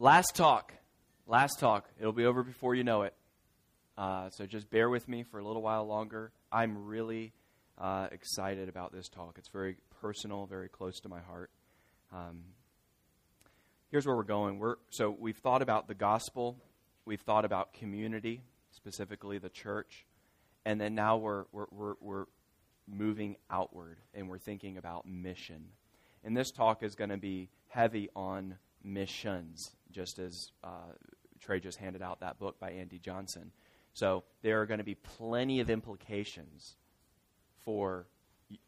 Last 0.00 0.36
talk. 0.36 0.72
Last 1.26 1.58
talk. 1.58 1.88
It'll 1.98 2.12
be 2.12 2.24
over 2.24 2.44
before 2.44 2.76
you 2.76 2.84
know 2.84 3.02
it. 3.02 3.14
Uh, 3.96 4.30
so 4.30 4.46
just 4.46 4.70
bear 4.70 4.88
with 4.88 5.08
me 5.08 5.24
for 5.24 5.40
a 5.40 5.44
little 5.44 5.60
while 5.60 5.88
longer. 5.88 6.30
I'm 6.52 6.86
really 6.86 7.32
uh, 7.76 8.06
excited 8.12 8.68
about 8.68 8.92
this 8.92 9.08
talk. 9.08 9.38
It's 9.38 9.48
very 9.48 9.76
personal, 10.00 10.46
very 10.46 10.68
close 10.68 11.00
to 11.00 11.08
my 11.08 11.18
heart. 11.18 11.50
Um, 12.12 12.44
here's 13.90 14.06
where 14.06 14.14
we're 14.14 14.22
going. 14.22 14.60
We're, 14.60 14.76
so 14.90 15.10
we've 15.18 15.36
thought 15.36 15.62
about 15.62 15.88
the 15.88 15.96
gospel, 15.96 16.62
we've 17.04 17.20
thought 17.22 17.44
about 17.44 17.72
community, 17.72 18.42
specifically 18.70 19.38
the 19.38 19.48
church, 19.48 20.06
and 20.64 20.80
then 20.80 20.94
now 20.94 21.16
we're, 21.16 21.46
we're, 21.50 21.66
we're, 21.72 21.94
we're 22.00 22.24
moving 22.86 23.34
outward 23.50 23.98
and 24.14 24.28
we're 24.28 24.38
thinking 24.38 24.76
about 24.76 25.08
mission. 25.08 25.70
And 26.22 26.36
this 26.36 26.52
talk 26.52 26.84
is 26.84 26.94
going 26.94 27.10
to 27.10 27.16
be 27.16 27.48
heavy 27.66 28.10
on 28.14 28.58
missions, 28.88 29.70
just 29.90 30.18
as 30.18 30.50
uh, 30.64 30.92
Trey 31.40 31.60
just 31.60 31.78
handed 31.78 32.02
out 32.02 32.20
that 32.20 32.38
book 32.38 32.58
by 32.58 32.70
Andy 32.70 32.98
Johnson. 32.98 33.52
So 33.94 34.24
there 34.42 34.60
are 34.60 34.66
going 34.66 34.78
to 34.78 34.84
be 34.84 34.94
plenty 34.94 35.60
of 35.60 35.70
implications 35.70 36.76
for 37.64 38.06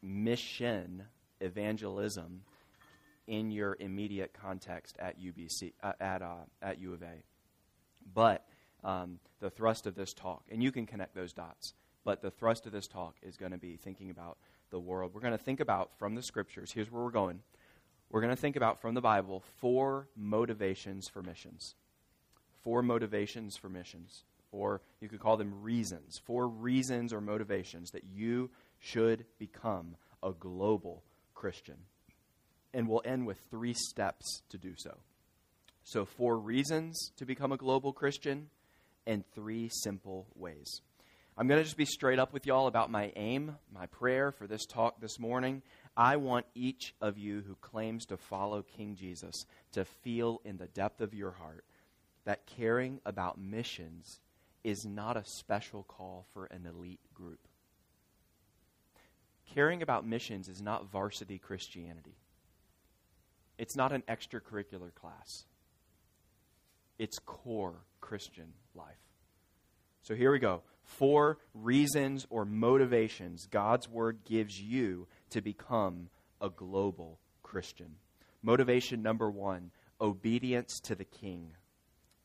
mission 0.01 1.03
evangelism 1.39 2.43
in 3.27 3.51
your 3.51 3.77
immediate 3.79 4.33
context 4.33 4.95
at 4.99 5.19
UBC 5.19 5.73
uh, 5.81 5.93
at 5.99 6.21
uh, 6.21 6.45
at 6.61 6.79
U 6.79 6.93
of 6.93 7.01
A. 7.01 7.23
But 8.13 8.45
um, 8.83 9.19
the 9.39 9.49
thrust 9.49 9.87
of 9.87 9.95
this 9.95 10.13
talk, 10.13 10.43
and 10.51 10.61
you 10.61 10.71
can 10.71 10.85
connect 10.85 11.15
those 11.15 11.33
dots. 11.33 11.73
But 12.03 12.21
the 12.21 12.31
thrust 12.31 12.65
of 12.65 12.71
this 12.71 12.87
talk 12.87 13.15
is 13.21 13.37
going 13.37 13.51
to 13.51 13.57
be 13.57 13.77
thinking 13.77 14.09
about 14.09 14.37
the 14.71 14.79
world. 14.79 15.11
We're 15.13 15.21
going 15.21 15.37
to 15.37 15.43
think 15.43 15.59
about 15.59 15.91
from 15.97 16.15
the 16.15 16.23
scriptures. 16.23 16.71
Here's 16.71 16.91
where 16.91 17.03
we're 17.03 17.11
going. 17.11 17.41
We're 18.11 18.19
going 18.19 18.35
to 18.35 18.41
think 18.41 18.57
about 18.57 18.81
from 18.81 18.93
the 18.93 19.01
Bible 19.01 19.41
four 19.61 20.09
motivations 20.17 21.07
for 21.07 21.23
missions. 21.23 21.75
Four 22.61 22.81
motivations 22.81 23.55
for 23.55 23.69
missions, 23.69 24.25
or 24.51 24.81
you 24.99 25.07
could 25.07 25.21
call 25.21 25.37
them 25.37 25.63
reasons. 25.63 26.19
Four 26.25 26.49
reasons 26.49 27.13
or 27.13 27.21
motivations 27.21 27.91
that 27.91 28.03
you 28.13 28.49
should 28.79 29.25
become 29.39 29.95
a 30.21 30.31
global 30.31 31.03
Christian. 31.33 31.77
And 32.73 32.89
we'll 32.89 33.01
end 33.05 33.25
with 33.25 33.37
three 33.49 33.73
steps 33.73 34.41
to 34.49 34.57
do 34.57 34.73
so. 34.77 34.97
So, 35.83 36.03
four 36.03 36.37
reasons 36.37 37.11
to 37.17 37.25
become 37.25 37.53
a 37.53 37.57
global 37.57 37.93
Christian 37.93 38.49
and 39.07 39.23
three 39.33 39.69
simple 39.71 40.27
ways. 40.35 40.81
I'm 41.37 41.47
going 41.47 41.59
to 41.59 41.63
just 41.63 41.77
be 41.77 41.85
straight 41.85 42.19
up 42.19 42.33
with 42.33 42.45
y'all 42.45 42.67
about 42.67 42.91
my 42.91 43.11
aim, 43.15 43.55
my 43.73 43.85
prayer 43.87 44.31
for 44.31 44.47
this 44.47 44.65
talk 44.65 44.99
this 44.99 45.17
morning. 45.17 45.61
I 45.95 46.15
want 46.15 46.45
each 46.55 46.93
of 47.01 47.17
you 47.17 47.43
who 47.45 47.55
claims 47.55 48.05
to 48.07 48.17
follow 48.17 48.63
King 48.63 48.95
Jesus 48.95 49.45
to 49.73 49.85
feel 49.85 50.41
in 50.45 50.57
the 50.57 50.67
depth 50.67 51.01
of 51.01 51.13
your 51.13 51.31
heart 51.31 51.65
that 52.25 52.45
caring 52.45 52.99
about 53.05 53.39
missions 53.39 54.19
is 54.63 54.85
not 54.85 55.17
a 55.17 55.25
special 55.25 55.83
call 55.83 56.25
for 56.33 56.45
an 56.45 56.65
elite 56.65 56.99
group. 57.13 57.39
Caring 59.53 59.81
about 59.81 60.07
missions 60.07 60.47
is 60.47 60.61
not 60.61 60.89
varsity 60.89 61.37
Christianity. 61.37 62.15
It's 63.57 63.75
not 63.75 63.91
an 63.91 64.03
extracurricular 64.07 64.93
class. 64.95 65.45
It's 66.97 67.19
core 67.19 67.81
Christian 67.99 68.53
life. 68.75 68.95
So 70.03 70.15
here 70.15 70.31
we 70.31 70.39
go. 70.39 70.61
Four 70.83 71.37
reasons 71.53 72.25
or 72.29 72.45
motivations 72.45 73.47
God's 73.47 73.89
Word 73.89 74.19
gives 74.25 74.59
you 74.59 75.07
to 75.31 75.41
become 75.41 76.09
a 76.39 76.49
global 76.49 77.19
Christian. 77.43 77.95
Motivation 78.41 79.01
number 79.01 79.29
one 79.29 79.71
obedience 79.99 80.79
to 80.81 80.95
the 80.95 81.05
King. 81.05 81.51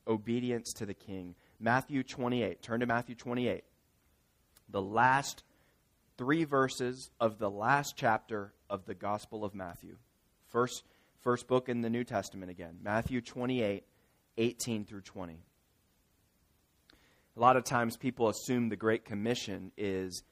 Obedience 0.07 0.73
to 0.73 0.85
the 0.85 0.93
King. 0.93 1.35
Matthew 1.59 2.03
28. 2.03 2.61
Turn 2.61 2.79
to 2.79 2.85
Matthew 2.85 3.15
28. 3.15 3.63
The 4.69 4.81
last 4.81 5.43
three 6.17 6.43
verses 6.43 7.11
of 7.19 7.37
the 7.37 7.49
last 7.49 7.95
chapter 7.95 8.53
of 8.69 8.85
the 8.85 8.95
Gospel 8.95 9.45
of 9.45 9.53
Matthew. 9.53 9.97
First, 10.47 10.83
first 11.21 11.47
book 11.47 11.69
in 11.69 11.81
the 11.81 11.89
New 11.89 12.03
Testament 12.03 12.49
again. 12.49 12.79
Matthew 12.81 13.21
28, 13.21 13.83
18 14.37 14.85
through 14.85 15.01
20. 15.01 15.37
A 17.35 17.39
lot 17.39 17.55
of 17.55 17.63
times 17.63 17.97
people 17.97 18.29
assume 18.29 18.69
the 18.69 18.75
Great 18.75 19.05
Commission 19.05 19.71
is 19.77 20.23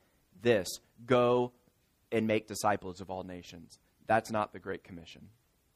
this 0.41 0.80
go 1.06 1.52
and 2.12 2.28
make 2.28 2.48
disciples 2.48 3.02
of 3.02 3.10
all 3.10 3.24
nations. 3.24 3.80
That's 4.08 4.32
not 4.32 4.54
the 4.54 4.60
Great 4.60 4.84
Commission, 4.84 5.30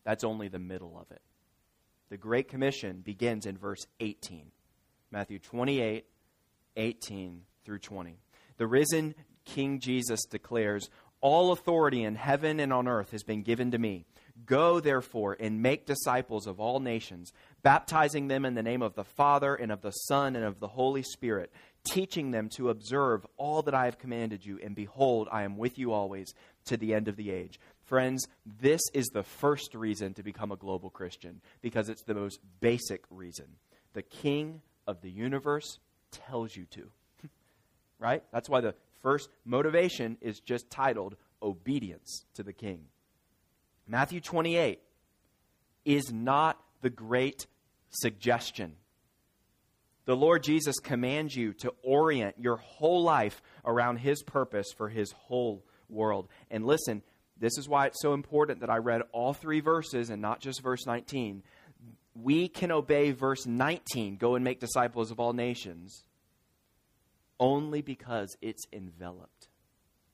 that's 0.03 0.23
only 0.23 0.47
the 0.47 0.59
middle 0.59 0.97
of 0.99 1.11
it. 1.11 1.21
The 2.09 2.17
Great 2.17 2.47
Commission 2.47 3.01
begins 3.01 3.45
in 3.45 3.57
verse 3.57 3.85
18. 3.99 4.51
Matthew 5.11 5.39
28, 5.39 6.05
18 6.75 7.41
through 7.63 7.79
20. 7.79 8.17
The 8.57 8.67
risen 8.67 9.15
King 9.45 9.79
Jesus 9.79 10.25
declares, 10.25 10.89
All 11.21 11.51
authority 11.51 12.03
in 12.03 12.15
heaven 12.15 12.59
and 12.59 12.71
on 12.73 12.87
earth 12.87 13.11
has 13.11 13.23
been 13.23 13.43
given 13.43 13.71
to 13.71 13.77
me. 13.77 14.05
Go, 14.45 14.79
therefore, 14.79 15.35
and 15.39 15.61
make 15.61 15.85
disciples 15.85 16.47
of 16.47 16.59
all 16.59 16.79
nations, 16.79 17.33
baptizing 17.61 18.27
them 18.27 18.45
in 18.45 18.53
the 18.53 18.63
name 18.63 18.81
of 18.81 18.95
the 18.95 19.03
Father, 19.03 19.53
and 19.53 19.71
of 19.71 19.81
the 19.81 19.91
Son, 19.91 20.35
and 20.35 20.45
of 20.45 20.59
the 20.59 20.67
Holy 20.67 21.03
Spirit, 21.03 21.51
teaching 21.89 22.31
them 22.31 22.49
to 22.49 22.69
observe 22.69 23.25
all 23.37 23.61
that 23.63 23.73
I 23.73 23.85
have 23.85 23.97
commanded 23.97 24.45
you. 24.45 24.59
And 24.63 24.75
behold, 24.75 25.27
I 25.31 25.43
am 25.43 25.57
with 25.57 25.77
you 25.77 25.91
always 25.91 26.33
to 26.65 26.77
the 26.77 26.93
end 26.93 27.07
of 27.07 27.15
the 27.15 27.31
age. 27.31 27.59
Friends, 27.85 28.27
this 28.61 28.81
is 28.93 29.07
the 29.07 29.23
first 29.23 29.73
reason 29.73 30.13
to 30.13 30.23
become 30.23 30.51
a 30.51 30.55
global 30.55 30.89
Christian, 30.89 31.41
because 31.61 31.89
it's 31.89 32.03
the 32.03 32.13
most 32.13 32.39
basic 32.59 33.03
reason. 33.09 33.45
The 33.93 34.03
King 34.03 34.61
of 34.85 35.01
the 35.01 35.09
universe 35.09 35.79
tells 36.11 36.55
you 36.55 36.65
to. 36.71 36.91
right? 37.99 38.23
That's 38.31 38.49
why 38.49 38.61
the 38.61 38.75
first 39.01 39.29
motivation 39.43 40.17
is 40.21 40.39
just 40.39 40.69
titled 40.69 41.15
Obedience 41.41 42.25
to 42.35 42.43
the 42.43 42.53
King. 42.53 42.85
Matthew 43.87 44.21
28 44.21 44.79
is 45.85 46.11
not 46.11 46.61
the 46.81 46.89
great 46.91 47.47
suggestion. 47.89 48.75
The 50.09 50.15
Lord 50.15 50.41
Jesus 50.41 50.79
commands 50.79 51.35
you 51.35 51.53
to 51.59 51.71
orient 51.83 52.33
your 52.39 52.55
whole 52.55 53.03
life 53.03 53.43
around 53.63 53.97
His 53.97 54.23
purpose 54.23 54.65
for 54.75 54.89
His 54.89 55.11
whole 55.11 55.63
world. 55.87 56.27
And 56.49 56.65
listen, 56.65 57.03
this 57.39 57.59
is 57.59 57.69
why 57.69 57.85
it's 57.85 58.01
so 58.01 58.15
important 58.15 58.61
that 58.61 58.71
I 58.71 58.77
read 58.77 59.03
all 59.11 59.35
three 59.35 59.59
verses 59.59 60.09
and 60.09 60.19
not 60.19 60.39
just 60.39 60.63
verse 60.63 60.87
19. 60.87 61.43
We 62.15 62.47
can 62.47 62.71
obey 62.71 63.11
verse 63.11 63.45
19, 63.45 64.17
go 64.17 64.33
and 64.33 64.43
make 64.43 64.59
disciples 64.59 65.11
of 65.11 65.19
all 65.19 65.33
nations, 65.33 66.03
only 67.39 67.83
because 67.83 68.35
it's 68.41 68.65
enveloped 68.73 69.49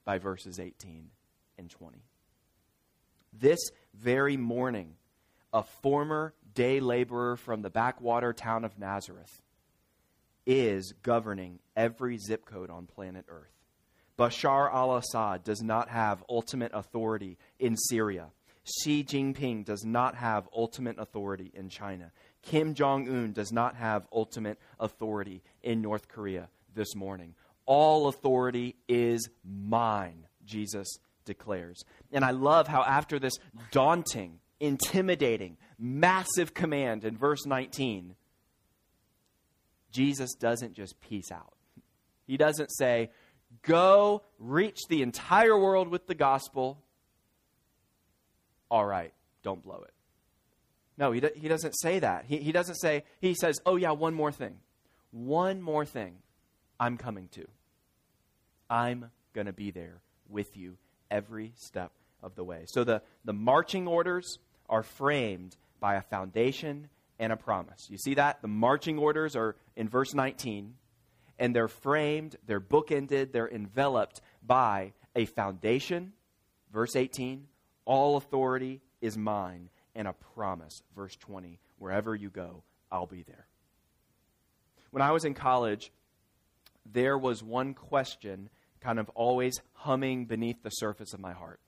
by 0.04 0.18
verses 0.18 0.60
18 0.60 1.08
and 1.58 1.70
20. 1.70 2.00
This 3.32 3.62
very 3.94 4.36
morning, 4.36 4.98
a 5.54 5.64
former 5.64 6.34
day 6.54 6.82
laborer 6.82 7.38
from 7.38 7.62
the 7.62 7.70
backwater 7.70 8.34
town 8.34 8.66
of 8.66 8.78
Nazareth 8.78 9.42
is 10.46 10.94
governing 11.04 11.60
every 11.76 12.18
zip 12.18 12.46
code 12.46 12.70
on 12.70 12.86
planet 12.86 13.26
Earth. 13.28 13.52
Bashar 14.18 14.74
al 14.74 14.96
Assad 14.96 15.44
does 15.44 15.62
not 15.62 15.90
have 15.90 16.24
ultimate 16.30 16.72
authority 16.74 17.38
in 17.60 17.76
Syria. 17.76 18.28
Xi 18.64 19.04
Jinping 19.04 19.66
does 19.66 19.84
not 19.86 20.16
have 20.16 20.48
ultimate 20.56 20.98
authority 20.98 21.52
in 21.54 21.70
China. 21.70 22.12
Kim 22.42 22.74
Jong 22.74 23.08
un 23.08 23.34
does 23.34 23.52
not 23.52 23.76
have 23.76 24.08
ultimate 24.12 24.58
authority 24.80 25.44
in 25.62 25.82
North 25.82 26.08
Korea 26.08 26.50
this 26.74 26.96
morning. 26.96 27.36
All 27.66 28.08
authority 28.08 28.76
is 28.88 29.30
mine, 29.44 30.26
Jesus 30.46 30.88
declares. 31.26 31.84
And 32.12 32.24
I 32.24 32.32
love 32.32 32.68
how, 32.68 32.84
after 32.84 33.20
this 33.20 33.34
daunting, 33.72 34.40
intimidating, 34.60 35.58
massive 35.78 36.54
command 36.54 37.04
in 37.04 37.18
verse 37.18 37.46
19, 37.46 38.16
Jesus 39.96 40.34
doesn't 40.34 40.74
just 40.74 41.00
peace 41.00 41.32
out. 41.32 41.54
He 42.28 42.36
doesn't 42.36 42.70
say, 42.70 43.12
Go 43.62 44.24
reach 44.38 44.80
the 44.90 45.02
entire 45.02 45.58
world 45.58 45.88
with 45.88 46.06
the 46.06 46.16
gospel. 46.16 46.84
All 48.70 48.86
right, 48.86 49.14
don't 49.42 49.64
blow 49.64 49.84
it. 49.88 49.94
No, 50.98 51.14
he, 51.14 51.22
he 51.36 51.48
doesn't 51.48 51.74
say 51.74 52.00
that. 52.00 52.26
He, 52.28 52.38
he 52.38 52.52
doesn't 52.52 52.76
say, 52.76 53.06
he 53.22 53.34
says, 53.34 53.60
Oh, 53.66 53.78
yeah, 53.78 53.92
one 53.92 54.14
more 54.14 54.34
thing. 54.34 54.58
One 55.12 55.62
more 55.62 55.86
thing 55.86 56.18
I'm 56.78 56.98
coming 56.98 57.30
to. 57.30 57.48
I'm 58.70 59.12
going 59.34 59.48
to 59.48 59.54
be 59.54 59.72
there 59.72 60.02
with 60.30 60.58
you 60.58 60.78
every 61.10 61.54
step 61.56 61.92
of 62.22 62.36
the 62.36 62.44
way. 62.44 62.66
So 62.68 62.84
the, 62.84 63.02
the 63.24 63.34
marching 63.34 63.88
orders 63.88 64.40
are 64.68 64.84
framed 64.84 65.56
by 65.80 65.96
a 65.96 66.02
foundation 66.02 66.90
and 67.20 67.32
a 67.32 67.38
promise. 67.38 67.88
You 67.90 67.98
see 67.98 68.16
that? 68.16 68.42
The 68.42 68.48
marching 68.48 68.98
orders 68.98 69.36
are 69.36 69.56
in 69.76 69.90
verse 69.90 70.14
19, 70.14 70.76
and 71.40 71.56
they're 71.56 71.68
framed, 71.68 72.36
they're 72.46 72.62
bookended, 72.62 73.32
they're 73.32 73.50
enveloped 73.50 74.22
by 74.46 74.94
a 75.16 75.26
foundation, 75.26 76.14
verse 76.72 76.96
18, 76.96 77.48
all 77.86 78.18
authority 78.18 78.82
is 79.02 79.18
mine, 79.18 79.70
and 79.96 80.08
a 80.08 80.14
promise, 80.14 80.82
verse 80.96 81.16
20, 81.16 81.60
wherever 81.78 82.16
you 82.16 82.30
go, 82.30 82.64
I'll 82.92 83.06
be 83.06 83.24
there. 83.24 83.48
When 84.92 85.02
I 85.02 85.12
was 85.12 85.26
in 85.26 85.34
college, 85.34 85.92
there 86.86 87.18
was 87.18 87.44
one 87.44 87.74
question 87.74 88.50
kind 88.82 89.00
of 89.00 89.10
always 89.10 89.60
humming 89.74 90.26
beneath 90.26 90.62
the 90.62 90.70
surface 90.70 91.14
of 91.14 91.20
my 91.20 91.34
heart. 91.34 91.60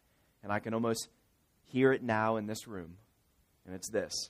And 0.44 0.52
I 0.52 0.60
can 0.60 0.74
almost 0.74 1.10
hear 1.64 1.92
it 1.92 2.04
now 2.04 2.38
in 2.38 2.46
this 2.46 2.68
room. 2.68 2.98
And 3.66 3.76
it's 3.76 3.90
this 3.90 4.30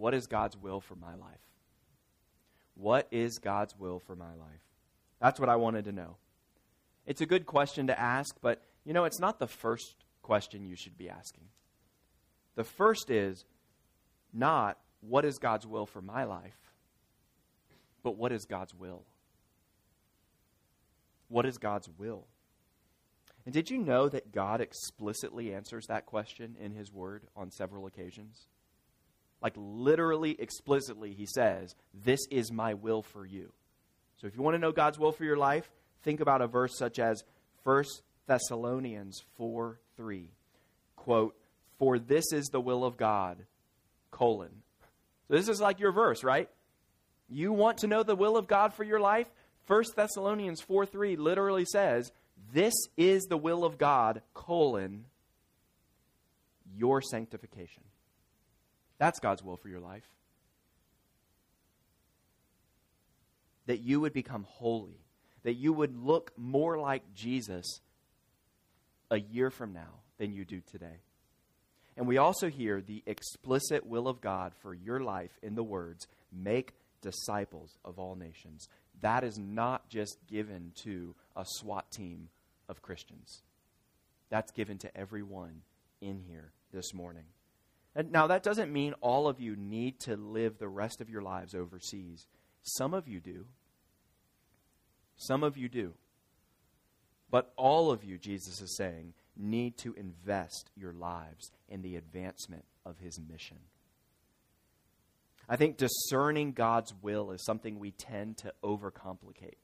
What 0.00 0.14
is 0.14 0.26
God's 0.26 0.56
will 0.56 0.80
for 0.80 0.94
my 0.94 1.14
life? 1.14 1.44
What 2.74 3.06
is 3.10 3.38
God's 3.38 3.78
will 3.78 3.98
for 3.98 4.16
my 4.16 4.30
life? 4.30 4.62
That's 5.20 5.38
what 5.38 5.50
I 5.50 5.56
wanted 5.56 5.84
to 5.84 5.92
know. 5.92 6.16
It's 7.04 7.20
a 7.20 7.26
good 7.26 7.44
question 7.44 7.88
to 7.88 8.00
ask, 8.00 8.34
but 8.40 8.62
you 8.86 8.94
know, 8.94 9.04
it's 9.04 9.18
not 9.18 9.38
the 9.38 9.46
first 9.46 9.96
question 10.22 10.64
you 10.64 10.74
should 10.74 10.96
be 10.96 11.10
asking. 11.10 11.44
The 12.54 12.64
first 12.64 13.10
is 13.10 13.44
not 14.32 14.78
what 15.02 15.26
is 15.26 15.38
God's 15.38 15.66
will 15.66 15.84
for 15.84 16.00
my 16.00 16.24
life, 16.24 16.72
but 18.02 18.16
what 18.16 18.32
is 18.32 18.46
God's 18.46 18.74
will? 18.74 19.02
What 21.28 21.44
is 21.44 21.58
God's 21.58 21.90
will? 21.98 22.26
And 23.44 23.52
did 23.52 23.68
you 23.68 23.76
know 23.76 24.08
that 24.08 24.32
God 24.32 24.62
explicitly 24.62 25.52
answers 25.52 25.88
that 25.88 26.06
question 26.06 26.56
in 26.58 26.72
His 26.72 26.90
Word 26.90 27.24
on 27.36 27.50
several 27.50 27.84
occasions? 27.84 28.46
Like, 29.42 29.54
literally, 29.56 30.36
explicitly, 30.38 31.14
He 31.14 31.26
says, 31.26 31.74
This 31.94 32.20
is 32.30 32.52
my 32.52 32.74
will 32.74 33.02
for 33.02 33.24
you. 33.24 33.52
So, 34.20 34.26
if 34.26 34.36
you 34.36 34.42
want 34.42 34.54
to 34.54 34.58
know 34.58 34.72
God's 34.72 34.98
will 34.98 35.12
for 35.12 35.24
your 35.24 35.36
life, 35.36 35.70
think 36.02 36.20
about 36.20 36.42
a 36.42 36.46
verse 36.46 36.76
such 36.76 36.98
as 36.98 37.24
1 37.64 37.84
Thessalonians 38.26 39.22
4 39.36 39.80
3. 39.96 40.28
Quote, 40.96 41.34
For 41.78 41.98
this 41.98 42.32
is 42.32 42.48
the 42.48 42.60
will 42.60 42.84
of 42.84 42.96
God, 42.96 43.38
colon. 44.10 44.62
So, 45.28 45.34
this 45.34 45.48
is 45.48 45.60
like 45.60 45.80
your 45.80 45.92
verse, 45.92 46.22
right? 46.22 46.48
You 47.28 47.52
want 47.52 47.78
to 47.78 47.86
know 47.86 48.02
the 48.02 48.16
will 48.16 48.36
of 48.36 48.46
God 48.46 48.74
for 48.74 48.84
your 48.84 49.00
life? 49.00 49.28
1 49.66 49.84
Thessalonians 49.94 50.60
4 50.60 50.84
3 50.84 51.16
literally 51.16 51.64
says, 51.64 52.10
This 52.52 52.74
is 52.96 53.24
the 53.24 53.36
will 53.36 53.64
of 53.64 53.78
God, 53.78 54.22
colon, 54.34 55.04
your 56.76 57.00
sanctification. 57.00 57.84
That's 59.00 59.18
God's 59.18 59.42
will 59.42 59.56
for 59.56 59.70
your 59.70 59.80
life. 59.80 60.04
That 63.66 63.80
you 63.80 63.98
would 64.00 64.12
become 64.12 64.44
holy, 64.46 65.00
that 65.42 65.54
you 65.54 65.72
would 65.72 65.96
look 65.96 66.32
more 66.36 66.78
like 66.78 67.14
Jesus 67.14 67.80
a 69.10 69.18
year 69.18 69.50
from 69.50 69.72
now 69.72 70.02
than 70.18 70.34
you 70.34 70.44
do 70.44 70.60
today. 70.70 71.00
And 71.96 72.06
we 72.06 72.18
also 72.18 72.50
hear 72.50 72.82
the 72.82 73.02
explicit 73.06 73.86
will 73.86 74.06
of 74.06 74.20
God 74.20 74.52
for 74.60 74.74
your 74.74 75.00
life 75.00 75.32
in 75.42 75.54
the 75.54 75.64
words, 75.64 76.06
make 76.30 76.74
disciples 77.00 77.78
of 77.84 77.98
all 77.98 78.16
nations. 78.16 78.68
That 79.00 79.24
is 79.24 79.38
not 79.38 79.88
just 79.88 80.18
given 80.28 80.72
to 80.82 81.14
a 81.34 81.44
SWAT 81.46 81.90
team 81.90 82.28
of 82.68 82.82
Christians. 82.82 83.42
That's 84.28 84.52
given 84.52 84.76
to 84.78 84.94
everyone 84.94 85.62
in 86.02 86.20
here 86.20 86.52
this 86.70 86.92
morning. 86.92 87.24
And 87.94 88.12
now, 88.12 88.28
that 88.28 88.44
doesn't 88.44 88.72
mean 88.72 88.94
all 89.00 89.26
of 89.26 89.40
you 89.40 89.56
need 89.56 89.98
to 90.00 90.16
live 90.16 90.58
the 90.58 90.68
rest 90.68 91.00
of 91.00 91.10
your 91.10 91.22
lives 91.22 91.54
overseas. 91.54 92.26
Some 92.62 92.94
of 92.94 93.08
you 93.08 93.20
do. 93.20 93.46
Some 95.16 95.42
of 95.42 95.56
you 95.56 95.68
do. 95.68 95.94
But 97.30 97.52
all 97.56 97.90
of 97.90 98.04
you, 98.04 98.16
Jesus 98.18 98.60
is 98.60 98.76
saying, 98.76 99.14
need 99.36 99.76
to 99.78 99.94
invest 99.94 100.70
your 100.76 100.92
lives 100.92 101.50
in 101.68 101.82
the 101.82 101.96
advancement 101.96 102.64
of 102.84 102.98
his 102.98 103.18
mission. 103.20 103.58
I 105.48 105.56
think 105.56 105.76
discerning 105.76 106.52
God's 106.52 106.94
will 107.02 107.32
is 107.32 107.44
something 107.44 107.78
we 107.78 107.90
tend 107.90 108.38
to 108.38 108.52
overcomplicate 108.62 109.58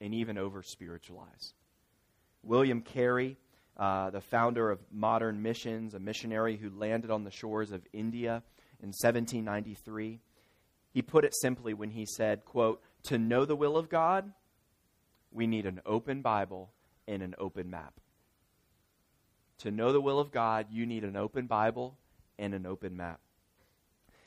and 0.00 0.14
even 0.14 0.36
over 0.36 0.62
spiritualize. 0.62 1.54
William 2.42 2.80
Carey, 2.80 3.36
uh, 3.76 4.10
the 4.10 4.20
founder 4.20 4.70
of 4.70 4.80
modern 4.90 5.42
missions, 5.42 5.94
a 5.94 5.98
missionary 5.98 6.56
who 6.56 6.70
landed 6.70 7.10
on 7.10 7.24
the 7.24 7.30
shores 7.30 7.72
of 7.72 7.82
India 7.92 8.42
in 8.80 8.88
1793, 8.88 10.20
he 10.92 11.02
put 11.02 11.24
it 11.24 11.34
simply 11.34 11.74
when 11.74 11.90
he 11.90 12.06
said, 12.06 12.44
quote, 12.44 12.82
To 13.04 13.18
know 13.18 13.44
the 13.44 13.56
will 13.56 13.76
of 13.76 13.90
God, 13.90 14.32
we 15.30 15.46
need 15.46 15.66
an 15.66 15.80
open 15.84 16.22
Bible 16.22 16.70
and 17.06 17.22
an 17.22 17.34
open 17.38 17.68
map. 17.68 17.94
To 19.58 19.70
know 19.70 19.92
the 19.92 20.00
will 20.00 20.18
of 20.18 20.30
God, 20.30 20.66
you 20.70 20.86
need 20.86 21.04
an 21.04 21.16
open 21.16 21.46
Bible 21.46 21.98
and 22.38 22.54
an 22.54 22.66
open 22.66 22.96
map. 22.96 23.20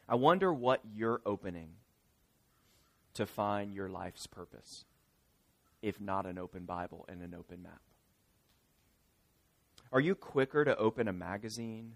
I 0.08 0.16
wonder 0.16 0.54
what 0.54 0.82
you're 0.94 1.22
opening 1.26 1.70
to 3.14 3.26
find 3.26 3.74
your 3.74 3.90
life's 3.90 4.28
purpose, 4.28 4.86
if 5.82 6.00
not 6.00 6.26
an 6.26 6.38
open 6.38 6.66
Bible 6.66 7.06
and 7.08 7.22
an 7.22 7.36
open 7.38 7.64
map. 7.64 7.82
Are 9.92 10.00
you 10.00 10.14
quicker 10.14 10.64
to 10.64 10.78
open 10.78 11.08
a 11.08 11.14
magazine 11.14 11.94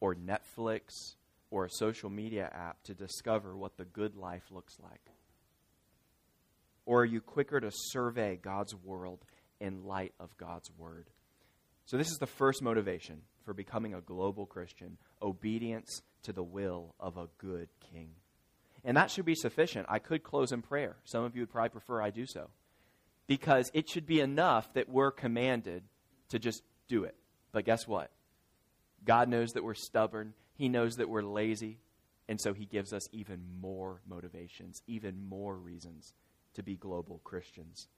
or 0.00 0.14
Netflix 0.14 1.14
or 1.50 1.64
a 1.64 1.70
social 1.70 2.10
media 2.10 2.50
app 2.52 2.82
to 2.84 2.94
discover 2.94 3.56
what 3.56 3.76
the 3.76 3.84
good 3.84 4.16
life 4.16 4.44
looks 4.50 4.78
like? 4.82 5.00
Or 6.84 7.02
are 7.02 7.06
you 7.06 7.20
quicker 7.20 7.60
to 7.60 7.70
survey 7.72 8.38
God's 8.40 8.74
world 8.74 9.24
in 9.60 9.84
light 9.84 10.12
of 10.20 10.36
God's 10.36 10.70
word? 10.76 11.08
So, 11.86 11.96
this 11.96 12.10
is 12.10 12.18
the 12.18 12.26
first 12.26 12.62
motivation 12.62 13.22
for 13.44 13.54
becoming 13.54 13.94
a 13.94 14.00
global 14.00 14.46
Christian 14.46 14.96
obedience 15.22 16.02
to 16.22 16.32
the 16.32 16.42
will 16.42 16.94
of 17.00 17.16
a 17.16 17.28
good 17.38 17.68
king. 17.92 18.10
And 18.84 18.96
that 18.96 19.10
should 19.10 19.24
be 19.24 19.34
sufficient. 19.34 19.86
I 19.88 19.98
could 19.98 20.22
close 20.22 20.52
in 20.52 20.62
prayer. 20.62 20.96
Some 21.04 21.24
of 21.24 21.34
you 21.34 21.42
would 21.42 21.50
probably 21.50 21.70
prefer 21.70 22.00
I 22.00 22.10
do 22.10 22.26
so. 22.26 22.50
Because 23.26 23.70
it 23.74 23.88
should 23.88 24.06
be 24.06 24.20
enough 24.20 24.72
that 24.74 24.88
we're 24.88 25.10
commanded 25.10 25.82
to 26.30 26.38
just 26.38 26.62
do 26.90 27.04
it. 27.04 27.16
But 27.52 27.64
guess 27.64 27.88
what? 27.88 28.10
God 29.04 29.28
knows 29.28 29.52
that 29.52 29.64
we're 29.64 29.74
stubborn, 29.74 30.34
He 30.54 30.68
knows 30.68 30.96
that 30.96 31.08
we're 31.08 31.22
lazy, 31.22 31.78
and 32.28 32.38
so 32.40 32.52
He 32.52 32.66
gives 32.66 32.92
us 32.92 33.08
even 33.12 33.40
more 33.60 34.02
motivations, 34.06 34.82
even 34.86 35.26
more 35.28 35.56
reasons 35.56 36.12
to 36.54 36.62
be 36.62 36.76
global 36.76 37.20
Christians. 37.24 37.88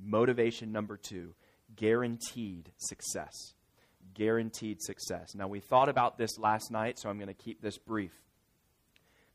Motivation 0.00 0.70
number 0.70 0.96
two 0.96 1.34
guaranteed 1.74 2.70
success 2.76 3.54
guaranteed 4.14 4.82
success. 4.82 5.34
Now, 5.34 5.48
we 5.48 5.60
thought 5.60 5.88
about 5.88 6.18
this 6.18 6.38
last 6.38 6.70
night, 6.70 6.98
so 6.98 7.08
I'm 7.08 7.18
going 7.18 7.28
to 7.28 7.34
keep 7.34 7.60
this 7.62 7.78
brief. 7.78 8.12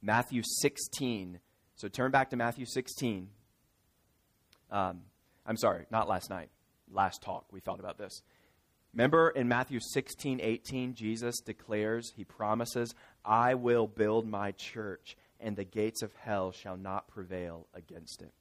Matthew 0.02 0.42
16. 0.44 1.40
So 1.76 1.88
turn 1.88 2.12
back 2.12 2.30
to 2.32 2.36
Matthew 2.36 2.66
16. 2.66 3.30
Um, 4.72 5.02
I'm 5.46 5.58
sorry, 5.58 5.86
not 5.92 6.08
last 6.08 6.30
night. 6.30 6.50
Last 6.92 7.22
talk, 7.22 7.46
we 7.52 7.60
thought 7.60 7.80
about 7.80 7.98
this. 7.98 8.22
Remember 8.94 9.30
in 9.30 9.48
Matthew 9.48 9.80
16, 9.82 10.40
18, 10.42 10.94
Jesus 10.94 11.40
declares, 11.40 12.14
he 12.16 12.24
promises, 12.24 12.94
I 13.26 13.56
will 13.56 13.88
build 13.88 14.28
my 14.28 14.52
church, 14.52 15.18
and 15.40 15.56
the 15.56 15.64
gates 15.64 16.04
of 16.04 16.14
hell 16.16 16.52
shall 16.52 16.78
not 16.78 17.08
prevail 17.08 17.68
against 17.74 18.22
it. 18.22 18.32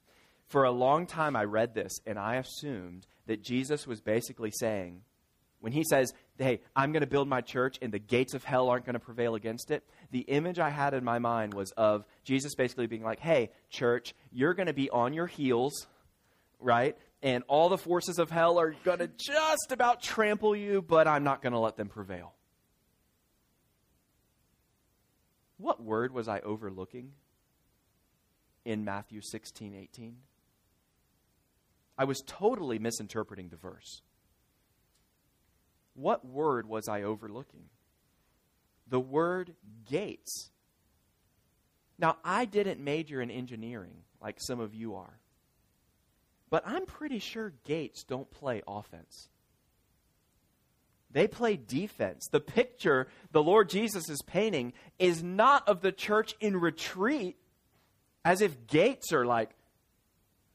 For 0.47 0.63
a 0.63 0.71
long 0.71 1.07
time, 1.07 1.35
I 1.35 1.45
read 1.45 1.73
this, 1.73 1.99
and 2.05 2.19
I 2.19 2.35
assumed 2.35 3.07
that 3.25 3.41
Jesus 3.41 3.87
was 3.87 4.01
basically 4.01 4.51
saying, 4.51 5.01
when 5.59 5.71
he 5.71 5.83
says, 5.85 6.13
Hey, 6.37 6.59
I'm 6.75 6.91
going 6.91 7.01
to 7.01 7.07
build 7.07 7.29
my 7.29 7.39
church 7.39 7.77
and 7.81 7.91
the 7.91 7.97
gates 7.97 8.33
of 8.33 8.43
hell 8.43 8.69
aren't 8.69 8.85
going 8.85 8.95
to 8.95 8.99
prevail 8.99 9.33
against 9.33 9.71
it, 9.71 9.83
the 10.11 10.19
image 10.19 10.59
I 10.59 10.69
had 10.69 10.93
in 10.93 11.05
my 11.05 11.19
mind 11.19 11.53
was 11.53 11.71
of 11.77 12.05
Jesus 12.25 12.53
basically 12.53 12.85
being 12.85 13.01
like, 13.01 13.19
Hey, 13.19 13.49
church, 13.69 14.13
you're 14.31 14.53
going 14.53 14.67
to 14.67 14.73
be 14.73 14.89
on 14.89 15.13
your 15.13 15.25
heels, 15.25 15.87
right? 16.59 16.97
And 17.23 17.45
all 17.47 17.69
the 17.69 17.77
forces 17.77 18.19
of 18.19 18.29
hell 18.29 18.59
are 18.59 18.75
going 18.83 18.99
to 18.99 19.07
just 19.07 19.71
about 19.71 20.03
trample 20.03 20.55
you, 20.55 20.81
but 20.81 21.07
I'm 21.07 21.23
not 21.23 21.41
going 21.41 21.53
to 21.53 21.59
let 21.59 21.77
them 21.77 21.87
prevail. 21.87 22.33
What 25.57 25.81
word 25.81 26.13
was 26.13 26.27
I 26.27 26.41
overlooking 26.41 27.13
in 28.65 28.83
Matthew 28.83 29.21
16, 29.21 29.73
18? 29.73 30.17
I 31.97 32.03
was 32.03 32.21
totally 32.27 32.77
misinterpreting 32.77 33.47
the 33.47 33.55
verse. 33.55 34.01
What 35.93 36.25
word 36.25 36.67
was 36.67 36.89
I 36.89 37.03
overlooking? 37.03 37.69
The 38.87 38.99
word 38.99 39.55
gates. 39.85 40.49
Now, 41.97 42.17
I 42.25 42.43
didn't 42.43 42.83
major 42.83 43.21
in 43.21 43.31
engineering 43.31 44.03
like 44.19 44.37
some 44.41 44.59
of 44.59 44.75
you 44.75 44.95
are, 44.95 45.19
but 46.53 46.61
I'm 46.67 46.85
pretty 46.85 47.17
sure 47.17 47.51
gates 47.65 48.03
don't 48.03 48.29
play 48.29 48.61
offense. 48.67 49.27
They 51.09 51.27
play 51.27 51.57
defense. 51.57 52.27
The 52.31 52.41
picture 52.41 53.07
the 53.31 53.41
Lord 53.41 53.69
Jesus 53.69 54.07
is 54.07 54.21
painting 54.21 54.73
is 54.99 55.23
not 55.23 55.67
of 55.67 55.81
the 55.81 55.91
church 55.91 56.35
in 56.39 56.55
retreat, 56.57 57.37
as 58.23 58.41
if 58.41 58.67
gates 58.67 59.11
are 59.11 59.25
like 59.25 59.49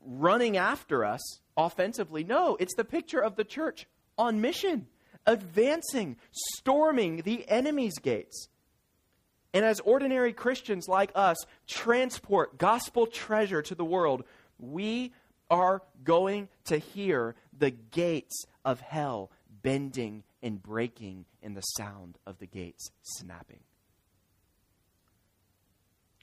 running 0.01 0.57
after 0.57 1.05
us 1.05 1.41
offensively. 1.57 2.23
No, 2.23 2.57
it's 2.61 2.77
the 2.77 2.85
picture 2.85 3.21
of 3.21 3.35
the 3.35 3.43
church 3.43 3.89
on 4.17 4.41
mission 4.41 4.87
advancing, 5.27 6.17
storming 6.31 7.23
the 7.23 7.45
enemy's 7.49 7.99
gates. 7.99 8.49
And 9.53 9.65
as 9.65 9.81
ordinary 9.81 10.33
Christians 10.33 10.87
like 10.87 11.11
us 11.17 11.39
transport 11.67 12.57
gospel 12.57 13.09
treasure 13.09 13.63
to 13.63 13.75
the 13.75 13.85
world, 13.85 14.23
we 14.61 15.13
are 15.51 15.83
going 16.05 16.49
to 16.65 16.79
hear 16.79 17.35
the 17.57 17.71
gates 17.71 18.45
of 18.65 18.81
hell 18.81 19.31
bending 19.63 20.23
and 20.43 20.63
breaking 20.63 21.25
in 21.43 21.55
the 21.55 21.63
sound 21.63 22.19
of 22.27 22.39
the 22.39 22.47
gates 22.47 22.91
snapping. 23.03 23.61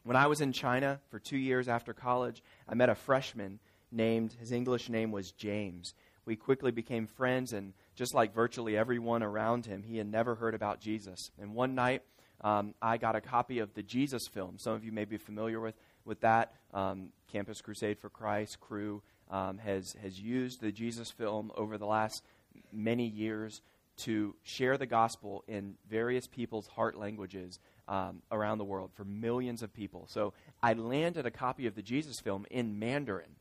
When 0.04 0.16
I 0.16 0.28
was 0.28 0.40
in 0.40 0.54
China 0.54 1.00
for 1.10 1.20
two 1.20 1.38
years 1.38 1.68
after 1.68 1.94
college, 1.94 2.44
I 2.70 2.76
met 2.76 2.90
a 2.90 2.96
freshman 2.96 3.60
named, 3.92 4.34
his 4.40 4.52
English 4.52 4.88
name 4.88 5.12
was 5.12 5.32
James. 5.32 5.94
We 6.26 6.36
quickly 6.36 6.72
became 6.72 7.08
friends, 7.08 7.54
and 7.54 7.74
just 7.96 8.14
like 8.14 8.34
virtually 8.34 8.78
everyone 8.78 9.24
around 9.24 9.66
him, 9.66 9.84
he 9.84 9.98
had 9.98 10.08
never 10.08 10.36
heard 10.36 10.54
about 10.54 10.80
Jesus. 10.80 11.32
And 11.40 11.56
one 11.56 11.76
night, 11.76 12.04
um, 12.42 12.76
I 12.82 12.98
got 12.98 13.16
a 13.16 13.22
copy 13.22 13.60
of 13.60 13.74
the 13.74 13.84
Jesus 13.84 14.28
film. 14.28 14.58
Some 14.60 14.74
of 14.74 14.84
you 14.84 14.92
may 14.92 15.06
be 15.06 15.18
familiar 15.18 15.60
with, 15.60 15.76
with 16.04 16.22
that. 16.22 16.54
Um, 16.74 17.10
Campus 17.32 17.62
Crusade 17.62 18.00
for 18.00 18.10
Christ, 18.10 18.60
Cru, 18.60 19.02
um, 19.30 19.58
has, 19.58 19.96
has 20.02 20.20
used 20.20 20.62
the 20.62 20.72
Jesus 20.72 21.12
film 21.12 21.52
over 21.56 21.78
the 21.78 21.86
last 21.86 22.24
many 22.72 23.08
years 23.08 23.62
to 23.98 24.36
share 24.44 24.78
the 24.78 24.86
gospel 24.86 25.44
in 25.48 25.76
various 25.90 26.28
people's 26.28 26.68
heart 26.68 26.98
languages 26.98 27.60
um, 27.88 28.22
around 28.32 28.58
the 28.58 28.66
world 28.66 28.92
for 28.94 29.06
millions 29.06 29.62
of 29.62 29.74
people. 29.74 30.06
So 30.10 30.34
I 30.62 30.74
landed 30.74 31.26
a 31.26 31.32
copy 31.32 31.68
of 31.68 31.76
the 31.76 31.82
Jesus 31.82 32.20
film 32.20 32.46
in 32.50 32.80
Mandarin. 32.80 33.36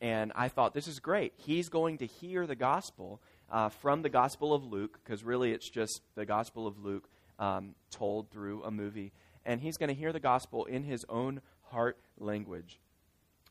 And 0.00 0.32
I 0.36 0.48
thought, 0.48 0.74
this 0.74 0.86
is 0.86 1.00
great. 1.00 1.32
He's 1.36 1.68
going 1.68 1.98
to 1.98 2.06
hear 2.06 2.46
the 2.46 2.54
gospel 2.54 3.20
uh, 3.50 3.68
from 3.68 4.02
the 4.02 4.08
Gospel 4.08 4.54
of 4.54 4.64
Luke, 4.64 5.00
because 5.02 5.24
really 5.24 5.52
it's 5.52 5.68
just 5.68 6.02
the 6.14 6.26
Gospel 6.26 6.66
of 6.66 6.78
Luke 6.84 7.08
um, 7.38 7.74
told 7.90 8.30
through 8.30 8.62
a 8.62 8.70
movie. 8.70 9.12
And 9.44 9.60
he's 9.60 9.76
going 9.76 9.88
to 9.88 9.94
hear 9.94 10.12
the 10.12 10.20
gospel 10.20 10.66
in 10.66 10.84
his 10.84 11.04
own 11.08 11.40
heart 11.70 11.98
language. 12.18 12.78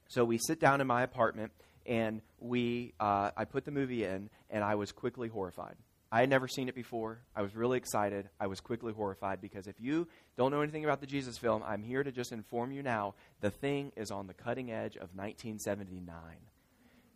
So 0.07 0.23
we 0.23 0.37
sit 0.37 0.59
down 0.59 0.79
in 0.79 0.87
my 0.87 1.01
apartment, 1.01 1.51
and 1.87 2.21
we, 2.39 2.93
uh, 2.99 3.31
I 3.35 3.45
put 3.45 3.65
the 3.65 3.71
movie 3.71 4.03
in, 4.03 4.29
and 4.49 4.63
I 4.63 4.75
was 4.75 4.91
quickly 4.91 5.29
horrified. 5.29 5.75
I 6.11 6.21
had 6.21 6.29
never 6.29 6.47
seen 6.47 6.69
it 6.69 6.75
before. 6.75 7.19
I 7.35 7.41
was 7.41 7.55
really 7.55 7.77
excited. 7.77 8.29
I 8.39 8.47
was 8.47 8.61
quickly 8.61 8.93
horrified 8.93 9.41
because 9.41 9.67
if 9.67 9.75
you 9.79 10.07
don't 10.37 10.51
know 10.51 10.61
anything 10.61 10.85
about 10.85 11.01
the 11.01 11.07
Jesus 11.07 11.37
film, 11.37 11.63
I'm 11.65 11.83
here 11.83 12.03
to 12.03 12.11
just 12.11 12.31
inform 12.31 12.71
you 12.71 12.81
now 12.81 13.15
the 13.41 13.49
thing 13.49 13.91
is 13.97 14.09
on 14.09 14.27
the 14.27 14.33
cutting 14.33 14.71
edge 14.71 14.95
of 14.95 15.15
1979. 15.15 16.15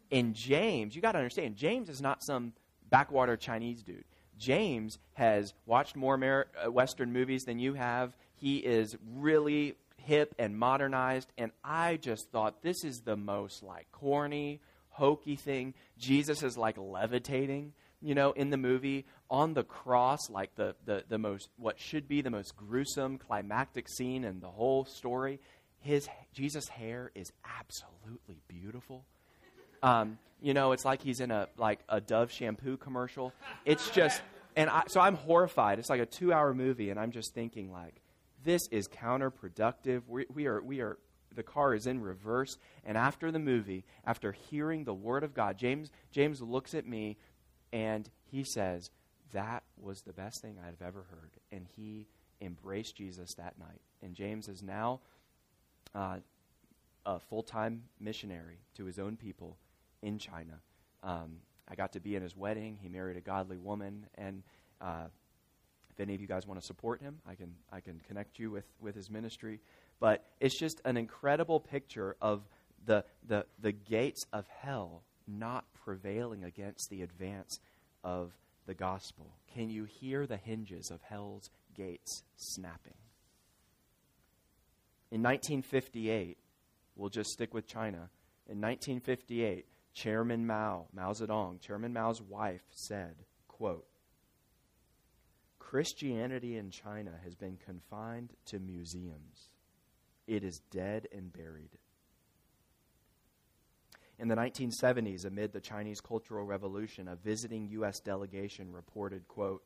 In 0.09 0.33
James, 0.33 0.93
you 0.93 1.01
got 1.01 1.13
to 1.13 1.19
understand, 1.19 1.55
James 1.55 1.87
is 1.87 2.01
not 2.01 2.21
some 2.21 2.51
backwater 2.89 3.37
Chinese 3.37 3.81
dude. 3.81 4.03
James 4.37 4.97
has 5.13 5.53
watched 5.65 5.95
more 5.95 6.15
Amer- 6.15 6.47
uh, 6.65 6.69
Western 6.69 7.13
movies 7.13 7.43
than 7.43 7.59
you 7.59 7.75
have. 7.75 8.17
He 8.35 8.57
is 8.57 8.97
really 9.15 9.75
hip 10.05 10.35
and 10.37 10.57
modernized, 10.57 11.31
and 11.37 11.51
I 11.63 11.97
just 11.97 12.29
thought 12.31 12.61
this 12.61 12.83
is 12.83 13.01
the 13.01 13.17
most 13.17 13.63
like 13.63 13.91
corny, 13.91 14.61
hokey 14.89 15.35
thing. 15.35 15.73
Jesus 15.97 16.43
is 16.43 16.57
like 16.57 16.77
levitating 16.77 17.73
you 18.01 18.15
know, 18.15 18.31
in 18.31 18.49
the 18.49 18.57
movie 18.57 19.05
on 19.29 19.53
the 19.53 19.63
cross, 19.63 20.29
like 20.29 20.55
the, 20.55 20.75
the, 20.85 21.03
the 21.07 21.17
most, 21.17 21.49
what 21.57 21.79
should 21.79 22.07
be 22.07 22.21
the 22.21 22.29
most 22.29 22.55
gruesome 22.55 23.17
climactic 23.17 23.87
scene 23.87 24.23
in 24.23 24.39
the 24.39 24.47
whole 24.47 24.85
story. 24.85 25.39
His, 25.79 26.09
Jesus' 26.33 26.67
hair 26.67 27.11
is 27.15 27.31
absolutely 27.59 28.41
beautiful. 28.47 29.05
Um, 29.83 30.17
you 30.41 30.53
know, 30.53 30.71
it's 30.71 30.85
like 30.85 31.01
he's 31.01 31.19
in 31.19 31.31
a, 31.31 31.47
like 31.57 31.79
a 31.87 32.01
Dove 32.01 32.31
shampoo 32.31 32.77
commercial. 32.77 33.33
It's 33.65 33.89
just, 33.91 34.21
and 34.55 34.69
I, 34.69 34.83
so 34.87 34.99
I'm 34.99 35.15
horrified. 35.15 35.79
It's 35.79 35.89
like 35.89 36.01
a 36.01 36.05
two 36.05 36.33
hour 36.33 36.53
movie, 36.53 36.89
and 36.89 36.99
I'm 36.99 37.11
just 37.11 37.33
thinking, 37.33 37.71
like, 37.71 38.00
this 38.43 38.61
is 38.71 38.87
counterproductive. 38.87 40.03
We, 40.07 40.25
we 40.33 40.47
are, 40.47 40.61
we 40.61 40.81
are, 40.81 40.97
the 41.33 41.43
car 41.43 41.73
is 41.73 41.87
in 41.87 42.01
reverse. 42.01 42.57
And 42.85 42.97
after 42.97 43.31
the 43.31 43.39
movie, 43.39 43.85
after 44.05 44.31
hearing 44.31 44.83
the 44.83 44.93
word 44.93 45.23
of 45.23 45.33
God, 45.33 45.57
James, 45.57 45.89
James 46.11 46.41
looks 46.41 46.73
at 46.73 46.85
me 46.85 47.17
and 47.71 48.09
he 48.23 48.43
says, 48.43 48.89
That 49.33 49.63
was 49.79 50.01
the 50.01 50.13
best 50.13 50.41
thing 50.41 50.57
I've 50.65 50.81
ever 50.85 51.05
heard. 51.09 51.31
And 51.51 51.65
he 51.75 52.07
embraced 52.41 52.95
Jesus 52.95 53.33
that 53.35 53.57
night. 53.59 53.81
And 54.01 54.15
James 54.15 54.47
is 54.47 54.63
now 54.63 54.99
uh, 55.93 56.17
a 57.05 57.19
full 57.19 57.43
time 57.43 57.83
missionary 57.99 58.59
to 58.75 58.85
his 58.85 58.99
own 58.99 59.15
people 59.15 59.57
in 60.01 60.17
China. 60.17 60.59
Um, 61.03 61.37
I 61.67 61.75
got 61.75 61.93
to 61.93 61.99
be 61.99 62.15
in 62.15 62.21
his 62.21 62.35
wedding. 62.35 62.77
He 62.81 62.89
married 62.89 63.17
a 63.17 63.21
godly 63.21 63.57
woman. 63.57 64.07
And 64.15 64.43
uh, 64.81 65.05
any 66.01 66.15
of 66.15 66.21
you 66.21 66.27
guys 66.27 66.45
want 66.45 66.59
to 66.59 66.65
support 66.65 67.01
him, 67.01 67.19
I 67.27 67.35
can, 67.35 67.53
I 67.71 67.79
can 67.79 68.01
connect 68.07 68.39
you 68.39 68.51
with, 68.51 68.65
with 68.81 68.95
his 68.95 69.09
ministry. 69.09 69.59
But 69.99 70.25
it's 70.39 70.59
just 70.59 70.81
an 70.83 70.97
incredible 70.97 71.59
picture 71.59 72.15
of 72.21 72.41
the, 72.85 73.05
the, 73.27 73.45
the 73.59 73.71
gates 73.71 74.25
of 74.33 74.45
hell 74.47 75.03
not 75.27 75.65
prevailing 75.85 76.43
against 76.43 76.89
the 76.89 77.01
advance 77.03 77.59
of 78.03 78.33
the 78.65 78.73
gospel? 78.73 79.35
Can 79.53 79.69
you 79.69 79.85
hear 79.85 80.25
the 80.25 80.37
hinges 80.37 80.91
of 80.91 81.01
hell's 81.01 81.49
gates 81.75 82.23
snapping? 82.35 82.93
In 85.11 85.21
1958, 85.21 86.37
we'll 86.95 87.09
just 87.09 87.31
stick 87.31 87.53
with 87.53 87.67
China. 87.67 88.09
In 88.47 88.61
1958, 88.61 89.65
Chairman 89.93 90.47
Mao, 90.47 90.85
Mao 90.93 91.11
Zedong, 91.11 91.59
Chairman 91.59 91.91
Mao's 91.91 92.21
wife 92.21 92.63
said, 92.71 93.15
quote, 93.47 93.85
Christianity 95.71 96.57
in 96.57 96.69
China 96.69 97.11
has 97.23 97.33
been 97.33 97.55
confined 97.55 98.33
to 98.47 98.59
museums. 98.59 99.47
It 100.27 100.43
is 100.43 100.59
dead 100.69 101.07
and 101.15 101.31
buried. 101.31 101.69
In 104.19 104.27
the 104.27 104.35
1970s, 104.35 105.23
amid 105.23 105.53
the 105.53 105.61
Chinese 105.61 106.01
Cultural 106.01 106.45
Revolution, 106.45 107.07
a 107.07 107.15
visiting 107.15 107.69
U.S. 107.69 108.01
delegation 108.01 108.73
reported, 108.73 109.29
quote, 109.29 109.63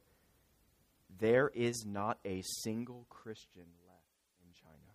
there 1.20 1.50
is 1.56 1.86
not 1.88 2.20
a 2.24 2.44
single 2.62 3.08
Christian 3.10 3.66
left 3.88 4.22
in 4.44 4.54
China. 4.54 4.94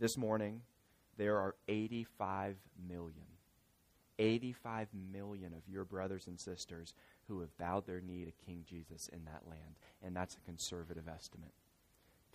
This 0.00 0.16
morning, 0.16 0.62
there 1.18 1.36
are 1.36 1.54
85 1.68 2.56
million. 2.88 3.26
85 4.18 4.88
million 5.12 5.52
of 5.52 5.68
your 5.68 5.84
brothers 5.84 6.28
and 6.28 6.40
sisters 6.40 6.94
who 7.28 7.40
have 7.40 7.56
bowed 7.58 7.86
their 7.86 8.00
knee 8.00 8.24
to 8.24 8.44
King 8.44 8.64
Jesus 8.68 9.08
in 9.12 9.24
that 9.24 9.42
land. 9.48 9.76
And 10.02 10.14
that's 10.14 10.36
a 10.36 10.40
conservative 10.40 11.08
estimate. 11.08 11.52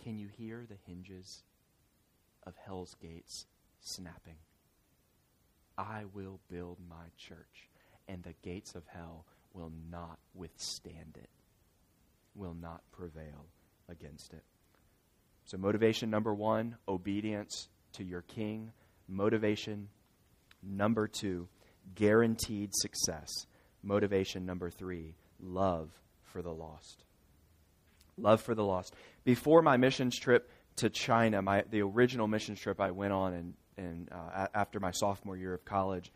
Can 0.02 0.18
you 0.18 0.28
hear 0.28 0.64
the 0.68 0.78
hinges 0.86 1.42
of 2.46 2.54
hell's 2.64 2.94
gates 3.00 3.46
snapping? 3.80 4.36
I 5.76 6.04
will 6.12 6.40
build 6.50 6.78
my 6.88 7.06
church, 7.16 7.68
and 8.08 8.22
the 8.22 8.34
gates 8.42 8.74
of 8.74 8.82
hell 8.86 9.26
will 9.52 9.72
not 9.90 10.18
withstand 10.34 11.16
it, 11.16 11.30
will 12.34 12.54
not 12.54 12.82
prevail 12.90 13.46
against 13.88 14.32
it. 14.34 14.42
So, 15.44 15.56
motivation 15.56 16.10
number 16.10 16.34
one 16.34 16.76
obedience 16.86 17.68
to 17.94 18.04
your 18.04 18.22
king. 18.22 18.72
Motivation 19.08 19.88
number 20.62 21.08
two 21.08 21.48
guaranteed 21.94 22.70
success. 22.74 23.30
Motivation 23.82 24.44
number 24.46 24.70
three 24.70 25.14
love 25.40 25.90
for 26.22 26.42
the 26.42 26.52
lost. 26.52 27.04
Love 28.16 28.40
for 28.40 28.54
the 28.54 28.64
lost. 28.64 28.94
Before 29.24 29.62
my 29.62 29.76
missions 29.76 30.18
trip 30.18 30.50
to 30.76 30.90
China, 30.90 31.42
my, 31.42 31.64
the 31.70 31.82
original 31.82 32.26
missions 32.26 32.60
trip 32.60 32.80
I 32.80 32.90
went 32.90 33.12
on 33.12 33.34
in 33.34 33.54
in, 33.78 34.08
uh, 34.12 34.48
after 34.54 34.80
my 34.80 34.90
sophomore 34.90 35.36
year 35.36 35.54
of 35.54 35.64
college. 35.64 36.10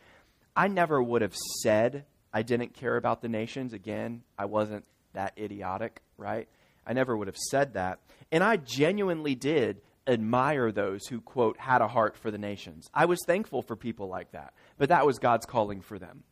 I 0.55 0.69
never 0.69 1.03
would 1.03 1.23
have 1.23 1.35
said 1.63 2.05
I 2.33 2.43
didn't 2.43 2.75
care 2.75 2.97
about 2.97 3.23
the 3.23 3.29
nations. 3.29 3.73
Again, 3.73 4.23
I 4.39 4.47
wasn't 4.47 4.85
that 5.15 5.33
idiotic, 5.39 6.03
right? 6.19 6.49
I 6.87 6.93
never 6.93 7.17
would 7.17 7.29
have 7.29 7.37
said 7.37 7.75
that. 7.75 8.01
And 8.31 8.43
I 8.43 8.57
genuinely 8.57 9.35
did 9.35 9.81
admire 10.07 10.73
those 10.73 11.07
who, 11.07 11.21
quote, 11.21 11.59
had 11.59 11.81
a 11.81 11.89
heart 11.89 12.17
for 12.17 12.31
the 12.31 12.39
nations. 12.39 12.91
I 12.93 13.05
was 13.05 13.21
thankful 13.27 13.63
for 13.63 13.77
people 13.77 14.09
like 14.09 14.33
that. 14.33 14.53
But 14.77 14.89
that 14.89 15.07
was 15.07 15.19
God's 15.19 15.47
calling 15.47 15.81
for 15.81 15.99
them, 15.99 16.25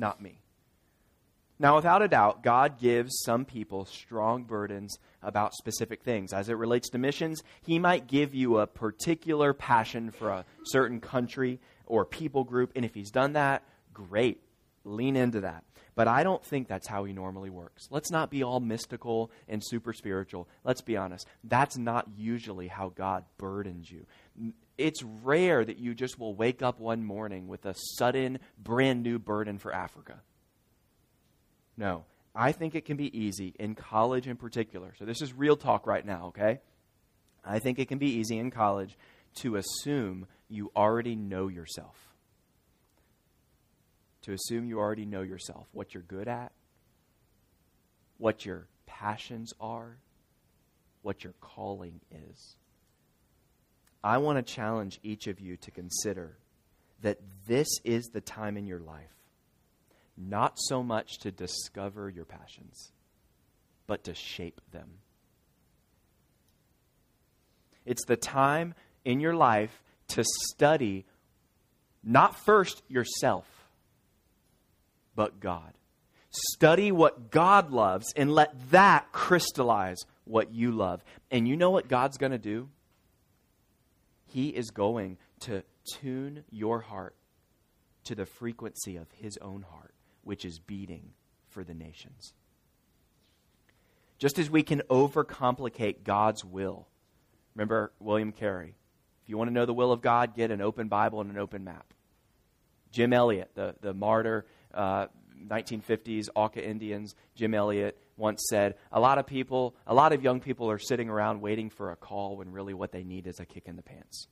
not 0.00 0.20
me. 0.20 0.40
Now, 1.60 1.76
without 1.76 2.00
a 2.00 2.08
doubt, 2.08 2.42
God 2.42 2.80
gives 2.80 3.20
some 3.22 3.44
people 3.44 3.84
strong 3.84 4.44
burdens 4.44 4.98
about 5.22 5.52
specific 5.52 6.02
things. 6.02 6.32
As 6.32 6.48
it 6.48 6.56
relates 6.56 6.88
to 6.88 6.98
missions, 6.98 7.42
He 7.60 7.78
might 7.78 8.06
give 8.06 8.34
you 8.34 8.58
a 8.58 8.66
particular 8.66 9.52
passion 9.52 10.10
for 10.10 10.30
a 10.30 10.46
certain 10.64 11.00
country 11.00 11.60
or 11.84 12.06
people 12.06 12.44
group. 12.44 12.72
And 12.74 12.84
if 12.86 12.94
He's 12.94 13.10
done 13.10 13.34
that, 13.34 13.62
great. 13.92 14.40
Lean 14.84 15.16
into 15.16 15.42
that. 15.42 15.64
But 15.94 16.08
I 16.08 16.22
don't 16.22 16.42
think 16.42 16.66
that's 16.66 16.88
how 16.88 17.04
He 17.04 17.12
normally 17.12 17.50
works. 17.50 17.88
Let's 17.90 18.10
not 18.10 18.30
be 18.30 18.42
all 18.42 18.60
mystical 18.60 19.30
and 19.46 19.62
super 19.62 19.92
spiritual. 19.92 20.48
Let's 20.64 20.80
be 20.80 20.96
honest. 20.96 21.26
That's 21.44 21.76
not 21.76 22.06
usually 22.16 22.68
how 22.68 22.88
God 22.88 23.26
burdens 23.36 23.90
you. 23.90 24.06
It's 24.80 25.02
rare 25.02 25.62
that 25.62 25.78
you 25.78 25.94
just 25.94 26.18
will 26.18 26.34
wake 26.34 26.62
up 26.62 26.80
one 26.80 27.04
morning 27.04 27.48
with 27.48 27.66
a 27.66 27.74
sudden, 27.98 28.38
brand 28.58 29.02
new 29.02 29.18
burden 29.18 29.58
for 29.58 29.74
Africa. 29.74 30.20
No. 31.76 32.04
I 32.34 32.52
think 32.52 32.74
it 32.74 32.84
can 32.84 32.96
be 32.96 33.16
easy 33.16 33.54
in 33.58 33.74
college 33.74 34.26
in 34.26 34.36
particular. 34.36 34.94
So 34.98 35.04
this 35.04 35.20
is 35.20 35.34
real 35.34 35.56
talk 35.56 35.86
right 35.86 36.04
now, 36.04 36.28
okay? 36.28 36.60
I 37.44 37.58
think 37.58 37.78
it 37.78 37.88
can 37.88 37.98
be 37.98 38.18
easy 38.18 38.38
in 38.38 38.50
college 38.50 38.96
to 39.40 39.56
assume 39.56 40.26
you 40.48 40.70
already 40.74 41.14
know 41.14 41.48
yourself. 41.48 41.96
To 44.22 44.32
assume 44.32 44.64
you 44.66 44.78
already 44.78 45.06
know 45.06 45.22
yourself, 45.22 45.66
what 45.72 45.92
you're 45.92 46.02
good 46.02 46.28
at, 46.28 46.52
what 48.18 48.46
your 48.46 48.66
passions 48.86 49.52
are, 49.60 49.98
what 51.02 51.24
your 51.24 51.34
calling 51.40 52.00
is. 52.10 52.56
I 54.02 54.18
want 54.18 54.44
to 54.44 54.54
challenge 54.54 54.98
each 55.02 55.26
of 55.26 55.40
you 55.40 55.56
to 55.58 55.70
consider 55.70 56.36
that 57.02 57.18
this 57.46 57.68
is 57.84 58.06
the 58.06 58.20
time 58.20 58.56
in 58.56 58.66
your 58.66 58.80
life, 58.80 59.14
not 60.16 60.54
so 60.56 60.82
much 60.82 61.18
to 61.18 61.30
discover 61.30 62.08
your 62.08 62.24
passions, 62.24 62.92
but 63.86 64.04
to 64.04 64.14
shape 64.14 64.60
them. 64.72 64.88
It's 67.84 68.04
the 68.06 68.16
time 68.16 68.74
in 69.04 69.20
your 69.20 69.34
life 69.34 69.82
to 70.08 70.24
study 70.24 71.04
not 72.02 72.36
first 72.44 72.82
yourself, 72.88 73.46
but 75.14 75.40
God. 75.40 75.72
Study 76.30 76.92
what 76.92 77.30
God 77.30 77.70
loves 77.70 78.12
and 78.14 78.32
let 78.32 78.70
that 78.70 79.12
crystallize 79.12 79.98
what 80.24 80.54
you 80.54 80.70
love. 80.70 81.02
And 81.30 81.46
you 81.46 81.56
know 81.56 81.70
what 81.70 81.88
God's 81.88 82.16
going 82.16 82.32
to 82.32 82.38
do? 82.38 82.68
He 84.32 84.48
is 84.48 84.70
going 84.70 85.18
to 85.40 85.62
tune 85.84 86.44
your 86.50 86.80
heart 86.80 87.14
to 88.04 88.14
the 88.14 88.26
frequency 88.26 88.96
of 88.96 89.10
His 89.12 89.36
own 89.38 89.62
heart, 89.62 89.92
which 90.22 90.44
is 90.44 90.58
beating 90.58 91.12
for 91.48 91.64
the 91.64 91.74
nations. 91.74 92.32
Just 94.18 94.38
as 94.38 94.50
we 94.50 94.62
can 94.62 94.82
overcomplicate 94.90 96.04
God's 96.04 96.44
will. 96.44 96.86
Remember 97.54 97.92
William 97.98 98.32
Carey. 98.32 98.76
If 99.22 99.28
you 99.28 99.36
want 99.36 99.48
to 99.48 99.54
know 99.54 99.66
the 99.66 99.74
will 99.74 99.92
of 99.92 100.00
God, 100.00 100.36
get 100.36 100.50
an 100.50 100.60
open 100.60 100.88
Bible 100.88 101.20
and 101.20 101.30
an 101.30 101.38
open 101.38 101.64
map. 101.64 101.92
Jim 102.92 103.12
Elliot, 103.12 103.50
the, 103.54 103.74
the 103.80 103.94
martyr, 103.94 104.46
uh, 104.74 105.06
1950s 105.46 106.28
Auca 106.34 106.64
Indians, 106.64 107.14
Jim 107.34 107.54
Elliot 107.54 107.98
once 108.16 108.44
said, 108.48 108.76
A 108.92 109.00
lot 109.00 109.18
of 109.18 109.26
people, 109.26 109.74
a 109.86 109.94
lot 109.94 110.12
of 110.12 110.22
young 110.22 110.40
people 110.40 110.70
are 110.70 110.78
sitting 110.78 111.08
around 111.08 111.40
waiting 111.40 111.70
for 111.70 111.90
a 111.90 111.96
call 111.96 112.36
when 112.36 112.52
really 112.52 112.74
what 112.74 112.92
they 112.92 113.04
need 113.04 113.26
is 113.26 113.40
a 113.40 113.46
kick 113.46 113.64
in 113.66 113.76
the 113.76 113.82
pants. 113.82 114.28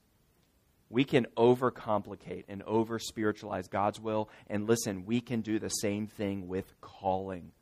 We 0.90 1.04
can 1.04 1.26
overcomplicate 1.36 2.44
and 2.48 2.62
over 2.62 2.98
spiritualize 2.98 3.68
God's 3.68 4.00
will. 4.00 4.30
And 4.48 4.66
listen, 4.66 5.04
we 5.04 5.20
can 5.20 5.42
do 5.42 5.58
the 5.58 5.68
same 5.68 6.06
thing 6.06 6.48
with 6.48 6.80
calling. 6.80 7.52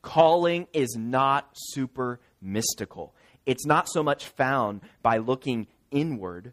Calling 0.00 0.68
is 0.72 0.96
not 0.96 1.48
super 1.54 2.20
mystical. 2.40 3.14
It's 3.46 3.66
not 3.66 3.88
so 3.88 4.02
much 4.02 4.26
found 4.26 4.80
by 5.02 5.18
looking 5.18 5.66
inward, 5.90 6.52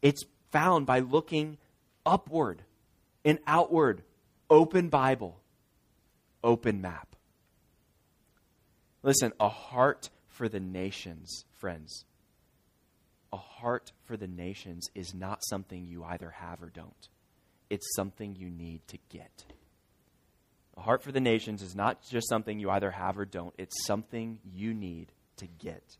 it's 0.00 0.24
found 0.50 0.86
by 0.86 1.00
looking 1.00 1.58
upward 2.06 2.62
and 3.24 3.38
outward 3.46 4.02
open 4.52 4.90
Bible, 4.90 5.40
open 6.44 6.82
map. 6.82 7.16
Listen, 9.02 9.32
a 9.40 9.48
heart 9.48 10.10
for 10.28 10.46
the 10.46 10.60
nations, 10.60 11.46
friends. 11.58 12.04
A 13.32 13.38
heart 13.38 13.92
for 14.04 14.18
the 14.18 14.28
nations 14.28 14.90
is 14.94 15.14
not 15.14 15.40
something 15.48 15.86
you 15.86 16.04
either 16.04 16.28
have 16.28 16.62
or 16.62 16.68
don't. 16.68 17.08
It's 17.70 17.96
something 17.96 18.36
you 18.36 18.50
need 18.50 18.86
to 18.88 18.98
get. 19.08 19.46
A 20.76 20.82
heart 20.82 21.02
for 21.02 21.12
the 21.12 21.20
nations 21.20 21.62
is 21.62 21.74
not 21.74 22.02
just 22.10 22.28
something 22.28 22.58
you 22.58 22.68
either 22.68 22.90
have 22.90 23.18
or 23.18 23.24
don't, 23.24 23.54
it's 23.56 23.86
something 23.86 24.38
you 24.44 24.74
need 24.74 25.12
to 25.38 25.46
get. 25.46 25.96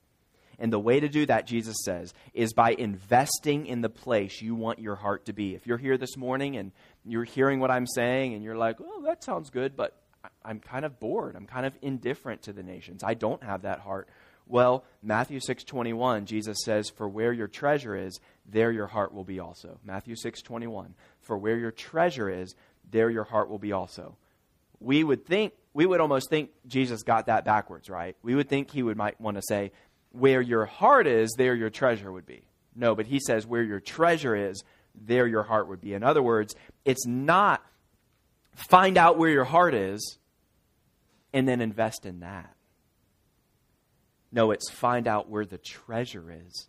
And 0.59 0.73
the 0.73 0.79
way 0.79 1.01
to 1.01 1.09
do 1.09 1.27
that, 1.27 1.47
Jesus 1.47 1.77
says, 1.85 2.13
is 2.35 2.53
by 2.53 2.71
investing 2.79 3.67
in 3.67 3.81
the 3.81 3.89
place 3.89 4.41
you 4.41 4.55
want 4.55 4.79
your 4.79 4.95
heart 4.95 5.27
to 5.27 5.33
be. 5.33 5.55
If 5.55 5.67
you're 5.67 5.79
here 5.79 5.97
this 5.97 6.17
morning 6.17 6.57
and 6.57 6.73
you're 7.05 7.25
hearing 7.25 7.61
what 7.61 7.71
I'm 7.71 7.87
saying 7.87 8.35
and 8.35 8.43
you're 8.43 8.57
like, 8.57 8.77
oh, 8.81 9.03
that 9.05 9.25
sounds 9.25 9.51
good, 9.51 9.77
but 9.77 9.97
I'm 10.45 10.61
kind 10.61 10.85
of 10.85 11.01
bored. 11.01 11.37
I'm 11.37 11.47
kind 11.47 11.67
of 11.67 11.75
indifferent 11.83 12.43
to 12.43 12.53
the 12.53 12.63
nations. 12.63 13.03
I 13.03 13.15
don't 13.15 13.43
have 13.43 13.63
that 13.63 13.81
heart. 13.81 14.09
Well, 14.47 14.85
Matthew 15.03 15.39
6:21, 15.39 16.27
Jesus 16.27 16.59
says, 16.65 16.91
"For 16.91 17.09
where 17.09 17.33
your 17.33 17.49
treasure 17.49 17.97
is, 17.97 18.21
there 18.45 18.73
your 18.73 18.89
heart 18.89 19.15
will 19.15 19.25
be 19.25 19.39
also." 19.39 19.79
Matthew 19.85 20.15
6:21, 20.17 20.95
"For 21.21 21.39
where 21.39 21.57
your 21.57 21.71
treasure 21.71 22.29
is, 22.29 22.55
there 22.91 23.09
your 23.09 23.25
heart 23.25 23.49
will 23.49 23.59
be 23.59 23.73
also." 23.73 24.17
We 24.81 25.05
would 25.05 25.25
think 25.25 25.55
we 25.75 25.87
would 25.87 26.01
almost 26.01 26.29
think 26.29 26.51
Jesus 26.67 27.03
got 27.03 27.27
that 27.27 27.45
backwards, 27.45 27.89
right? 27.89 28.17
We 28.23 28.35
would 28.35 28.49
think 28.49 28.71
he 28.71 28.83
would 28.83 28.97
might 28.97 29.21
want 29.21 29.37
to 29.37 29.43
say, 29.49 29.73
where 30.11 30.43
your 30.43 30.67
heart 30.67 31.07
is, 31.07 31.35
there 31.39 31.55
your 31.55 31.71
treasure 31.71 32.13
would 32.13 32.27
be. 32.27 32.43
No, 32.75 32.95
but 32.95 33.07
he 33.07 33.19
says, 33.19 33.47
where 33.47 33.63
your 33.63 33.81
treasure 33.81 34.37
is, 34.37 34.63
there 34.95 35.27
your 35.27 35.43
heart 35.43 35.69
would 35.69 35.81
be. 35.81 35.95
In 35.95 36.03
other 36.03 36.23
words, 36.23 36.55
it's 36.85 37.07
not 37.07 37.65
find 38.69 38.99
out 38.99 39.19
where 39.19 39.31
your 39.31 39.45
heart 39.45 39.75
is 39.75 40.19
and 41.33 41.49
then 41.49 41.61
invest 41.61 42.05
in 42.07 42.21
that. 42.21 42.55
No, 44.31 44.51
it's 44.51 44.71
find 44.71 45.07
out 45.07 45.29
where 45.29 45.45
the 45.45 45.59
treasure 45.59 46.33
is 46.47 46.67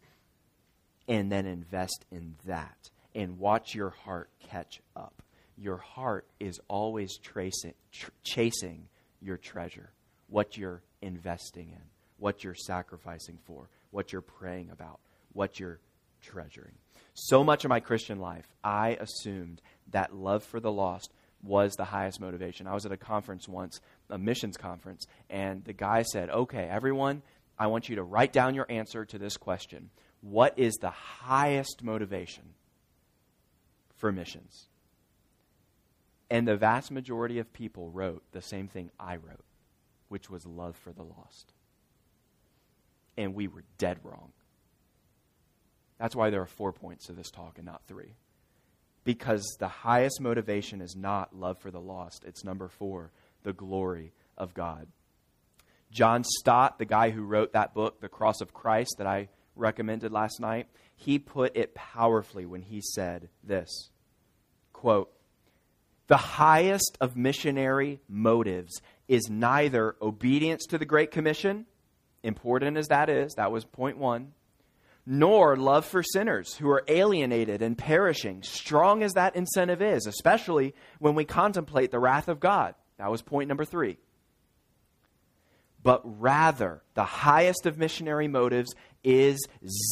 and 1.08 1.32
then 1.32 1.46
invest 1.46 2.06
in 2.12 2.36
that 2.46 2.90
and 3.16 3.40
watch 3.40 3.76
your 3.76 3.92
heart 3.92 4.30
catch 4.50 4.82
up. 4.96 5.22
Your 5.58 5.78
heart 5.78 6.26
is 6.40 6.60
always 6.68 7.18
tracing, 7.18 7.74
tr- 7.92 8.10
chasing 8.24 8.88
your 9.22 9.38
treasure, 9.38 9.92
what 10.28 10.58
you're 10.58 10.82
investing 11.02 11.70
in 11.70 11.84
what 12.24 12.42
you're 12.42 12.56
sacrificing 12.56 13.38
for, 13.44 13.68
what 13.92 14.14
you're 14.14 14.22
praying 14.22 14.70
about, 14.72 15.00
what 15.34 15.60
you're 15.60 15.80
treasuring. 16.22 16.72
So 17.14 17.44
much 17.44 17.64
of 17.64 17.70
my 17.70 17.80
Christian 17.80 18.20
life, 18.20 18.48
I 18.64 18.98
assumed 19.00 19.62
that 19.92 20.16
love 20.16 20.44
for 20.44 20.60
the 20.60 20.72
lost 20.72 21.14
was 21.42 21.76
the 21.76 21.86
highest 21.86 22.20
motivation. 22.20 22.68
I 22.68 22.74
was 22.74 22.86
at 22.86 22.92
a 22.92 22.98
conference 22.98 23.48
once, 23.48 23.82
a 24.10 24.18
missions 24.18 24.58
conference, 24.58 25.08
and 25.30 25.64
the 25.64 25.74
guy 25.74 26.04
said, 26.04 26.30
Okay, 26.30 26.64
everyone, 26.64 27.22
I 27.60 27.68
want 27.68 27.90
you 27.90 27.98
to 27.98 28.04
write 28.04 28.34
down 28.34 28.56
your 28.56 28.66
answer 28.70 29.06
to 29.06 29.18
this 29.18 29.38
question 29.38 29.90
What 30.22 30.58
is 30.58 30.76
the 30.76 30.90
highest 30.90 31.84
motivation 31.84 32.56
for 33.98 34.12
missions? 34.12 34.68
And 36.30 36.48
the 36.48 36.56
vast 36.56 36.90
majority 36.90 37.38
of 37.40 37.54
people 37.54 37.92
wrote 37.92 38.24
the 38.32 38.42
same 38.42 38.68
thing 38.68 38.90
I 39.00 39.18
wrote, 39.18 39.46
which 40.08 40.30
was 40.30 40.48
love 40.48 40.76
for 40.76 40.92
the 40.92 41.04
lost 41.04 41.54
and 43.18 43.34
we 43.34 43.48
were 43.48 43.64
dead 43.78 44.00
wrong. 44.04 44.32
That's 46.04 46.18
why 46.18 46.32
there 46.32 46.42
are 46.42 46.46
four 46.46 46.74
points 46.74 47.06
to 47.06 47.14
this 47.14 47.32
talk 47.32 47.54
and 47.56 47.66
not 47.66 47.82
three. 47.88 48.18
Because 49.06 49.56
the 49.58 49.70
highest 49.70 50.20
motivation 50.20 50.82
is 50.82 50.98
not 50.98 51.34
love 51.34 51.60
for 51.60 51.72
the 51.72 51.80
lost, 51.80 52.26
it's 52.26 52.44
number 52.44 52.68
four, 52.68 53.14
the 53.44 53.54
glory 53.54 54.12
of 54.38 54.54
God. 54.54 54.88
John 55.92 56.26
Stott, 56.26 56.78
the 56.78 56.84
guy 56.84 57.12
who 57.12 57.24
wrote 57.24 57.54
that 57.54 57.74
book, 57.74 58.02
The 58.02 58.10
Cross 58.10 58.42
of 58.42 58.54
Christ, 58.54 58.96
that 58.98 59.08
I 59.08 59.30
recommended 59.56 60.12
last 60.12 60.42
night, 60.42 60.68
he 60.98 61.20
put 61.20 61.56
it 61.56 61.74
powerfully 61.74 62.46
when 62.46 62.64
he 62.64 62.82
said 62.82 63.30
this 63.42 63.90
quote, 64.74 65.10
The 66.08 66.18
highest 66.18 66.98
of 67.00 67.16
missionary 67.16 68.02
motives 68.10 68.82
is 69.08 69.30
neither 69.30 69.96
obedience 70.02 70.66
to 70.66 70.78
the 70.78 70.86
Great 70.86 71.12
Commission 71.12 71.66
important 72.24 72.76
as 72.76 72.90
that 72.90 73.10
is, 73.10 73.36
that 73.36 73.54
was 73.54 73.64
point 73.64 73.98
one, 73.98 74.34
nor 75.06 75.58
love 75.58 75.86
for 75.86 76.02
sinners 76.02 76.56
who 76.56 76.70
are 76.70 76.84
alienated 76.88 77.62
and 77.62 77.78
perishing, 77.78 78.42
strong 78.44 79.04
as 79.04 79.14
that 79.14 79.36
incentive 79.36 79.82
is, 79.82 80.08
especially 80.08 80.74
when 81.00 81.16
we 81.16 81.26
contemplate 81.26 81.92
the 81.92 82.00
wrath 82.00 82.28
of 82.28 82.40
God. 82.40 82.76
That 82.98 83.12
was 83.12 83.22
point 83.22 83.50
number 83.50 83.66
three. 83.66 83.98
But 85.84 86.02
rather, 86.22 86.82
the 86.94 87.04
highest 87.04 87.66
of 87.66 87.78
missionary 87.78 88.30
motives 88.30 88.74
is 89.04 89.46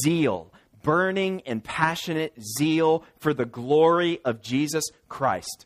zeal, 0.04 0.54
burning 0.84 1.41
and 1.45 1.62
passionate 1.62 2.34
zeal 2.58 3.04
for 3.17 3.34
the 3.34 3.45
glory 3.45 4.21
of 4.24 4.41
Jesus 4.41 4.86
Christ. 5.10 5.65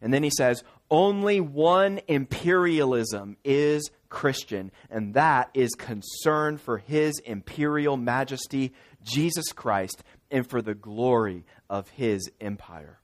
And 0.00 0.14
then 0.14 0.22
he 0.22 0.30
says, 0.30 0.62
only 0.90 1.40
one 1.40 2.00
imperialism 2.08 3.36
is 3.44 3.90
Christian, 4.08 4.70
and 4.90 5.14
that 5.14 5.50
is 5.54 5.74
concern 5.74 6.58
for 6.58 6.78
his 6.78 7.18
imperial 7.20 7.96
majesty, 7.96 8.72
Jesus 9.02 9.52
Christ, 9.52 10.02
and 10.30 10.48
for 10.48 10.62
the 10.62 10.74
glory 10.74 11.44
of 11.68 11.88
his 11.90 12.30
empire. 12.40 12.98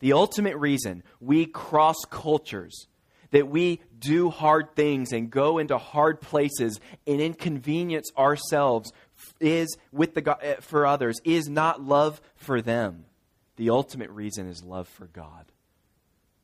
The 0.00 0.14
ultimate 0.14 0.56
reason 0.56 1.04
we 1.20 1.46
cross 1.46 1.96
cultures, 2.10 2.88
that 3.30 3.48
we 3.48 3.80
do 3.98 4.30
hard 4.30 4.74
things 4.74 5.12
and 5.12 5.30
go 5.30 5.58
into 5.58 5.78
hard 5.78 6.20
places 6.20 6.80
and 7.06 7.20
inconvenience 7.20 8.10
ourselves 8.18 8.92
is 9.40 9.76
with 9.92 10.14
the 10.14 10.38
eh, 10.40 10.56
for 10.60 10.86
others 10.86 11.20
is 11.24 11.48
not 11.48 11.80
love 11.80 12.20
for 12.34 12.60
them. 12.60 13.04
The 13.56 13.70
ultimate 13.70 14.10
reason 14.10 14.48
is 14.48 14.64
love 14.64 14.88
for 14.88 15.06
God. 15.06 15.51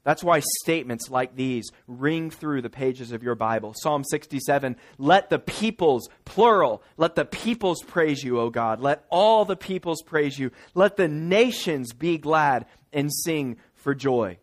That's 0.04 0.24
why 0.24 0.40
statements 0.62 1.10
like 1.10 1.36
these 1.36 1.70
ring 1.86 2.30
through 2.30 2.62
the 2.62 2.70
pages 2.70 3.12
of 3.12 3.22
your 3.22 3.34
Bible. 3.34 3.74
Psalm 3.76 4.04
67 4.04 4.76
Let 4.96 5.28
the 5.28 5.38
peoples, 5.38 6.08
plural, 6.24 6.82
let 6.96 7.14
the 7.14 7.24
peoples 7.24 7.82
praise 7.82 8.22
you, 8.22 8.40
O 8.40 8.50
God. 8.50 8.80
Let 8.80 9.04
all 9.10 9.44
the 9.44 9.56
peoples 9.56 10.02
praise 10.02 10.38
you. 10.38 10.50
Let 10.74 10.96
the 10.96 11.08
nations 11.08 11.92
be 11.92 12.16
glad 12.16 12.66
and 12.92 13.12
sing 13.12 13.58
for 13.74 13.94
joy. 13.94 14.38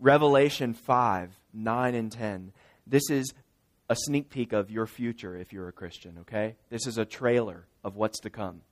Revelation 0.00 0.74
5 0.74 1.36
9 1.52 1.94
and 1.94 2.12
10. 2.12 2.52
This 2.86 3.10
is 3.10 3.32
a 3.88 3.96
sneak 3.96 4.30
peek 4.30 4.52
of 4.52 4.70
your 4.70 4.86
future 4.86 5.36
if 5.36 5.52
you're 5.52 5.68
a 5.68 5.72
Christian, 5.72 6.18
okay? 6.20 6.56
This 6.70 6.86
is 6.86 6.96
a 6.96 7.04
trailer 7.04 7.66
of 7.82 7.96
what's 7.96 8.20
to 8.20 8.30
come. 8.30 8.62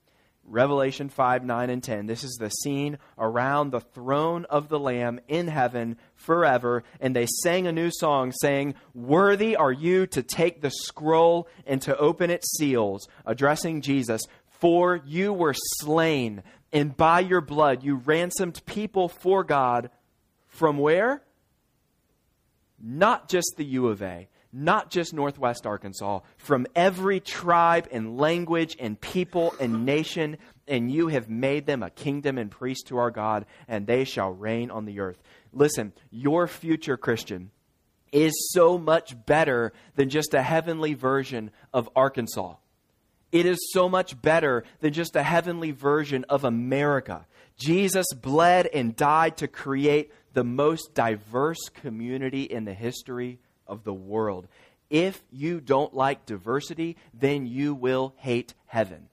Revelation 0.50 1.08
5, 1.08 1.44
9, 1.44 1.70
and 1.70 1.82
10. 1.82 2.06
This 2.06 2.24
is 2.24 2.36
the 2.40 2.48
scene 2.48 2.98
around 3.18 3.70
the 3.70 3.80
throne 3.80 4.44
of 4.46 4.68
the 4.68 4.78
Lamb 4.78 5.20
in 5.28 5.48
heaven 5.48 5.96
forever. 6.14 6.84
And 7.00 7.14
they 7.14 7.26
sang 7.42 7.66
a 7.66 7.72
new 7.72 7.90
song 7.90 8.32
saying, 8.32 8.74
Worthy 8.94 9.56
are 9.56 9.72
you 9.72 10.06
to 10.08 10.22
take 10.22 10.60
the 10.60 10.70
scroll 10.70 11.48
and 11.66 11.82
to 11.82 11.96
open 11.96 12.30
its 12.30 12.56
seals, 12.56 13.06
addressing 13.26 13.82
Jesus. 13.82 14.22
For 14.46 15.00
you 15.06 15.32
were 15.32 15.54
slain, 15.54 16.42
and 16.72 16.96
by 16.96 17.20
your 17.20 17.40
blood 17.40 17.82
you 17.84 17.96
ransomed 17.96 18.64
people 18.66 19.08
for 19.08 19.44
God. 19.44 19.90
From 20.46 20.78
where? 20.78 21.22
Not 22.80 23.28
just 23.28 23.54
the 23.56 23.64
U 23.64 23.88
of 23.88 24.02
A 24.02 24.28
not 24.52 24.90
just 24.90 25.12
Northwest 25.12 25.66
Arkansas, 25.66 26.20
from 26.36 26.66
every 26.74 27.20
tribe 27.20 27.88
and 27.90 28.18
language 28.18 28.76
and 28.78 29.00
people 29.00 29.54
and 29.60 29.84
nation, 29.84 30.38
and 30.66 30.90
you 30.90 31.08
have 31.08 31.28
made 31.28 31.66
them 31.66 31.82
a 31.82 31.90
kingdom 31.90 32.38
and 32.38 32.50
priest 32.50 32.88
to 32.88 32.98
our 32.98 33.10
God, 33.10 33.46
and 33.66 33.86
they 33.86 34.04
shall 34.04 34.30
reign 34.30 34.70
on 34.70 34.84
the 34.84 35.00
earth. 35.00 35.22
Listen, 35.52 35.92
your 36.10 36.46
future 36.46 36.96
Christian 36.96 37.50
is 38.12 38.50
so 38.52 38.78
much 38.78 39.14
better 39.26 39.72
than 39.96 40.08
just 40.08 40.34
a 40.34 40.42
heavenly 40.42 40.94
version 40.94 41.50
of 41.72 41.88
Arkansas. 41.94 42.54
It 43.30 43.44
is 43.44 43.58
so 43.72 43.88
much 43.88 44.20
better 44.20 44.64
than 44.80 44.94
just 44.94 45.14
a 45.14 45.22
heavenly 45.22 45.72
version 45.72 46.24
of 46.28 46.44
America. 46.44 47.26
Jesus 47.58 48.06
bled 48.14 48.66
and 48.72 48.96
died 48.96 49.36
to 49.38 49.48
create 49.48 50.12
the 50.32 50.44
most 50.44 50.94
diverse 50.94 51.68
community 51.74 52.44
in 52.44 52.64
the 52.64 52.72
history 52.72 53.40
of 53.68 53.84
the 53.84 53.94
world. 53.94 54.48
If 54.90 55.22
you 55.30 55.60
don't 55.60 55.94
like 55.94 56.26
diversity, 56.26 56.96
then 57.12 57.46
you 57.46 57.74
will 57.74 58.14
hate 58.16 58.54
heaven. 58.66 59.08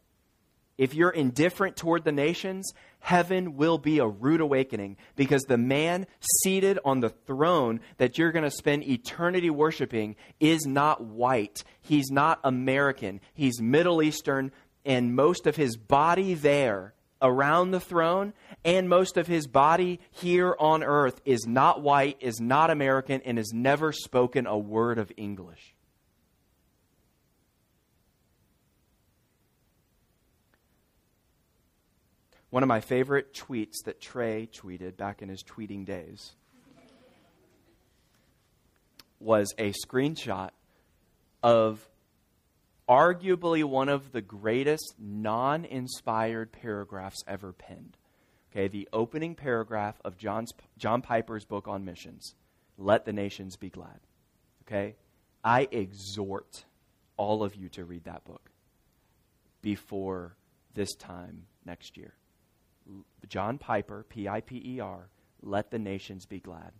If 0.77 0.93
you're 0.93 1.09
indifferent 1.09 1.77
toward 1.77 2.03
the 2.03 2.11
nations, 2.11 2.73
heaven 2.99 3.55
will 3.55 3.77
be 3.77 3.99
a 3.99 4.07
rude 4.07 4.41
awakening 4.41 4.97
because 5.15 5.43
the 5.43 5.57
man 5.57 6.05
seated 6.43 6.79
on 6.83 6.99
the 6.99 7.09
throne 7.09 7.79
that 7.97 8.17
you're 8.17 8.33
going 8.33 8.43
to 8.43 8.51
spend 8.51 8.83
eternity 8.83 9.49
worshiping 9.49 10.15
is 10.39 10.65
not 10.65 11.03
white. 11.03 11.63
He's 11.81 12.09
not 12.09 12.39
American. 12.43 13.21
He's 13.33 13.61
Middle 13.61 14.01
Eastern, 14.01 14.51
and 14.83 15.15
most 15.15 15.47
of 15.47 15.55
his 15.55 15.77
body 15.77 16.33
there 16.33 16.94
around 17.21 17.71
the 17.71 17.79
throne 17.79 18.33
and 18.63 18.89
most 18.89 19.17
of 19.17 19.27
his 19.27 19.47
body 19.47 19.99
here 20.11 20.55
on 20.59 20.83
earth 20.83 21.21
is 21.25 21.45
not 21.45 21.81
white, 21.81 22.17
is 22.19 22.39
not 22.39 22.69
American, 22.69 23.21
and 23.25 23.37
has 23.37 23.53
never 23.53 23.91
spoken 23.91 24.47
a 24.47 24.57
word 24.57 24.97
of 24.97 25.11
English. 25.17 25.75
One 32.49 32.63
of 32.63 32.69
my 32.69 32.79
favorite 32.79 33.33
tweets 33.33 33.83
that 33.83 33.99
Trey 33.99 34.47
tweeted 34.47 34.95
back 34.95 35.21
in 35.21 35.27
his 35.27 35.43
tweeting 35.43 35.85
days 35.85 36.31
was 39.19 39.53
a 39.57 39.73
screenshot 39.85 40.51
of 41.43 41.85
arguably 42.87 43.63
one 43.63 43.89
of 43.89 44.11
the 44.11 44.21
greatest 44.21 44.95
non 44.99 45.65
inspired 45.65 46.51
paragraphs 46.51 47.23
ever 47.27 47.53
penned. 47.53 47.97
Okay, 48.51 48.67
the 48.67 48.87
opening 48.93 49.35
paragraph 49.35 49.99
of 50.05 50.17
John's, 50.17 50.53
John 50.77 51.01
Piper's 51.01 51.45
book 51.45 51.67
on 51.67 51.83
missions 51.83 52.35
Let 52.77 53.05
the 53.05 53.13
Nations 53.13 53.57
Be 53.57 53.69
Glad. 53.69 53.99
Okay, 54.65 54.95
I 55.43 55.67
exhort 55.71 56.65
all 57.17 57.43
of 57.43 57.55
you 57.55 57.69
to 57.69 57.85
read 57.85 58.05
that 58.05 58.23
book 58.23 58.49
before 59.61 60.35
this 60.73 60.95
time 60.95 61.43
next 61.65 61.97
year. 61.97 62.13
John 63.27 63.57
Piper, 63.57 64.05
P 64.07 64.27
I 64.27 64.41
P 64.41 64.61
E 64.63 64.79
R, 64.79 65.09
Let 65.41 65.71
the 65.71 65.79
Nations 65.79 66.25
Be 66.25 66.39
Glad. 66.39 66.71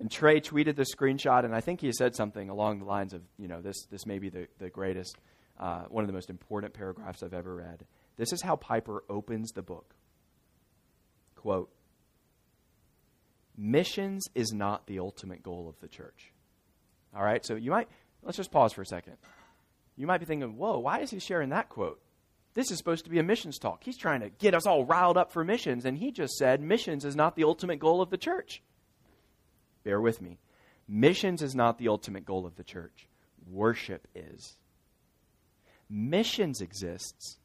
And 0.00 0.10
Trey 0.10 0.40
tweeted 0.40 0.76
this 0.76 0.94
screenshot, 0.94 1.44
and 1.44 1.54
I 1.54 1.60
think 1.60 1.82
he 1.82 1.92
said 1.92 2.16
something 2.16 2.48
along 2.48 2.78
the 2.78 2.86
lines 2.86 3.12
of, 3.12 3.20
you 3.38 3.48
know, 3.48 3.60
this, 3.60 3.84
this 3.90 4.06
may 4.06 4.18
be 4.18 4.30
the, 4.30 4.48
the 4.58 4.70
greatest, 4.70 5.18
uh, 5.58 5.82
one 5.90 6.02
of 6.02 6.08
the 6.08 6.14
most 6.14 6.30
important 6.30 6.72
paragraphs 6.72 7.22
I've 7.22 7.34
ever 7.34 7.54
read. 7.54 7.84
This 8.16 8.32
is 8.32 8.40
how 8.40 8.56
Piper 8.56 9.04
opens 9.10 9.52
the 9.52 9.60
book. 9.60 9.94
Quote, 11.36 11.70
missions 13.58 14.26
is 14.34 14.52
not 14.52 14.86
the 14.86 15.00
ultimate 15.00 15.42
goal 15.42 15.68
of 15.68 15.78
the 15.80 15.88
church. 15.88 16.32
All 17.14 17.22
right, 17.22 17.44
so 17.44 17.54
you 17.54 17.70
might, 17.70 17.88
let's 18.22 18.38
just 18.38 18.50
pause 18.50 18.72
for 18.72 18.80
a 18.80 18.86
second. 18.86 19.18
You 19.96 20.06
might 20.06 20.18
be 20.18 20.24
thinking, 20.24 20.56
whoa, 20.56 20.78
why 20.78 21.00
is 21.00 21.10
he 21.10 21.18
sharing 21.18 21.50
that 21.50 21.68
quote? 21.68 22.00
This 22.54 22.70
is 22.70 22.78
supposed 22.78 23.04
to 23.04 23.10
be 23.10 23.18
a 23.18 23.22
missions 23.22 23.58
talk. 23.58 23.84
He's 23.84 23.98
trying 23.98 24.20
to 24.20 24.30
get 24.30 24.54
us 24.54 24.66
all 24.66 24.86
riled 24.86 25.18
up 25.18 25.30
for 25.30 25.44
missions, 25.44 25.84
and 25.84 25.98
he 25.98 26.10
just 26.10 26.38
said 26.38 26.62
missions 26.62 27.04
is 27.04 27.14
not 27.14 27.36
the 27.36 27.44
ultimate 27.44 27.78
goal 27.80 28.00
of 28.00 28.08
the 28.08 28.16
church. 28.16 28.62
Bear 29.84 30.00
with 30.00 30.20
me. 30.20 30.38
Missions 30.88 31.42
is 31.42 31.54
not 31.54 31.78
the 31.78 31.88
ultimate 31.88 32.24
goal 32.24 32.46
of 32.46 32.56
the 32.56 32.64
church, 32.64 33.06
worship 33.48 34.08
is. 34.14 34.56
Missions 35.88 36.60
exists 36.60 37.38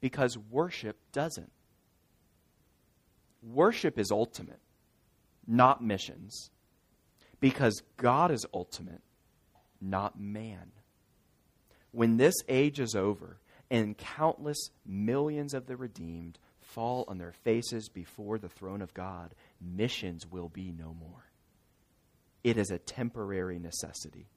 because 0.00 0.36
worship 0.36 0.96
doesn't. 1.12 1.50
Worship 3.42 3.98
is 3.98 4.10
ultimate, 4.10 4.60
not 5.46 5.84
missions, 5.84 6.50
because 7.38 7.82
God 7.96 8.30
is 8.30 8.46
ultimate, 8.52 9.02
not 9.80 10.18
man. 10.18 10.72
When 11.92 12.16
this 12.16 12.34
age 12.48 12.80
is 12.80 12.94
over 12.94 13.38
and 13.70 13.96
countless 13.96 14.70
millions 14.84 15.54
of 15.54 15.66
the 15.66 15.76
redeemed 15.76 16.38
fall 16.60 17.04
on 17.08 17.18
their 17.18 17.32
faces 17.32 17.88
before 17.88 18.38
the 18.38 18.48
throne 18.48 18.82
of 18.82 18.94
God, 18.94 19.34
missions 19.60 20.26
will 20.26 20.48
be 20.48 20.72
no 20.72 20.94
more. 20.94 21.25
It 22.46 22.58
is 22.58 22.70
a 22.70 22.78
temporary 22.78 23.58
necessity, 23.58 24.28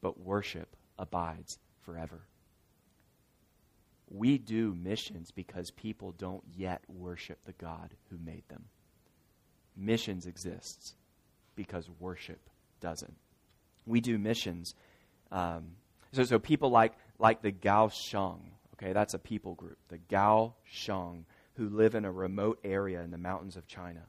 but 0.00 0.20
worship 0.20 0.76
abides 0.96 1.58
forever. 1.80 2.20
We 4.08 4.38
do 4.38 4.72
missions 4.72 5.32
because 5.32 5.72
people 5.72 6.12
don't 6.12 6.44
yet 6.56 6.84
worship 6.86 7.40
the 7.44 7.52
God 7.54 7.94
who 8.10 8.18
made 8.24 8.44
them. 8.48 8.66
Missions 9.76 10.26
exists 10.26 10.94
because 11.56 11.90
worship 11.98 12.48
doesn't. 12.80 13.16
We 13.86 14.00
do 14.00 14.18
missions. 14.18 14.76
Um, 15.32 15.72
so, 16.12 16.22
so 16.22 16.38
people 16.38 16.70
like, 16.70 16.92
like 17.18 17.42
the 17.42 17.50
Gao 17.50 17.88
Shang, 17.88 18.52
okay, 18.74 18.92
that's 18.92 19.14
a 19.14 19.18
people 19.18 19.56
group, 19.56 19.78
the 19.88 19.98
Gao 19.98 20.54
Shang, 20.62 21.26
who 21.54 21.70
live 21.70 21.96
in 21.96 22.04
a 22.04 22.12
remote 22.12 22.60
area 22.62 23.02
in 23.02 23.10
the 23.10 23.18
mountains 23.18 23.56
of 23.56 23.66
China. 23.66 24.02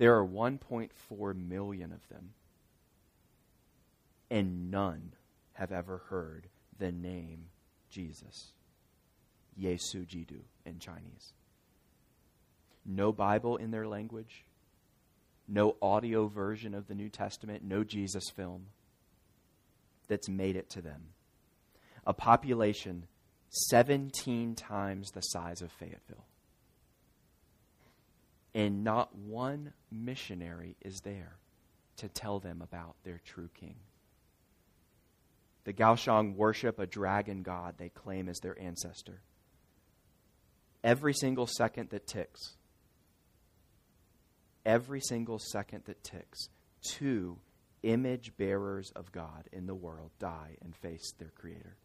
There 0.00 0.16
are 0.16 0.26
1.4 0.26 1.36
million 1.46 1.92
of 1.92 2.08
them, 2.08 2.30
and 4.30 4.70
none 4.70 5.12
have 5.52 5.72
ever 5.72 5.98
heard 6.08 6.46
the 6.78 6.90
name 6.90 7.48
Jesus. 7.90 8.52
Yesu 9.60 10.06
Jidu 10.06 10.40
in 10.64 10.78
Chinese. 10.78 11.34
No 12.86 13.12
Bible 13.12 13.58
in 13.58 13.72
their 13.72 13.86
language, 13.86 14.46
no 15.46 15.76
audio 15.82 16.28
version 16.28 16.72
of 16.72 16.88
the 16.88 16.94
New 16.94 17.10
Testament, 17.10 17.62
no 17.62 17.84
Jesus 17.84 18.30
film 18.34 18.68
that's 20.08 20.30
made 20.30 20.56
it 20.56 20.70
to 20.70 20.80
them. 20.80 21.08
A 22.06 22.14
population 22.14 23.06
17 23.50 24.54
times 24.54 25.10
the 25.10 25.20
size 25.20 25.60
of 25.60 25.70
Fayetteville 25.70 26.24
and 28.54 28.84
not 28.84 29.14
one 29.14 29.72
missionary 29.90 30.76
is 30.80 31.00
there 31.00 31.36
to 31.96 32.08
tell 32.08 32.40
them 32.40 32.62
about 32.62 32.96
their 33.04 33.20
true 33.24 33.50
king. 33.54 33.76
The 35.64 35.72
Gaoshang 35.72 36.34
worship 36.36 36.78
a 36.78 36.86
dragon 36.86 37.42
god 37.42 37.74
they 37.76 37.90
claim 37.90 38.28
as 38.28 38.38
their 38.38 38.60
ancestor. 38.60 39.20
Every 40.82 41.12
single 41.12 41.46
second 41.46 41.90
that 41.90 42.06
ticks, 42.06 42.56
every 44.64 45.00
single 45.00 45.38
second 45.38 45.84
that 45.84 46.02
ticks, 46.02 46.48
two 46.82 47.38
image 47.82 48.36
bearers 48.36 48.90
of 48.96 49.12
God 49.12 49.48
in 49.52 49.66
the 49.66 49.74
world 49.74 50.10
die 50.18 50.56
and 50.62 50.74
face 50.76 51.12
their 51.18 51.32
Creator. 51.34 51.76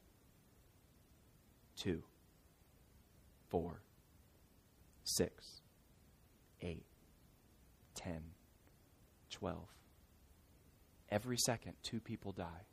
Two, 1.76 2.04
four, 3.50 3.82
six, 5.04 5.62
8, 6.66 6.84
10, 7.94 8.22
12. 9.30 9.60
Every 11.12 11.38
second, 11.38 11.74
two 11.84 12.00
people 12.00 12.32
die 12.32 12.66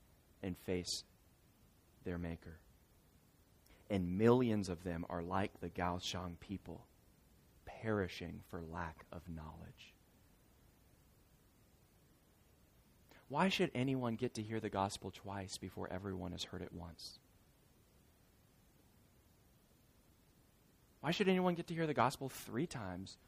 and 0.42 0.56
face 0.56 1.04
their 2.04 2.18
Maker. 2.18 2.58
And 3.90 4.16
millions 4.16 4.70
of 4.70 4.82
them 4.82 5.04
are 5.10 5.22
like 5.22 5.60
the 5.60 5.68
Gaoshang 5.68 6.40
people, 6.40 6.86
perishing 7.66 8.40
for 8.48 8.62
lack 8.62 9.04
of 9.12 9.20
knowledge. 9.28 9.92
Why 13.28 13.50
should 13.50 13.70
anyone 13.74 14.16
get 14.16 14.34
to 14.34 14.42
hear 14.42 14.60
the 14.60 14.70
gospel 14.70 15.10
twice 15.10 15.58
before 15.58 15.92
everyone 15.92 16.32
has 16.32 16.44
heard 16.44 16.62
it 16.62 16.72
once? 16.72 17.18
Why 21.02 21.10
should 21.10 21.28
anyone 21.28 21.54
get 21.54 21.66
to 21.66 21.74
hear 21.74 21.86
the 21.86 21.94
gospel 21.94 22.28
three 22.28 22.66
times, 22.66 23.18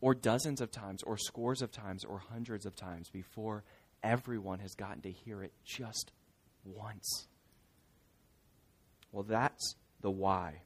or 0.00 0.14
dozens 0.14 0.60
of 0.60 0.70
times, 0.70 1.02
or 1.02 1.16
scores 1.16 1.62
of 1.62 1.72
times, 1.72 2.04
or 2.04 2.18
hundreds 2.18 2.66
of 2.66 2.76
times 2.76 3.08
before 3.08 3.64
everyone 4.02 4.58
has 4.58 4.74
gotten 4.74 5.02
to 5.02 5.10
hear 5.10 5.42
it 5.42 5.52
just 5.64 6.12
once? 6.64 7.26
Well, 9.12 9.24
that's 9.24 9.76
the 10.00 10.10
why. 10.10 10.60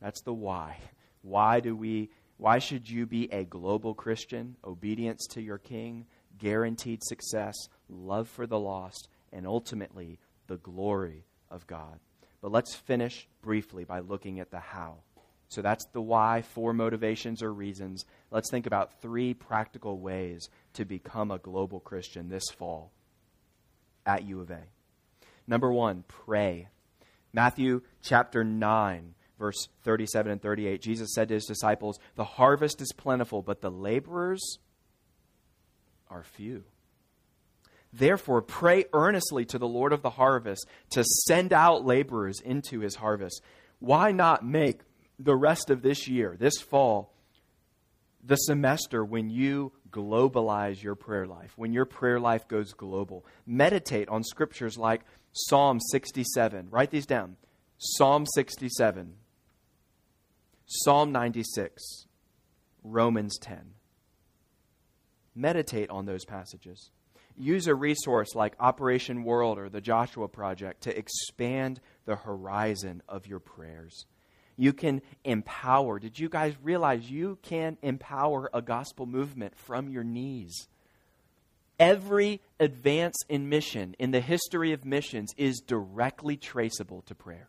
That's 0.00 0.22
the 0.22 0.34
why. 0.34 0.78
Why 1.22 1.60
do 1.60 1.74
we 1.74 2.10
why 2.38 2.58
should 2.58 2.88
you 2.88 3.06
be 3.06 3.32
a 3.32 3.44
global 3.44 3.94
Christian? 3.94 4.56
Obedience 4.62 5.26
to 5.28 5.40
your 5.40 5.58
king, 5.58 6.06
guaranteed 6.38 7.02
success, 7.02 7.54
love 7.88 8.28
for 8.28 8.46
the 8.46 8.58
lost, 8.58 9.08
and 9.32 9.46
ultimately 9.46 10.18
the 10.46 10.58
glory 10.58 11.24
of 11.50 11.66
God. 11.66 11.98
But 12.42 12.52
let's 12.52 12.74
finish 12.74 13.26
briefly 13.40 13.84
by 13.84 14.00
looking 14.00 14.38
at 14.38 14.50
the 14.50 14.60
how. 14.60 14.98
So 15.48 15.62
that's 15.62 15.86
the 15.92 16.00
why, 16.00 16.42
four 16.42 16.72
motivations 16.72 17.42
or 17.42 17.52
reasons. 17.52 18.04
Let's 18.30 18.50
think 18.50 18.66
about 18.66 19.00
three 19.00 19.32
practical 19.32 19.98
ways 19.98 20.48
to 20.74 20.84
become 20.84 21.30
a 21.30 21.38
global 21.38 21.80
Christian 21.80 22.28
this 22.28 22.48
fall 22.50 22.92
at 24.04 24.24
U 24.24 24.40
of 24.40 24.50
A. 24.50 24.62
Number 25.46 25.72
one, 25.72 26.04
pray. 26.08 26.68
Matthew 27.32 27.82
chapter 28.02 28.42
9, 28.42 29.14
verse 29.38 29.68
37 29.84 30.32
and 30.32 30.42
38, 30.42 30.82
Jesus 30.82 31.14
said 31.14 31.28
to 31.28 31.34
his 31.34 31.44
disciples, 31.44 31.98
The 32.16 32.24
harvest 32.24 32.80
is 32.80 32.92
plentiful, 32.92 33.42
but 33.42 33.60
the 33.60 33.70
laborers 33.70 34.58
are 36.10 36.22
few. 36.22 36.64
Therefore, 37.92 38.42
pray 38.42 38.84
earnestly 38.92 39.44
to 39.46 39.58
the 39.58 39.68
Lord 39.68 39.92
of 39.92 40.02
the 40.02 40.10
harvest 40.10 40.66
to 40.90 41.04
send 41.04 41.52
out 41.52 41.84
laborers 41.84 42.40
into 42.40 42.80
his 42.80 42.96
harvest. 42.96 43.42
Why 43.78 44.12
not 44.12 44.44
make 44.44 44.80
the 45.18 45.36
rest 45.36 45.70
of 45.70 45.82
this 45.82 46.08
year, 46.08 46.36
this 46.38 46.58
fall, 46.58 47.12
the 48.24 48.36
semester 48.36 49.04
when 49.04 49.30
you 49.30 49.72
globalize 49.90 50.82
your 50.82 50.94
prayer 50.94 51.26
life, 51.26 51.52
when 51.56 51.72
your 51.72 51.84
prayer 51.84 52.20
life 52.20 52.48
goes 52.48 52.72
global? 52.72 53.24
Meditate 53.46 54.08
on 54.08 54.24
scriptures 54.24 54.76
like 54.76 55.02
Psalm 55.32 55.78
67. 55.80 56.68
Write 56.70 56.90
these 56.90 57.06
down 57.06 57.36
Psalm 57.78 58.26
67, 58.34 59.14
Psalm 60.66 61.12
96, 61.12 62.06
Romans 62.82 63.38
10 63.38 63.76
meditate 65.36 65.90
on 65.90 66.06
those 66.06 66.24
passages. 66.24 66.90
Use 67.36 67.66
a 67.66 67.74
resource 67.74 68.34
like 68.34 68.54
Operation 68.58 69.22
World 69.22 69.58
or 69.58 69.68
the 69.68 69.82
Joshua 69.82 70.26
Project 70.26 70.82
to 70.84 70.98
expand 70.98 71.80
the 72.06 72.16
horizon 72.16 73.02
of 73.08 73.26
your 73.26 73.40
prayers. 73.40 74.06
You 74.56 74.72
can 74.72 75.02
empower. 75.24 75.98
Did 75.98 76.18
you 76.18 76.28
guys 76.28 76.54
realize 76.62 77.10
you 77.10 77.38
can 77.42 77.76
empower 77.82 78.50
a 78.54 78.62
gospel 78.62 79.06
movement 79.06 79.56
from 79.56 79.88
your 79.88 80.04
knees? 80.04 80.68
Every 81.78 82.40
advance 82.58 83.16
in 83.28 83.50
mission 83.50 83.94
in 83.98 84.10
the 84.10 84.20
history 84.20 84.72
of 84.72 84.84
missions 84.84 85.34
is 85.36 85.60
directly 85.60 86.36
traceable 86.36 87.02
to 87.02 87.14
prayer. 87.14 87.48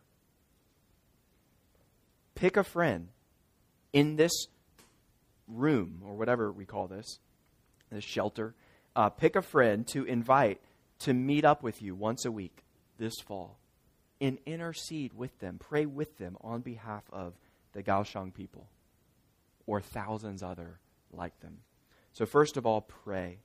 Pick 2.34 2.56
a 2.56 2.64
friend 2.64 3.08
in 3.92 4.16
this 4.16 4.46
room, 5.48 6.02
or 6.04 6.14
whatever 6.14 6.52
we 6.52 6.66
call 6.66 6.88
this, 6.88 7.18
this 7.90 8.04
shelter, 8.04 8.54
uh, 8.94 9.08
pick 9.08 9.34
a 9.34 9.42
friend 9.42 9.86
to 9.88 10.04
invite 10.04 10.60
to 11.00 11.14
meet 11.14 11.44
up 11.44 11.62
with 11.62 11.80
you 11.80 11.94
once 11.94 12.24
a 12.26 12.30
week 12.30 12.64
this 12.98 13.18
fall 13.20 13.57
and 14.20 14.38
intercede 14.46 15.12
with 15.14 15.38
them, 15.38 15.58
pray 15.58 15.86
with 15.86 16.18
them 16.18 16.36
on 16.40 16.60
behalf 16.60 17.04
of 17.12 17.34
the 17.72 17.82
Gaoshang 17.82 18.34
people 18.34 18.66
or 19.66 19.80
thousands 19.80 20.42
other 20.42 20.80
like 21.12 21.38
them. 21.40 21.58
So, 22.12 22.26
first 22.26 22.56
of 22.56 22.66
all, 22.66 22.80
pray. 22.80 23.38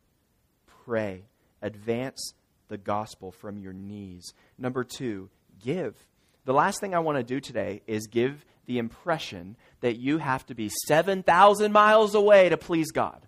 Pray. 0.86 1.26
Advance 1.62 2.34
the 2.70 2.78
gospel 2.78 3.32
from 3.32 3.60
your 3.60 3.74
knees. 3.74 4.34
Number 4.58 4.84
two, 4.84 5.30
give. 5.64 5.96
The 6.46 6.54
last 6.54 6.80
thing 6.80 6.96
I 6.96 7.00
want 7.00 7.18
to 7.18 7.24
do 7.24 7.40
today 7.40 7.82
is 7.88 8.08
give 8.08 8.44
the 8.66 8.78
impression 8.78 9.56
that 9.82 9.98
you 9.98 10.18
have 10.18 10.46
to 10.48 10.56
be 10.56 10.70
7,000 10.88 11.72
miles 11.72 12.16
away 12.16 12.50
to 12.50 12.58
please 12.58 12.92
God. 12.92 13.28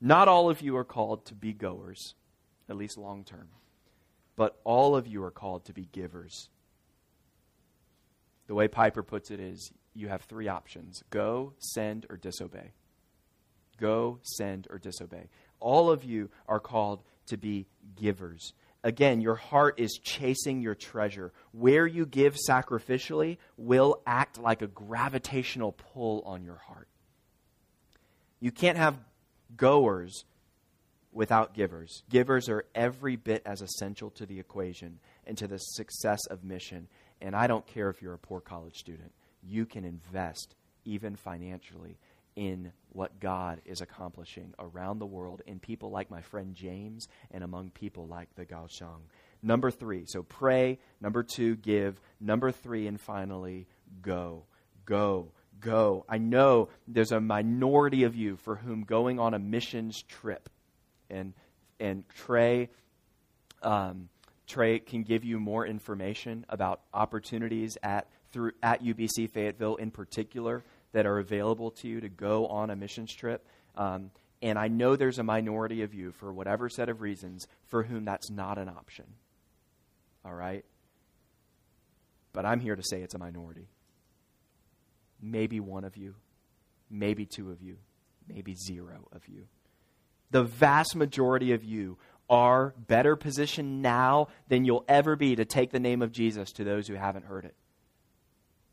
Not 0.00 0.28
all 0.28 0.48
of 0.48 0.62
you 0.62 0.76
are 0.76 0.84
called 0.84 1.26
to 1.26 1.34
be 1.34 1.52
goers, 1.52 2.14
at 2.68 2.76
least 2.76 2.96
long 2.96 3.24
term, 3.24 3.48
but 4.36 4.58
all 4.64 4.96
of 4.96 5.06
you 5.06 5.22
are 5.22 5.30
called 5.30 5.64
to 5.66 5.72
be 5.72 5.88
givers. 5.92 6.48
The 8.46 8.54
way 8.54 8.68
Piper 8.68 9.02
puts 9.02 9.30
it 9.30 9.40
is 9.40 9.72
you 9.94 10.08
have 10.08 10.22
three 10.22 10.48
options 10.48 11.02
go, 11.10 11.52
send, 11.58 12.06
or 12.10 12.16
disobey. 12.16 12.72
Go, 13.78 14.18
send, 14.22 14.66
or 14.70 14.78
disobey. 14.78 15.28
All 15.58 15.90
of 15.90 16.04
you 16.04 16.30
are 16.48 16.60
called 16.60 17.02
to 17.26 17.36
be 17.36 17.66
givers. 17.96 18.52
Again, 18.82 19.20
your 19.20 19.34
heart 19.34 19.78
is 19.78 20.00
chasing 20.02 20.62
your 20.62 20.74
treasure. 20.74 21.32
Where 21.52 21.86
you 21.86 22.06
give 22.06 22.36
sacrificially 22.48 23.38
will 23.56 24.00
act 24.06 24.38
like 24.38 24.62
a 24.62 24.66
gravitational 24.66 25.72
pull 25.72 26.22
on 26.24 26.44
your 26.44 26.56
heart. 26.56 26.88
You 28.40 28.50
can't 28.50 28.78
have 28.78 28.96
goers 29.56 30.24
without 31.12 31.54
givers. 31.54 32.02
Givers 32.08 32.48
are 32.48 32.64
every 32.74 33.16
bit 33.16 33.42
as 33.44 33.62
essential 33.62 34.10
to 34.10 34.26
the 34.26 34.38
equation 34.38 34.98
and 35.26 35.36
to 35.38 35.46
the 35.46 35.58
success 35.58 36.20
of 36.30 36.44
mission. 36.44 36.88
And 37.20 37.34
I 37.34 37.46
don't 37.46 37.66
care 37.66 37.90
if 37.90 38.00
you're 38.00 38.14
a 38.14 38.18
poor 38.18 38.40
college 38.40 38.76
student, 38.76 39.12
you 39.42 39.66
can 39.66 39.84
invest, 39.84 40.54
even 40.84 41.16
financially, 41.16 41.98
in 42.36 42.72
what 42.90 43.18
God 43.20 43.60
is 43.64 43.80
accomplishing 43.80 44.54
around 44.58 44.98
the 44.98 45.06
world 45.06 45.42
in 45.46 45.58
people 45.58 45.90
like 45.90 46.10
my 46.10 46.22
friend 46.22 46.54
James 46.54 47.08
and 47.30 47.42
among 47.42 47.70
people 47.70 48.06
like 48.06 48.34
the 48.36 48.46
Gaoshang. 48.46 49.02
Number 49.42 49.70
three, 49.70 50.04
so 50.06 50.22
pray. 50.22 50.78
Number 51.00 51.22
two, 51.22 51.56
give. 51.56 52.00
Number 52.20 52.52
three, 52.52 52.86
and 52.86 53.00
finally, 53.00 53.66
go. 54.02 54.44
Go 54.84 55.32
go. 55.60 56.04
I 56.08 56.18
know 56.18 56.68
there's 56.88 57.12
a 57.12 57.20
minority 57.20 58.04
of 58.04 58.16
you 58.16 58.36
for 58.36 58.56
whom 58.56 58.82
going 58.84 59.18
on 59.18 59.34
a 59.34 59.38
missions 59.38 60.02
trip 60.02 60.48
and 61.10 61.32
and 61.78 62.08
Trey 62.08 62.68
um, 63.62 64.08
Trey 64.46 64.78
can 64.78 65.02
give 65.02 65.24
you 65.24 65.38
more 65.38 65.66
information 65.66 66.44
about 66.48 66.80
opportunities 66.92 67.76
at 67.82 68.08
through 68.32 68.52
at 68.62 68.82
UBC 68.82 69.30
Fayetteville 69.30 69.76
in 69.76 69.90
particular 69.90 70.64
that 70.92 71.06
are 71.06 71.18
available 71.18 71.70
to 71.70 71.88
you 71.88 72.00
to 72.00 72.08
go 72.08 72.46
on 72.46 72.70
a 72.70 72.76
missions 72.76 73.14
trip. 73.14 73.46
Um, 73.76 74.10
and 74.42 74.58
I 74.58 74.68
know 74.68 74.96
there's 74.96 75.18
a 75.18 75.22
minority 75.22 75.82
of 75.82 75.94
you, 75.94 76.12
for 76.12 76.32
whatever 76.32 76.68
set 76.68 76.88
of 76.88 77.02
reasons, 77.02 77.46
for 77.66 77.82
whom 77.82 78.04
that's 78.06 78.30
not 78.30 78.56
an 78.56 78.70
option. 78.70 79.04
All 80.24 80.34
right? 80.34 80.64
But 82.32 82.46
I'm 82.46 82.58
here 82.58 82.74
to 82.74 82.82
say 82.82 83.02
it's 83.02 83.14
a 83.14 83.18
minority 83.18 83.68
maybe 85.22 85.60
one 85.60 85.84
of 85.84 85.96
you, 85.96 86.14
maybe 86.90 87.26
two 87.26 87.50
of 87.50 87.60
you, 87.62 87.76
maybe 88.28 88.54
zero 88.54 89.08
of 89.12 89.26
you. 89.28 89.46
The 90.30 90.44
vast 90.44 90.96
majority 90.96 91.52
of 91.52 91.64
you 91.64 91.98
are 92.28 92.74
better 92.86 93.16
positioned 93.16 93.82
now 93.82 94.28
than 94.48 94.64
you'll 94.64 94.84
ever 94.88 95.16
be 95.16 95.34
to 95.36 95.44
take 95.44 95.70
the 95.70 95.80
name 95.80 96.00
of 96.00 96.12
Jesus 96.12 96.52
to 96.52 96.64
those 96.64 96.86
who 96.86 96.94
haven't 96.94 97.24
heard 97.24 97.44
it. 97.44 97.54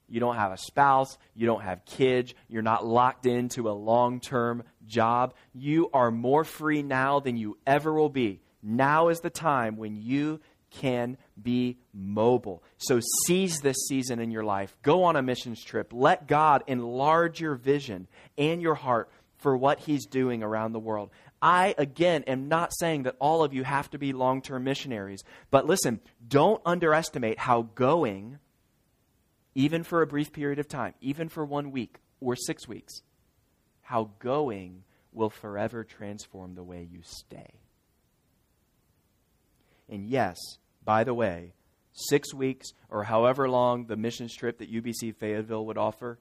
You 0.10 0.20
don't 0.20 0.36
have 0.36 0.52
a 0.52 0.58
spouse, 0.58 1.18
you 1.36 1.48
don't 1.48 1.64
have 1.64 1.84
kids, 1.84 2.34
you're 2.48 2.62
not 2.62 2.86
locked 2.86 3.26
into 3.26 3.70
a 3.70 3.74
long 3.74 4.22
term 4.22 4.64
job. 4.86 5.34
You 5.54 5.90
are 5.92 6.12
more 6.12 6.44
free 6.44 6.82
now 6.82 7.20
than 7.20 7.36
you 7.36 7.58
ever 7.66 7.94
will 7.94 8.10
be. 8.10 8.42
Now 8.64 9.10
is 9.10 9.20
the 9.20 9.30
time 9.30 9.76
when 9.76 9.96
you 9.96 10.40
can 10.70 11.18
be 11.42 11.78
mobile. 11.94 12.64
So 12.78 13.00
seize 13.26 13.60
this 13.60 13.78
season 13.88 14.20
in 14.20 14.32
your 14.32 14.44
life. 14.44 14.78
Go 14.82 15.04
on 15.04 15.16
a 15.16 15.22
missions 15.22 15.64
trip. 15.64 15.92
Let 15.94 16.28
God 16.28 16.64
enlarge 16.68 17.42
your 17.42 17.56
vision 17.56 18.08
and 18.38 18.62
your 18.62 18.76
heart 18.76 19.10
for 19.38 19.56
what 19.56 19.80
He's 19.80 20.06
doing 20.06 20.44
around 20.44 20.72
the 20.72 20.80
world. 20.80 21.10
I, 21.42 21.76
again, 21.78 22.24
am 22.24 22.48
not 22.48 22.74
saying 22.74 23.04
that 23.04 23.16
all 23.20 23.44
of 23.44 23.54
you 23.54 23.64
have 23.64 23.90
to 23.92 23.98
be 23.98 24.14
long 24.14 24.42
term 24.42 24.64
missionaries, 24.64 25.24
but 25.52 25.66
listen, 25.68 26.00
don't 26.28 26.62
underestimate 26.66 27.38
how 27.38 27.64
going, 27.76 28.40
even 29.54 29.84
for 29.84 30.02
a 30.02 30.08
brief 30.08 30.34
period 30.34 30.60
of 30.60 30.68
time, 30.68 30.94
even 31.02 31.30
for 31.30 31.46
one 31.46 31.72
week 31.72 31.98
or 32.20 32.36
six 32.36 32.68
weeks, 32.68 33.02
how 33.82 34.12
going 34.20 34.84
will 35.14 35.30
forever 35.30 35.84
transform 35.84 36.56
the 36.56 36.64
way 36.64 36.88
you 36.92 37.02
stay. 37.04 37.54
And 39.90 40.08
yes, 40.08 40.38
by 40.84 41.04
the 41.04 41.14
way, 41.14 41.54
six 41.94 42.34
weeks 42.34 42.70
or 42.90 43.04
however 43.04 43.50
long 43.50 43.86
the 43.86 43.96
mission 43.96 44.28
trip 44.28 44.60
that 44.60 44.72
UBC 44.72 45.16
Fayetteville 45.16 45.66
would 45.66 45.78
offer, 45.78 46.20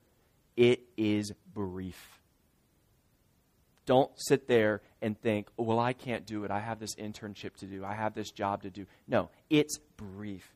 it 0.56 0.80
is 0.96 1.32
brief. 1.52 2.20
Don't 3.84 4.10
sit 4.16 4.48
there 4.48 4.82
and 5.02 5.20
think, 5.20 5.48
oh, 5.58 5.64
well, 5.64 5.78
I 5.78 5.92
can't 5.92 6.26
do 6.26 6.44
it. 6.44 6.50
I 6.50 6.60
have 6.60 6.78
this 6.78 6.94
internship 6.94 7.56
to 7.56 7.66
do. 7.66 7.84
I 7.84 7.94
have 7.94 8.14
this 8.14 8.30
job 8.30 8.62
to 8.62 8.70
do. 8.70 8.86
No, 9.06 9.30
it's 9.50 9.78
brief. 9.96 10.52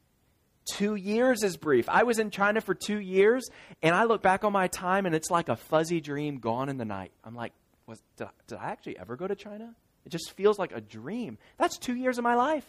Two 0.73 0.95
years 0.95 1.43
is 1.43 1.57
brief. 1.57 1.89
I 1.89 2.05
was 2.05 2.19
in 2.19 2.31
China 2.31 2.61
for 2.61 2.75
two 2.75 3.01
years, 3.01 3.49
and 3.83 3.95
I 3.95 4.05
look 4.05 4.23
back 4.23 4.45
on 4.45 4.53
my 4.53 4.69
time, 4.69 5.07
and 5.07 5.15
it's 5.15 5.31
like 5.31 5.49
a 5.49 5.57
fuzzy 5.57 6.01
dream 6.01 6.39
gone 6.39 6.69
in 6.69 6.79
the 6.79 6.85
night. 6.85 7.13
I'm 7.25 7.35
like, 7.35 7.53
was, 7.87 8.03
did, 8.17 8.29
I, 8.29 8.31
did 8.47 8.59
I 8.59 8.67
actually 8.67 8.99
ever 8.99 9.17
go 9.17 9.27
to 9.27 9.35
China? 9.35 9.75
It 10.05 10.11
just 10.11 10.33
feels 10.33 10.59
like 10.59 10.73
a 10.73 10.81
dream. 10.81 11.39
That's 11.59 11.77
two 11.77 11.95
years 11.95 12.19
of 12.19 12.25
my 12.25 12.35
life. 12.35 12.65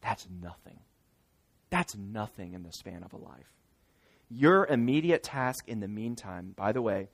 That's 0.00 0.26
nothing. 0.42 0.80
That's 1.70 1.96
nothing 1.96 2.54
in 2.54 2.62
the 2.62 2.72
span 2.72 3.02
of 3.02 3.12
a 3.12 3.18
life. 3.18 3.52
Your 4.30 4.66
immediate 4.66 5.22
task 5.22 5.68
in 5.68 5.80
the 5.80 5.88
meantime, 5.88 6.54
by 6.56 6.72
the 6.72 6.82
way, 6.82 7.08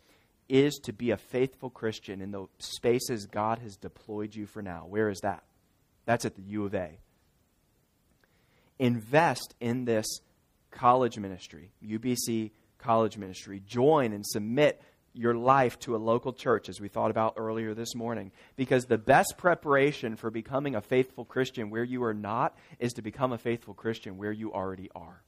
is 0.49 0.79
to 0.85 0.93
be 0.93 1.11
a 1.11 1.17
faithful 1.17 1.71
Christian 1.71 2.21
in 2.21 2.31
the 2.31 2.47
spaces 2.59 3.27
God 3.27 3.59
has 3.61 3.77
deployed 3.77 4.35
you 4.35 4.47
for 4.47 4.63
now. 4.63 4.87
Where 4.89 5.09
is 5.09 5.21
that? 5.21 5.45
That's 6.07 6.25
at 6.25 6.37
the 6.37 6.43
U 6.43 6.65
of 6.65 6.75
A. 6.75 6.99
Invest 8.79 9.55
in 9.61 9.85
this 9.85 10.07
college 10.71 11.19
ministry, 11.19 11.71
UBC 11.85 12.51
college 12.79 13.17
ministry. 13.17 13.63
Join 13.67 14.13
and 14.13 14.27
submit 14.27 14.83
your 15.15 15.35
life 15.35 15.79
to 15.79 15.95
a 15.95 15.97
local 15.97 16.33
church, 16.33 16.69
as 16.69 16.81
we 16.81 16.89
thought 16.89 17.11
about 17.11 17.35
earlier 17.37 17.73
this 17.73 17.95
morning. 17.95 18.33
Because 18.57 18.87
the 18.87 18.99
best 18.99 19.35
preparation 19.39 20.17
for 20.17 20.31
becoming 20.31 20.75
a 20.75 20.81
faithful 20.81 21.25
Christian 21.25 21.71
where 21.71 21.85
you 21.85 22.03
are 22.03 22.15
not 22.15 22.57
is 22.81 22.95
to 22.95 23.03
become 23.03 23.33
a 23.33 23.39
faithful 23.39 23.75
Christian 23.75 24.19
where 24.19 24.33
you 24.33 24.53
already 24.53 24.91
are. 24.95 25.23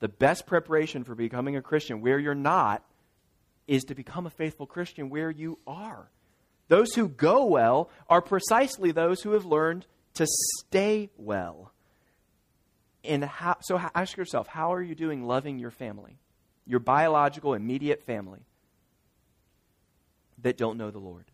The 0.00 0.08
best 0.08 0.46
preparation 0.46 1.04
for 1.04 1.14
becoming 1.14 1.56
a 1.56 1.62
Christian 1.62 2.00
where 2.00 2.18
you're 2.18 2.34
not 2.34 2.82
is 3.70 3.84
to 3.84 3.94
become 3.94 4.26
a 4.26 4.30
faithful 4.30 4.66
Christian 4.66 5.10
where 5.10 5.30
you 5.30 5.56
are. 5.64 6.10
Those 6.66 6.92
who 6.94 7.08
go 7.08 7.44
well 7.44 7.88
are 8.08 8.20
precisely 8.20 8.90
those 8.90 9.22
who 9.22 9.30
have 9.30 9.44
learned 9.44 9.86
to 10.14 10.26
stay 10.58 11.08
well. 11.16 11.72
And 13.04 13.24
how, 13.24 13.58
so 13.60 13.80
ask 13.94 14.16
yourself, 14.16 14.48
how 14.48 14.74
are 14.74 14.82
you 14.82 14.96
doing 14.96 15.22
loving 15.22 15.60
your 15.60 15.70
family, 15.70 16.18
your 16.66 16.80
biological, 16.80 17.54
immediate 17.54 18.02
family 18.02 18.40
that 20.42 20.56
don't 20.56 20.76
know 20.76 20.90
the 20.90 20.98
Lord? 20.98 21.26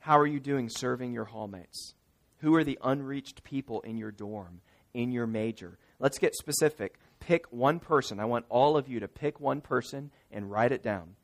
How 0.00 0.18
are 0.18 0.26
you 0.26 0.40
doing 0.40 0.70
serving 0.70 1.12
your 1.12 1.26
hallmates? 1.26 1.92
Who 2.38 2.54
are 2.54 2.64
the 2.64 2.78
unreached 2.82 3.44
people 3.44 3.82
in 3.82 3.98
your 3.98 4.10
dorm, 4.10 4.62
in 4.94 5.12
your 5.12 5.26
major? 5.26 5.76
Let's 5.98 6.18
get 6.18 6.34
specific 6.34 6.98
pick 7.26 7.46
one 7.52 7.78
person. 7.78 8.18
I 8.18 8.24
want 8.24 8.46
all 8.48 8.76
of 8.76 8.88
you 8.88 9.00
to 9.00 9.08
pick 9.08 9.40
one 9.40 9.60
person 9.60 10.10
and 10.30 10.50
write 10.50 10.72
it 10.72 10.82
down. 10.82 11.14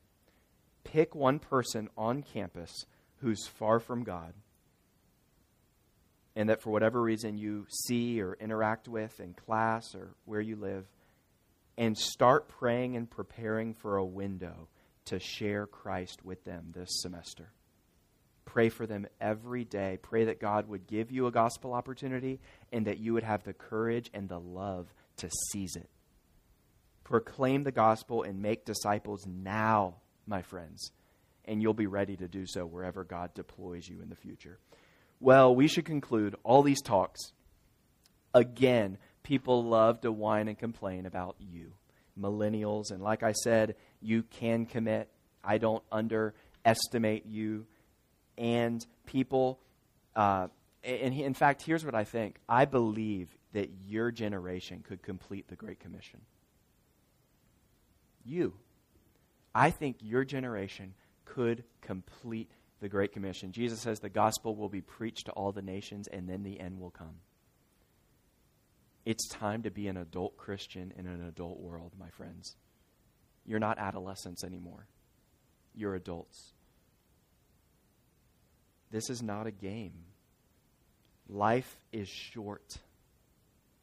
Pick 0.83 1.13
one 1.13 1.39
person 1.39 1.89
on 1.97 2.23
campus 2.23 2.85
who's 3.17 3.47
far 3.47 3.79
from 3.79 4.03
God 4.03 4.33
and 6.35 6.49
that 6.49 6.61
for 6.61 6.69
whatever 6.69 7.01
reason 7.01 7.37
you 7.37 7.65
see 7.69 8.21
or 8.21 8.37
interact 8.39 8.87
with 8.87 9.19
in 9.19 9.33
class 9.33 9.93
or 9.93 10.15
where 10.23 10.39
you 10.39 10.55
live, 10.55 10.85
and 11.77 11.97
start 11.97 12.47
praying 12.47 12.95
and 12.95 13.09
preparing 13.09 13.73
for 13.73 13.97
a 13.97 14.05
window 14.05 14.69
to 15.03 15.19
share 15.19 15.65
Christ 15.65 16.23
with 16.23 16.43
them 16.45 16.71
this 16.73 17.01
semester. 17.01 17.51
Pray 18.45 18.69
for 18.69 18.87
them 18.87 19.05
every 19.19 19.65
day. 19.65 19.97
Pray 20.01 20.25
that 20.25 20.39
God 20.39 20.67
would 20.69 20.87
give 20.87 21.11
you 21.11 21.27
a 21.27 21.31
gospel 21.31 21.73
opportunity 21.73 22.39
and 22.71 22.87
that 22.87 22.99
you 22.99 23.13
would 23.13 23.23
have 23.23 23.43
the 23.43 23.53
courage 23.53 24.09
and 24.13 24.29
the 24.29 24.39
love 24.39 24.87
to 25.19 25.29
seize 25.51 25.75
it. 25.75 25.89
Proclaim 27.03 27.63
the 27.63 27.71
gospel 27.71 28.23
and 28.23 28.41
make 28.41 28.65
disciples 28.65 29.25
now, 29.25 29.95
my 30.27 30.41
friends, 30.41 30.91
and 31.45 31.61
you'll 31.61 31.73
be 31.73 31.87
ready 31.87 32.15
to 32.17 32.27
do 32.27 32.45
so 32.45 32.65
wherever 32.65 33.03
God 33.03 33.33
deploys 33.33 33.87
you 33.87 34.01
in 34.01 34.09
the 34.09 34.15
future. 34.15 34.59
Well, 35.19 35.55
we 35.55 35.67
should 35.67 35.85
conclude 35.85 36.35
all 36.43 36.61
these 36.61 36.81
talks. 36.81 37.19
Again, 38.33 38.97
people 39.23 39.63
love 39.63 40.01
to 40.01 40.11
whine 40.11 40.47
and 40.47 40.57
complain 40.57 41.05
about 41.05 41.35
you, 41.39 41.73
millennials. 42.19 42.91
And 42.91 43.01
like 43.01 43.23
I 43.23 43.31
said, 43.31 43.75
you 44.01 44.23
can 44.23 44.65
commit. 44.65 45.09
I 45.43 45.57
don't 45.57 45.83
underestimate 45.91 47.25
you. 47.25 47.65
And 48.37 48.85
people, 49.05 49.59
uh, 50.15 50.47
and 50.83 51.13
in 51.13 51.33
fact, 51.33 51.63
here's 51.63 51.83
what 51.83 51.95
I 51.95 52.03
think 52.03 52.37
I 52.47 52.65
believe 52.65 53.35
that 53.53 53.69
your 53.87 54.11
generation 54.11 54.83
could 54.87 55.01
complete 55.01 55.47
the 55.47 55.55
Great 55.55 55.79
Commission. 55.79 56.21
You. 58.23 58.53
I 59.55 59.71
think 59.71 59.97
your 60.01 60.23
generation 60.23 60.93
could 61.25 61.63
complete 61.81 62.51
the 62.79 62.89
Great 62.89 63.11
Commission. 63.11 63.51
Jesus 63.51 63.79
says 63.79 63.99
the 63.99 64.09
gospel 64.09 64.55
will 64.55 64.69
be 64.69 64.81
preached 64.81 65.25
to 65.25 65.31
all 65.31 65.51
the 65.51 65.61
nations 65.61 66.07
and 66.07 66.29
then 66.29 66.43
the 66.43 66.59
end 66.59 66.79
will 66.79 66.91
come. 66.91 67.15
It's 69.05 69.27
time 69.27 69.63
to 69.63 69.71
be 69.71 69.87
an 69.87 69.97
adult 69.97 70.37
Christian 70.37 70.93
in 70.97 71.07
an 71.07 71.27
adult 71.27 71.59
world, 71.59 71.93
my 71.99 72.09
friends. 72.09 72.55
You're 73.45 73.59
not 73.59 73.79
adolescents 73.79 74.43
anymore, 74.43 74.85
you're 75.73 75.95
adults. 75.95 76.53
This 78.91 79.09
is 79.09 79.21
not 79.21 79.47
a 79.47 79.51
game. 79.51 79.93
Life 81.27 81.77
is 81.91 82.07
short. 82.07 82.77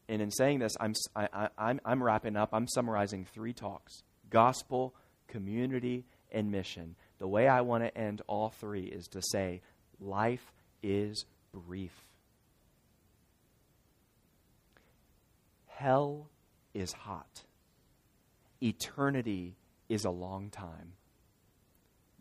And 0.09 0.21
in 0.21 0.31
saying 0.31 0.59
this, 0.59 0.73
I'm, 0.79 0.93
I, 1.15 1.23
am 1.33 1.49
I'm, 1.57 1.81
I'm 1.85 2.03
wrapping 2.03 2.35
up. 2.35 2.49
I'm 2.53 2.67
summarizing 2.67 3.25
three 3.25 3.53
talks 3.53 4.03
gospel, 4.29 4.93
community, 5.27 6.05
and 6.31 6.51
mission. 6.51 6.95
The 7.19 7.27
way 7.27 7.47
I 7.47 7.61
want 7.61 7.83
to 7.83 7.97
end 7.97 8.21
all 8.27 8.49
three 8.49 8.85
is 8.85 9.07
to 9.09 9.21
say, 9.21 9.61
life 9.99 10.53
is 10.83 11.25
brief. 11.53 11.93
Hell 15.67 16.27
is 16.73 16.91
hot. 16.91 17.43
Eternity 18.61 19.55
is 19.89 20.05
a 20.05 20.09
long 20.09 20.49
time. 20.49 20.93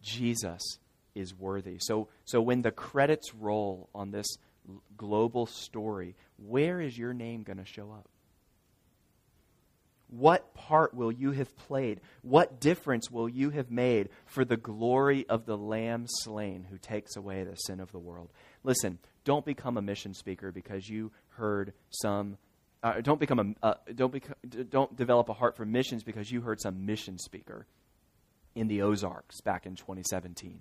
Jesus 0.02 0.78
is 1.14 1.34
worthy. 1.34 1.78
So, 1.80 2.08
so 2.24 2.40
when 2.40 2.62
the 2.62 2.70
credits 2.70 3.34
roll 3.34 3.88
on 3.94 4.10
this 4.10 4.26
global 4.96 5.46
story, 5.46 6.14
where 6.36 6.80
is 6.80 6.96
your 6.96 7.12
name 7.12 7.42
going 7.42 7.58
to 7.58 7.64
show 7.64 7.90
up? 7.92 8.08
What 10.08 10.54
part 10.54 10.94
will 10.94 11.10
you 11.10 11.32
have 11.32 11.56
played? 11.56 12.00
What 12.22 12.60
difference 12.60 13.10
will 13.10 13.28
you 13.28 13.50
have 13.50 13.70
made 13.70 14.08
for 14.24 14.44
the 14.44 14.56
glory 14.56 15.26
of 15.28 15.46
the 15.46 15.56
Lamb 15.56 16.06
slain 16.06 16.66
who 16.70 16.78
takes 16.78 17.16
away 17.16 17.42
the 17.42 17.56
sin 17.56 17.80
of 17.80 17.90
the 17.90 17.98
world? 17.98 18.30
Listen, 18.62 18.98
don't 19.24 19.44
become 19.44 19.76
a 19.76 19.82
mission 19.82 20.14
speaker 20.14 20.52
because 20.52 20.88
you 20.88 21.10
heard 21.30 21.72
some. 21.90 22.38
Uh, 22.82 23.00
don't 23.00 23.18
become 23.18 23.56
a 23.62 23.66
uh, 23.66 23.74
don't 23.96 24.12
beca- 24.12 24.70
don't 24.70 24.94
develop 24.94 25.28
a 25.28 25.32
heart 25.32 25.56
for 25.56 25.64
missions 25.64 26.04
because 26.04 26.30
you 26.30 26.40
heard 26.40 26.60
some 26.60 26.86
mission 26.86 27.18
speaker 27.18 27.66
in 28.54 28.68
the 28.68 28.82
Ozarks 28.82 29.40
back 29.40 29.66
in 29.66 29.74
2017. 29.74 30.60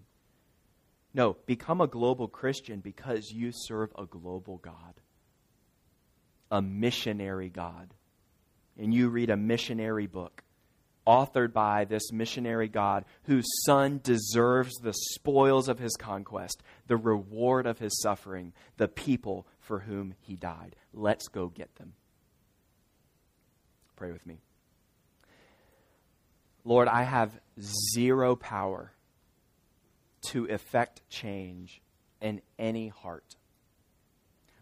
No, 1.15 1.37
become 1.45 1.79
a 1.79 1.87
global 1.87 2.27
Christian 2.27 2.81
because 2.81 3.31
you 3.31 3.51
serve 3.53 3.89
a 3.97 4.05
global 4.05 4.57
God, 4.57 4.99
a 6.51 6.61
missionary 6.61 7.49
God 7.49 7.93
and 8.77 8.93
you 8.93 9.07
read 9.07 9.29
a 9.29 9.37
missionary 9.37 10.07
book 10.07 10.43
authored 11.07 11.53
by 11.53 11.85
this 11.85 12.11
missionary 12.11 12.67
God 12.67 13.05
whose 13.23 13.45
son 13.65 14.01
deserves 14.03 14.73
the 14.75 14.91
spoils 14.91 15.69
of 15.69 15.79
his 15.79 15.95
conquest, 15.95 16.61
the 16.87 16.97
reward 16.97 17.65
of 17.65 17.79
his 17.79 17.97
suffering, 18.01 18.51
the 18.75 18.89
people 18.89 19.47
for 19.59 19.79
whom 19.79 20.15
he 20.19 20.35
died. 20.35 20.75
Let's 20.93 21.29
go 21.29 21.47
get 21.47 21.73
them. 21.75 21.93
Pray 23.95 24.11
with 24.11 24.25
me. 24.25 24.39
Lord, 26.65 26.89
I 26.89 27.03
have 27.03 27.39
zero 27.93 28.35
power 28.35 28.91
to 30.27 30.45
effect 30.45 31.01
change 31.09 31.81
in 32.21 32.41
any 32.57 32.87
heart. 32.87 33.35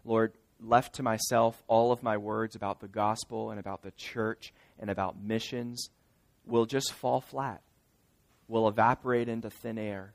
Lord, 0.04 0.32
left 0.60 0.96
to 0.96 1.02
myself, 1.02 1.62
all 1.66 1.92
of 1.92 2.02
my 2.02 2.16
words 2.16 2.56
about 2.56 2.80
the 2.80 2.88
gospel 2.88 3.50
and 3.50 3.60
about 3.60 3.82
the 3.82 3.92
church 3.92 4.52
and 4.78 4.90
about 4.90 5.20
missions 5.20 5.90
will 6.46 6.66
just 6.66 6.92
fall 6.92 7.20
flat, 7.20 7.62
will 8.48 8.68
evaporate 8.68 9.28
into 9.28 9.50
thin 9.50 9.78
air, 9.78 10.14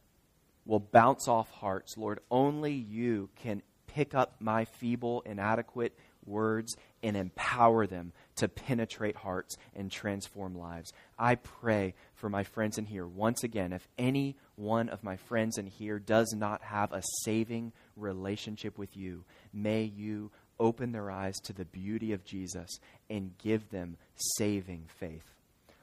will 0.65 0.79
bounce 0.79 1.27
off 1.27 1.49
hearts. 1.49 1.97
Lord, 1.97 2.19
only 2.29 2.73
you 2.73 3.29
can 3.35 3.61
pick 3.87 4.13
up 4.13 4.35
my 4.39 4.65
feeble, 4.65 5.21
inadequate 5.25 5.97
words 6.25 6.75
and 7.01 7.17
empower 7.17 7.87
them 7.87 8.13
to 8.39 8.47
penetrate 8.47 9.15
hearts 9.15 9.57
and 9.75 9.91
transform 9.91 10.55
lives. 10.55 10.91
I 11.17 11.35
pray 11.35 11.93
for 12.15 12.29
my 12.29 12.43
friends 12.43 12.77
in 12.77 12.85
here. 12.85 13.05
Once 13.07 13.43
again, 13.43 13.73
if 13.73 13.87
any 13.97 14.35
one 14.55 14.89
of 14.89 15.03
my 15.03 15.17
friends 15.17 15.57
in 15.57 15.67
here 15.67 15.99
does 15.99 16.33
not 16.35 16.61
have 16.63 16.91
a 16.91 17.03
saving 17.23 17.73
relationship 17.95 18.77
with 18.77 18.95
you, 18.97 19.23
may 19.53 19.83
you 19.83 20.31
open 20.59 20.91
their 20.91 21.09
eyes 21.09 21.35
to 21.43 21.53
the 21.53 21.65
beauty 21.65 22.11
of 22.13 22.25
Jesus 22.25 22.79
and 23.09 23.37
give 23.37 23.69
them 23.69 23.97
saving 24.37 24.85
faith. 24.99 25.35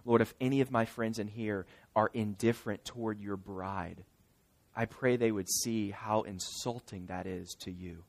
Lord, 0.04 0.20
if 0.20 0.34
any 0.40 0.60
of 0.60 0.70
my 0.70 0.84
friends 0.84 1.18
in 1.18 1.28
here 1.28 1.66
are 1.94 2.10
indifferent 2.12 2.84
toward 2.84 3.20
your 3.20 3.36
bride, 3.36 4.04
I 4.74 4.84
pray 4.84 5.16
they 5.16 5.32
would 5.32 5.48
see 5.48 5.90
how 5.90 6.22
insulting 6.22 7.06
that 7.06 7.26
is 7.26 7.54
to 7.60 7.70
you 7.70 8.04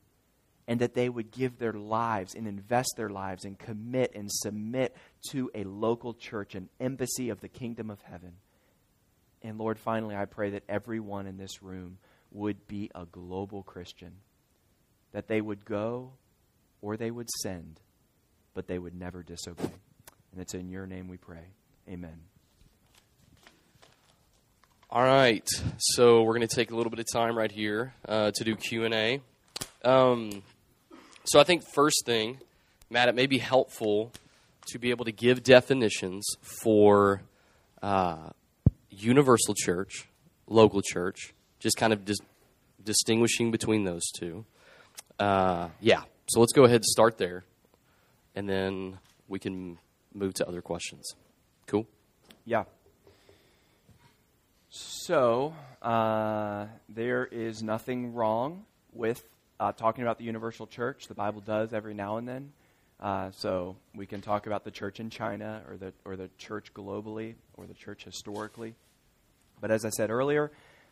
and 0.68 0.82
that 0.82 0.94
they 0.94 1.08
would 1.08 1.32
give 1.32 1.58
their 1.58 1.74
lives 1.74 2.36
and 2.36 2.48
invest 2.48 2.94
their 2.98 3.10
lives 3.10 3.46
and 3.46 3.58
commit 3.58 4.12
and 4.14 4.30
submit 4.32 4.96
to 5.30 5.50
a 5.56 5.64
local 5.64 6.14
church, 6.14 6.56
an 6.56 6.70
embassy 6.80 7.30
of 7.30 7.40
the 7.40 7.48
kingdom 7.48 7.90
of 7.90 8.02
heaven. 8.02 8.34
And 9.42 9.58
Lord, 9.58 9.80
finally, 9.80 10.16
I 10.16 10.26
pray 10.26 10.52
that 10.52 10.64
everyone 10.68 11.28
in 11.28 11.38
this 11.38 11.64
room 11.64 12.00
would 12.32 12.68
be 12.68 12.92
a 12.94 13.06
global 13.06 13.64
Christian, 13.64 14.12
that 15.14 15.28
they 15.28 15.40
would 15.40 15.64
go 15.64 16.12
or 16.82 16.98
they 16.98 17.12
would 17.12 17.30
send, 17.42 17.80
but 18.54 18.68
they 18.68 18.78
would 18.78 18.94
never 18.94 19.24
disobey. 19.24 19.72
And 20.32 20.42
it's 20.42 20.54
in 20.54 20.70
your 20.70 20.86
name 20.86 21.08
we 21.08 21.18
pray. 21.18 21.54
Amen. 21.90 22.20
All 24.90 25.04
right, 25.04 25.48
so 25.78 26.22
we're 26.24 26.36
going 26.36 26.48
to 26.48 26.56
take 26.56 26.72
a 26.72 26.76
little 26.76 26.90
bit 26.90 27.00
of 27.00 27.06
time 27.12 27.38
right 27.38 27.52
here 27.52 27.94
uh, 28.08 28.32
to 28.32 28.44
do 28.46 28.56
Q 28.56 28.86
and 28.86 28.94
A. 28.94 29.22
Um, 29.84 30.44
so 31.28 31.40
I 31.40 31.44
think 31.44 31.64
first 31.74 32.04
thing, 32.06 32.40
Matt, 32.90 33.10
it 33.10 33.16
may 33.16 33.28
be 33.28 33.38
helpful 33.38 34.12
to 34.68 34.80
be 34.80 34.90
able 34.92 35.06
to 35.06 35.12
give 35.12 35.44
definitions 35.44 36.26
for 36.42 37.22
uh, 37.82 38.30
universal 38.90 39.54
church, 39.54 40.08
local 40.48 40.82
church, 40.82 41.34
just 41.60 41.78
kind 41.78 41.94
of 41.94 42.06
dis- 42.06 42.20
distinguishing 42.84 43.52
between 43.52 43.84
those 43.84 44.10
two. 44.18 44.46
Uh, 45.20 45.70
yeah, 45.82 46.04
so 46.28 46.40
let's 46.40 46.54
go 46.54 46.64
ahead 46.64 46.78
and 46.78 46.86
start 46.86 47.18
there, 47.18 47.44
and 48.36 48.50
then 48.50 48.98
we 49.28 49.40
can 49.40 49.78
move 50.14 50.34
to 50.36 50.48
other 50.48 50.62
questions. 50.62 51.16
Cool? 51.66 51.86
Yeah. 52.46 52.64
So, 54.70 55.54
uh, 55.82 56.68
there 56.88 57.26
is 57.26 57.64
nothing 57.64 58.14
wrong 58.14 58.66
with 58.94 59.24
uh, 59.60 59.72
talking 59.72 60.04
about 60.04 60.18
the 60.18 60.24
universal 60.24 60.68
church. 60.68 61.08
The 61.08 61.14
Bible 61.14 61.42
does 61.42 61.74
every 61.74 61.94
now 61.94 62.18
and 62.18 62.28
then. 62.28 62.52
Uh, 63.00 63.30
so 63.32 63.76
we 63.96 64.06
can 64.06 64.22
talk 64.22 64.48
about 64.48 64.64
the 64.64 64.72
church 64.72 65.00
in 65.00 65.10
China 65.10 65.62
or 65.70 65.78
the, 65.78 65.94
or 66.04 66.16
the 66.16 66.30
church 66.38 66.74
globally 66.74 67.36
or 67.56 67.68
the 67.68 67.74
church 67.74 68.04
historically. 68.04 68.74
But 69.62 69.72
as 69.72 69.86
I 69.86 69.90
said 69.90 70.10
earlier, 70.10 70.52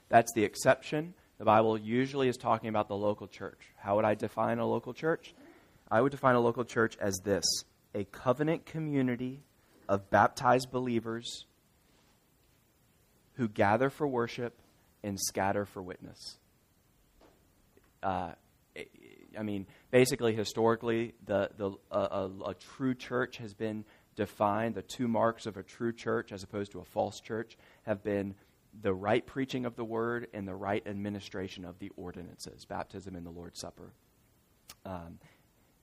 that's 0.09 0.31
the 0.33 0.43
exception. 0.43 1.13
The 1.39 1.45
Bible 1.45 1.77
usually 1.77 2.27
is 2.27 2.37
talking 2.37 2.69
about 2.69 2.87
the 2.87 2.95
local 2.95 3.27
church. 3.27 3.59
How 3.77 3.95
would 3.95 4.05
I 4.05 4.13
define 4.13 4.59
a 4.59 4.67
local 4.67 4.93
church? 4.93 5.33
I 5.89 6.01
would 6.01 6.11
define 6.11 6.35
a 6.35 6.39
local 6.39 6.63
church 6.63 6.97
as 6.99 7.15
this 7.23 7.45
a 7.93 8.03
covenant 8.05 8.65
community 8.65 9.41
of 9.87 10.09
baptized 10.09 10.71
believers 10.71 11.45
who 13.35 13.47
gather 13.47 13.89
for 13.89 14.07
worship 14.07 14.53
and 15.03 15.19
scatter 15.19 15.65
for 15.65 15.81
witness. 15.81 16.37
Uh, 18.01 18.33
I 19.37 19.43
mean, 19.43 19.67
basically, 19.91 20.35
historically, 20.35 21.13
the, 21.25 21.49
the, 21.57 21.71
a, 21.91 22.29
a, 22.47 22.53
true 22.53 22.95
church 22.95 23.37
has 23.37 23.53
been 23.53 23.85
defined. 24.15 24.75
The 24.75 24.81
two 24.81 25.07
marks 25.07 25.45
of 25.45 25.57
a 25.57 25.63
true 25.63 25.93
church, 25.93 26.31
as 26.31 26.43
opposed 26.43 26.71
to 26.71 26.79
a 26.79 26.85
false 26.85 27.19
church, 27.19 27.57
have 27.83 28.03
been 28.03 28.35
the 28.81 28.93
right 28.93 29.25
preaching 29.25 29.65
of 29.65 29.75
the 29.75 29.83
word 29.83 30.27
and 30.33 30.47
the 30.47 30.55
right 30.55 30.85
administration 30.85 31.65
of 31.65 31.79
the 31.79 31.91
ordinances, 31.95 32.65
baptism 32.65 33.15
and 33.15 33.25
the 33.25 33.31
Lord's 33.31 33.59
Supper. 33.59 33.93
Um, 34.85 35.19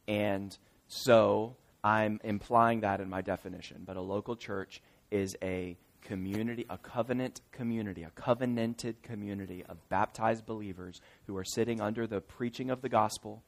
and 0.07 0.57
so 0.89 1.57
I'm 1.83 2.21
implying 2.25 2.81
that 2.81 3.01
in 3.01 3.09
my 3.09 3.23
definition. 3.23 3.83
But 3.85 3.97
a 3.97 4.01
local 4.01 4.37
church 4.37 4.83
is 5.11 5.37
a 5.43 5.77
community, 6.03 6.67
a 6.69 6.79
covenant 6.79 7.41
community, 7.53 8.03
a 8.03 8.11
covenanted 8.11 9.03
community 9.03 9.65
of 9.69 9.77
baptized 9.89 10.45
believers 10.47 11.01
who 11.27 11.37
are 11.37 11.45
sitting 11.45 11.81
under 11.81 12.07
the 12.07 12.21
preaching 12.21 12.71
of 12.71 12.83
the 12.83 12.89
gospel 12.89 13.43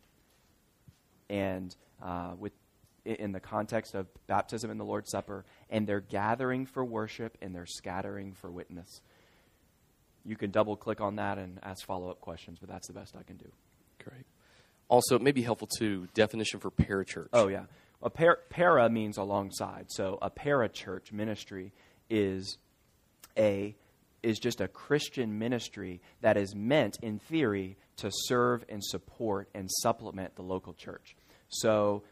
and 1.28 1.74
uh, 2.02 2.32
with 2.38 2.52
in 3.04 3.32
the 3.32 3.40
context 3.40 3.94
of 3.94 4.06
baptism 4.26 4.70
and 4.70 4.80
the 4.80 4.84
Lord's 4.84 5.10
Supper, 5.10 5.44
and 5.68 5.86
they're 5.86 6.00
gathering 6.00 6.64
for 6.64 6.82
worship 6.82 7.36
and 7.42 7.54
they're 7.54 7.66
scattering 7.66 8.32
for 8.32 8.50
witness. 8.50 9.02
You 10.24 10.36
can 10.36 10.50
double 10.50 10.74
click 10.74 11.02
on 11.02 11.16
that 11.16 11.36
and 11.36 11.58
ask 11.62 11.84
follow 11.84 12.08
up 12.08 12.22
questions, 12.22 12.58
but 12.58 12.70
that's 12.70 12.86
the 12.86 12.94
best 12.94 13.14
I 13.14 13.22
can 13.22 13.36
do. 13.36 13.50
Great. 14.02 14.24
Also, 14.88 15.16
it 15.16 15.22
may 15.22 15.32
be 15.32 15.42
helpful 15.42 15.68
to 15.78 16.08
definition 16.14 16.60
for 16.60 16.70
parachurch. 16.70 17.28
Oh 17.32 17.48
yeah, 17.48 17.64
a 18.02 18.08
par- 18.08 18.40
para 18.48 18.88
means 18.88 19.18
alongside. 19.18 19.86
So 19.88 20.18
a 20.22 20.30
parachurch 20.30 21.12
ministry 21.12 21.72
is 22.10 22.58
a 23.36 23.74
is 24.24 24.38
just 24.38 24.60
a 24.60 24.68
Christian 24.68 25.38
ministry 25.38 26.00
that 26.22 26.36
is 26.36 26.54
meant, 26.54 26.96
in 27.02 27.18
theory, 27.18 27.76
to 27.96 28.10
serve 28.10 28.64
and 28.68 28.82
support 28.82 29.48
and 29.54 29.70
supplement 29.70 30.34
the 30.34 30.42
local 30.42 30.72
church. 30.72 31.14
So, 31.48 32.02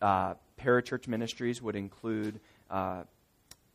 uh, 0.00 0.34
parachurch 0.60 1.08
ministries 1.08 1.60
would 1.60 1.74
include 1.74 2.40
uh, 2.70 3.02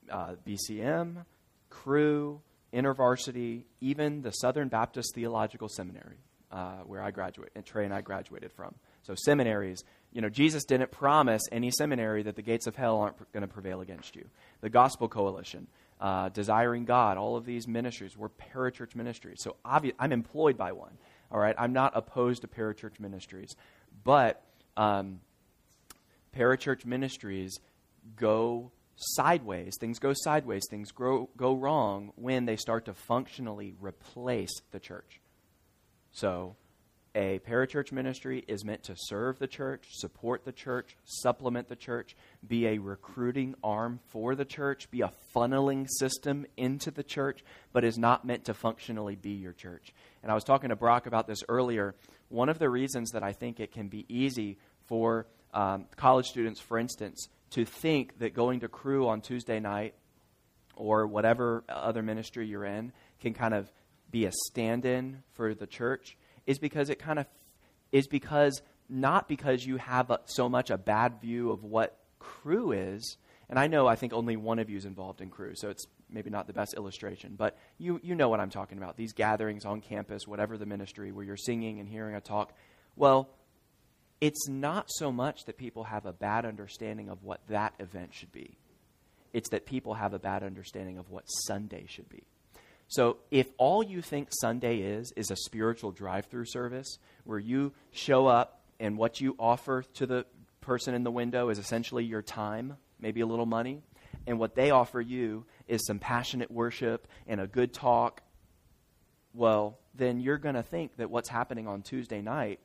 uh, 0.09 0.35
BCM, 0.47 1.25
Cru, 1.69 2.39
InterVarsity, 2.73 3.63
even 3.81 4.21
the 4.21 4.31
Southern 4.31 4.69
Baptist 4.69 5.13
Theological 5.13 5.67
Seminary, 5.67 6.17
uh, 6.51 6.77
where 6.85 7.01
I 7.01 7.11
graduate, 7.11 7.51
and 7.55 7.65
Trey 7.65 7.85
and 7.85 7.93
I 7.93 8.01
graduated 8.01 8.51
from. 8.53 8.73
So, 9.03 9.15
seminaries, 9.15 9.83
you 10.13 10.21
know, 10.21 10.29
Jesus 10.29 10.65
didn't 10.65 10.91
promise 10.91 11.41
any 11.51 11.71
seminary 11.71 12.23
that 12.23 12.35
the 12.35 12.41
gates 12.41 12.67
of 12.67 12.75
hell 12.75 12.99
aren't 12.99 13.31
going 13.31 13.41
to 13.41 13.47
prevail 13.47 13.81
against 13.81 14.15
you. 14.15 14.25
The 14.59 14.69
Gospel 14.69 15.07
Coalition, 15.07 15.67
uh, 15.99 16.29
Desiring 16.29 16.85
God, 16.85 17.17
all 17.17 17.37
of 17.37 17.45
these 17.45 17.67
ministries 17.67 18.17
were 18.17 18.29
parachurch 18.29 18.95
ministries. 18.95 19.37
So 19.39 19.55
obvi- 19.65 19.93
I'm 19.99 20.11
employed 20.11 20.57
by 20.57 20.73
one. 20.73 20.97
All 21.31 21.39
right, 21.39 21.55
I'm 21.57 21.71
not 21.71 21.93
opposed 21.95 22.41
to 22.41 22.47
parachurch 22.47 22.99
ministries, 22.99 23.55
but 24.03 24.43
um, 24.75 25.21
parachurch 26.35 26.85
ministries 26.85 27.59
go 28.17 28.71
sideways. 28.95 29.77
Things 29.79 29.99
go 29.99 30.13
sideways. 30.13 30.63
Things 30.69 30.91
grow, 30.91 31.29
go 31.37 31.53
wrong 31.53 32.11
when 32.15 32.45
they 32.45 32.57
start 32.57 32.85
to 32.85 32.93
functionally 32.93 33.73
replace 33.79 34.51
the 34.71 34.79
church. 34.79 35.21
So 36.11 36.55
a 37.13 37.39
parachurch 37.39 37.91
ministry 37.91 38.43
is 38.47 38.63
meant 38.63 38.83
to 38.83 38.95
serve 38.95 39.37
the 39.37 39.47
church, 39.47 39.85
support 39.91 40.45
the 40.45 40.51
church, 40.51 40.95
supplement 41.03 41.67
the 41.67 41.75
church, 41.75 42.15
be 42.47 42.67
a 42.67 42.77
recruiting 42.77 43.55
arm 43.63 43.99
for 44.07 44.33
the 44.33 44.45
church, 44.45 44.89
be 44.91 45.01
a 45.01 45.11
funneling 45.35 45.87
system 45.89 46.45
into 46.55 46.89
the 46.89 47.03
church, 47.03 47.43
but 47.73 47.83
is 47.83 47.97
not 47.97 48.23
meant 48.23 48.45
to 48.45 48.53
functionally 48.53 49.15
be 49.15 49.31
your 49.31 49.53
church. 49.53 49.93
And 50.23 50.31
I 50.31 50.35
was 50.35 50.43
talking 50.43 50.69
to 50.69 50.75
Brock 50.75 51.05
about 51.05 51.27
this 51.27 51.43
earlier. 51.49 51.95
One 52.29 52.47
of 52.47 52.59
the 52.59 52.69
reasons 52.69 53.11
that 53.11 53.23
I 53.23 53.33
think 53.33 53.59
it 53.59 53.73
can 53.73 53.89
be 53.89 54.05
easy 54.07 54.57
for 54.87 55.27
um, 55.53 55.87
college 55.97 56.27
students, 56.27 56.61
for 56.61 56.77
instance, 56.77 57.27
to 57.51 57.65
think 57.65 58.19
that 58.19 58.33
going 58.33 58.61
to 58.61 58.69
Cru 58.69 59.09
on 59.09 59.19
Tuesday 59.19 59.59
night 59.59 59.95
or 60.77 61.05
whatever 61.07 61.65
other 61.67 62.01
ministry 62.01 62.47
you're 62.47 62.63
in 62.63 62.93
can 63.19 63.33
kind 63.33 63.53
of 63.53 63.69
be 64.09 64.25
a 64.25 64.31
stand 64.47 64.85
in 64.85 65.23
for 65.33 65.53
the 65.53 65.67
church 65.67 66.17
is 66.45 66.59
because 66.59 66.89
it 66.89 66.99
kind 66.99 67.19
of 67.19 67.25
is 67.91 68.07
because 68.07 68.61
not 68.89 69.27
because 69.27 69.65
you 69.65 69.77
have 69.77 70.09
a, 70.11 70.19
so 70.25 70.49
much 70.49 70.69
a 70.69 70.77
bad 70.77 71.21
view 71.21 71.51
of 71.51 71.63
what 71.63 71.97
Cru 72.19 72.71
is. 72.71 73.17
And 73.49 73.57
I 73.57 73.67
know 73.67 73.87
I 73.87 73.95
think 73.95 74.13
only 74.13 74.35
one 74.35 74.59
of 74.59 74.69
you 74.69 74.77
is 74.77 74.85
involved 74.85 75.21
in 75.21 75.29
Cru, 75.29 75.53
so 75.55 75.69
it's 75.69 75.85
maybe 76.09 76.29
not 76.29 76.47
the 76.47 76.53
best 76.53 76.73
illustration, 76.75 77.35
but 77.37 77.57
you, 77.77 77.99
you 78.03 78.15
know 78.15 78.29
what 78.29 78.39
I'm 78.39 78.49
talking 78.49 78.77
about. 78.77 78.97
These 78.97 79.13
gatherings 79.13 79.65
on 79.65 79.81
campus, 79.81 80.27
whatever 80.27 80.57
the 80.57 80.65
ministry, 80.65 81.11
where 81.11 81.25
you're 81.25 81.37
singing 81.37 81.79
and 81.79 81.87
hearing 81.87 82.15
a 82.15 82.21
talk. 82.21 82.53
Well, 82.95 83.29
it's 84.19 84.47
not 84.47 84.85
so 84.89 85.11
much 85.11 85.45
that 85.45 85.57
people 85.57 85.85
have 85.85 86.05
a 86.05 86.13
bad 86.13 86.45
understanding 86.45 87.09
of 87.09 87.23
what 87.23 87.41
that 87.47 87.73
event 87.79 88.13
should 88.13 88.31
be. 88.31 88.57
It's 89.33 89.49
that 89.49 89.65
people 89.65 89.95
have 89.95 90.13
a 90.13 90.19
bad 90.19 90.43
understanding 90.43 90.97
of 90.97 91.09
what 91.09 91.23
Sunday 91.47 91.85
should 91.87 92.09
be. 92.09 92.23
So 92.91 93.19
if 93.31 93.47
all 93.57 93.81
you 93.81 94.01
think 94.01 94.27
Sunday 94.41 94.79
is 94.79 95.13
is 95.15 95.31
a 95.31 95.37
spiritual 95.37 95.91
drive-through 95.91 96.43
service 96.47 96.99
where 97.23 97.39
you 97.39 97.71
show 97.93 98.27
up 98.27 98.65
and 98.81 98.97
what 98.97 99.21
you 99.21 99.33
offer 99.39 99.85
to 99.93 100.05
the 100.05 100.25
person 100.59 100.93
in 100.93 101.05
the 101.05 101.09
window 101.09 101.47
is 101.47 101.57
essentially 101.57 102.03
your 102.03 102.21
time, 102.21 102.75
maybe 102.99 103.21
a 103.21 103.25
little 103.25 103.45
money, 103.45 103.81
and 104.27 104.37
what 104.39 104.55
they 104.55 104.71
offer 104.71 104.99
you 104.99 105.45
is 105.69 105.85
some 105.87 105.99
passionate 105.99 106.51
worship 106.51 107.07
and 107.27 107.39
a 107.39 107.47
good 107.47 107.71
talk, 107.71 108.23
well, 109.33 109.79
then 109.95 110.19
you're 110.19 110.37
going 110.37 110.55
to 110.55 110.63
think 110.63 110.97
that 110.97 111.09
what's 111.09 111.29
happening 111.29 111.69
on 111.69 111.83
Tuesday 111.83 112.21
night 112.21 112.59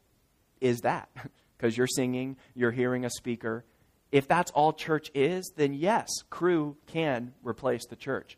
is 0.60 0.80
that 0.80 1.08
because 1.56 1.76
you're 1.76 1.86
singing, 1.86 2.36
you're 2.52 2.72
hearing 2.72 3.04
a 3.04 3.10
speaker. 3.10 3.64
If 4.10 4.26
that's 4.26 4.50
all 4.50 4.72
church 4.72 5.08
is, 5.14 5.52
then 5.56 5.72
yes, 5.72 6.08
Cru 6.30 6.76
can 6.88 7.32
replace 7.44 7.86
the 7.86 7.94
church. 7.94 8.36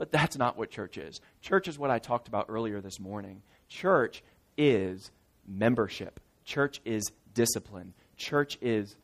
But 0.00 0.12
that's 0.12 0.38
not 0.38 0.56
what 0.56 0.70
church 0.70 0.96
is. 0.96 1.20
Church 1.42 1.68
is 1.68 1.78
what 1.78 1.90
I 1.90 1.98
talked 1.98 2.26
about 2.26 2.46
earlier 2.48 2.80
this 2.80 2.98
morning. 2.98 3.42
Church 3.68 4.22
is 4.56 5.10
membership, 5.46 6.20
church 6.42 6.80
is 6.86 7.12
discipline, 7.34 7.92
church 8.16 8.56
is 8.62 8.96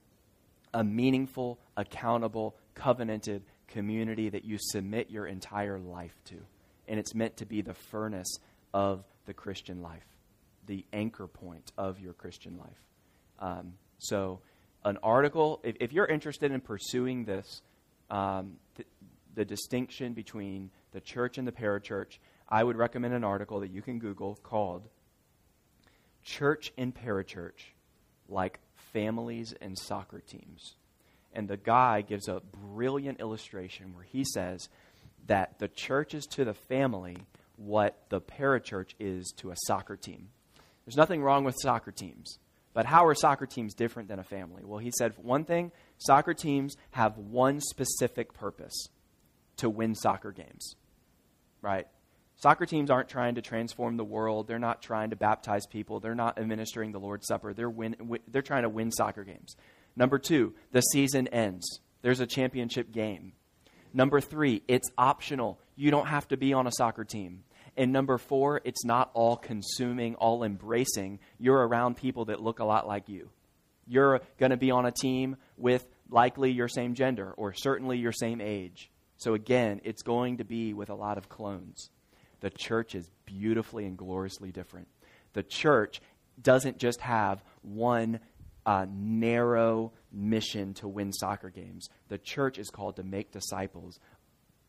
a 0.72 0.82
meaningful, 0.82 1.58
accountable, 1.76 2.56
covenanted 2.74 3.42
community 3.68 4.30
that 4.30 4.46
you 4.46 4.56
submit 4.58 5.10
your 5.10 5.26
entire 5.26 5.78
life 5.78 6.16
to. 6.24 6.36
And 6.88 6.98
it's 6.98 7.14
meant 7.14 7.36
to 7.36 7.44
be 7.44 7.60
the 7.60 7.74
furnace 7.74 8.38
of 8.72 9.04
the 9.26 9.34
Christian 9.34 9.82
life, 9.82 10.06
the 10.64 10.86
anchor 10.94 11.26
point 11.26 11.72
of 11.76 12.00
your 12.00 12.14
Christian 12.14 12.56
life. 12.56 12.86
Um, 13.38 13.74
so, 13.98 14.40
an 14.82 14.96
article, 15.02 15.60
if, 15.62 15.76
if, 15.78 15.92
you're 15.92 16.06
interested 16.06 16.52
in 16.52 16.62
pursuing 16.62 17.26
this, 17.26 17.60
um, 18.08 18.54
th- 18.76 18.88
the 19.36 19.44
distinction 19.44 20.14
between 20.14 20.70
the 20.92 21.00
church 21.00 21.38
and 21.38 21.46
the 21.46 21.52
parachurch, 21.52 22.18
I 22.48 22.62
would 22.62 22.76
recommend 22.76 23.14
an 23.14 23.24
article 23.24 23.60
that 23.60 23.70
you 23.70 23.82
can 23.82 23.98
Google 23.98 24.38
called 24.42 24.88
Church 26.22 26.72
and 26.76 26.94
Parachurch 26.94 27.72
Like 28.28 28.60
Families 28.92 29.54
and 29.60 29.78
Soccer 29.78 30.20
Teams. 30.20 30.74
And 31.32 31.48
the 31.48 31.56
guy 31.56 32.00
gives 32.00 32.28
a 32.28 32.40
brilliant 32.72 33.20
illustration 33.20 33.94
where 33.94 34.04
he 34.04 34.24
says 34.24 34.68
that 35.26 35.58
the 35.58 35.68
church 35.68 36.14
is 36.14 36.24
to 36.32 36.44
the 36.44 36.54
family 36.54 37.16
what 37.56 38.04
the 38.08 38.20
parachurch 38.20 38.94
is 38.98 39.32
to 39.38 39.50
a 39.50 39.56
soccer 39.66 39.96
team. 39.96 40.28
There's 40.84 40.96
nothing 40.96 41.22
wrong 41.22 41.44
with 41.44 41.56
soccer 41.60 41.90
teams. 41.90 42.38
But 42.74 42.84
how 42.84 43.06
are 43.06 43.14
soccer 43.14 43.46
teams 43.46 43.74
different 43.74 44.08
than 44.08 44.18
a 44.18 44.24
family? 44.24 44.62
Well, 44.62 44.78
he 44.78 44.92
said 44.98 45.14
one 45.16 45.44
thing 45.44 45.72
soccer 45.98 46.34
teams 46.34 46.76
have 46.90 47.16
one 47.16 47.60
specific 47.60 48.34
purpose 48.34 48.88
to 49.58 49.70
win 49.70 49.94
soccer 49.94 50.32
games, 50.32 50.76
right? 51.62 51.86
Soccer 52.36 52.66
teams 52.66 52.90
aren't 52.90 53.08
trying 53.08 53.36
to 53.36 53.42
transform 53.42 53.96
the 53.96 54.04
world. 54.04 54.46
They're 54.46 54.58
not 54.58 54.82
trying 54.82 55.10
to 55.10 55.16
baptize 55.16 55.66
people. 55.66 56.00
They're 56.00 56.14
not 56.14 56.38
administering 56.38 56.92
the 56.92 57.00
Lord's 57.00 57.26
Supper. 57.26 57.54
They're, 57.54 57.70
win, 57.70 57.96
they're 58.28 58.42
trying 58.42 58.64
to 58.64 58.68
win 58.68 58.92
soccer 58.92 59.24
games. 59.24 59.56
Number 59.96 60.18
two, 60.18 60.54
the 60.72 60.82
season 60.82 61.28
ends. 61.28 61.80
There's 62.02 62.20
a 62.20 62.26
championship 62.26 62.92
game. 62.92 63.32
Number 63.94 64.20
three, 64.20 64.62
it's 64.68 64.90
optional. 64.98 65.58
You 65.74 65.90
don't 65.90 66.08
have 66.08 66.28
to 66.28 66.36
be 66.36 66.52
on 66.52 66.66
a 66.66 66.72
soccer 66.72 67.04
team. 67.04 67.44
And 67.78 67.92
number 67.92 68.18
four, 68.18 68.60
it's 68.64 68.84
not 68.84 69.10
all 69.14 69.36
consuming, 69.36 70.14
all 70.16 70.44
embracing. 70.44 71.20
You're 71.38 71.66
around 71.66 71.96
people 71.96 72.26
that 72.26 72.42
look 72.42 72.58
a 72.58 72.64
lot 72.64 72.86
like 72.86 73.08
you. 73.08 73.30
You're 73.86 74.20
going 74.38 74.50
to 74.50 74.56
be 74.56 74.70
on 74.70 74.84
a 74.84 74.92
team 74.92 75.36
with 75.56 75.86
likely 76.10 76.52
your 76.52 76.68
same 76.68 76.94
gender 76.94 77.32
or 77.36 77.54
certainly 77.54 77.98
your 77.98 78.12
same 78.12 78.40
age. 78.40 78.90
So 79.16 79.34
again, 79.34 79.80
it's 79.84 80.02
going 80.02 80.38
to 80.38 80.44
be 80.44 80.74
with 80.74 80.90
a 80.90 80.94
lot 80.94 81.18
of 81.18 81.28
clones. 81.28 81.90
The 82.40 82.50
church 82.50 82.94
is 82.94 83.10
beautifully 83.24 83.86
and 83.86 83.96
gloriously 83.96 84.52
different. 84.52 84.88
The 85.32 85.42
church 85.42 86.00
doesn't 86.40 86.78
just 86.78 87.00
have 87.00 87.42
one 87.62 88.20
uh, 88.66 88.86
narrow 88.90 89.92
mission 90.12 90.74
to 90.74 90.88
win 90.88 91.12
soccer 91.12 91.50
games. 91.50 91.88
The 92.08 92.18
church 92.18 92.58
is 92.58 92.68
called 92.68 92.96
to 92.96 93.02
make 93.02 93.30
disciples 93.30 94.00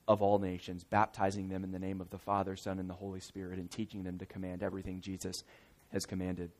of 0.07 0.21
all 0.21 0.39
nations, 0.39 0.83
baptizing 0.83 1.49
them 1.49 1.63
in 1.63 1.71
the 1.71 1.79
name 1.79 1.99
of 1.99 2.09
the 2.09 2.17
Father, 2.17 2.55
Son, 2.55 2.79
and 2.79 2.89
the 2.89 2.93
Holy 2.93 3.19
Spirit, 3.19 3.59
and 3.59 3.69
teaching 3.69 4.03
them 4.03 4.17
to 4.19 4.25
command 4.25 4.63
everything 4.63 5.01
Jesus 5.01 5.43
has 5.91 6.05
commanded. 6.05 6.51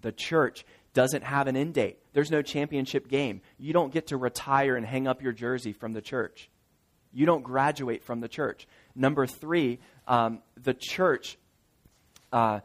The 0.00 0.12
church 0.12 0.64
doesn't 0.94 1.22
have 1.22 1.46
an 1.46 1.56
end 1.56 1.74
date. 1.74 1.98
There's 2.12 2.30
no 2.30 2.42
championship 2.42 3.08
game. 3.08 3.42
You 3.58 3.72
don't 3.72 3.92
get 3.92 4.08
to 4.08 4.16
retire 4.16 4.76
and 4.76 4.86
hang 4.86 5.06
up 5.06 5.22
your 5.22 5.32
jersey 5.32 5.72
from 5.72 5.92
the 5.92 6.00
church. 6.00 6.50
You 7.12 7.26
don't 7.26 7.42
graduate 7.42 8.04
from 8.04 8.20
the 8.20 8.28
church. 8.28 8.66
Number 8.94 9.26
three, 9.26 9.78
um, 10.06 10.40
the 10.62 10.74
church. 10.74 11.36
Uh, 12.32 12.60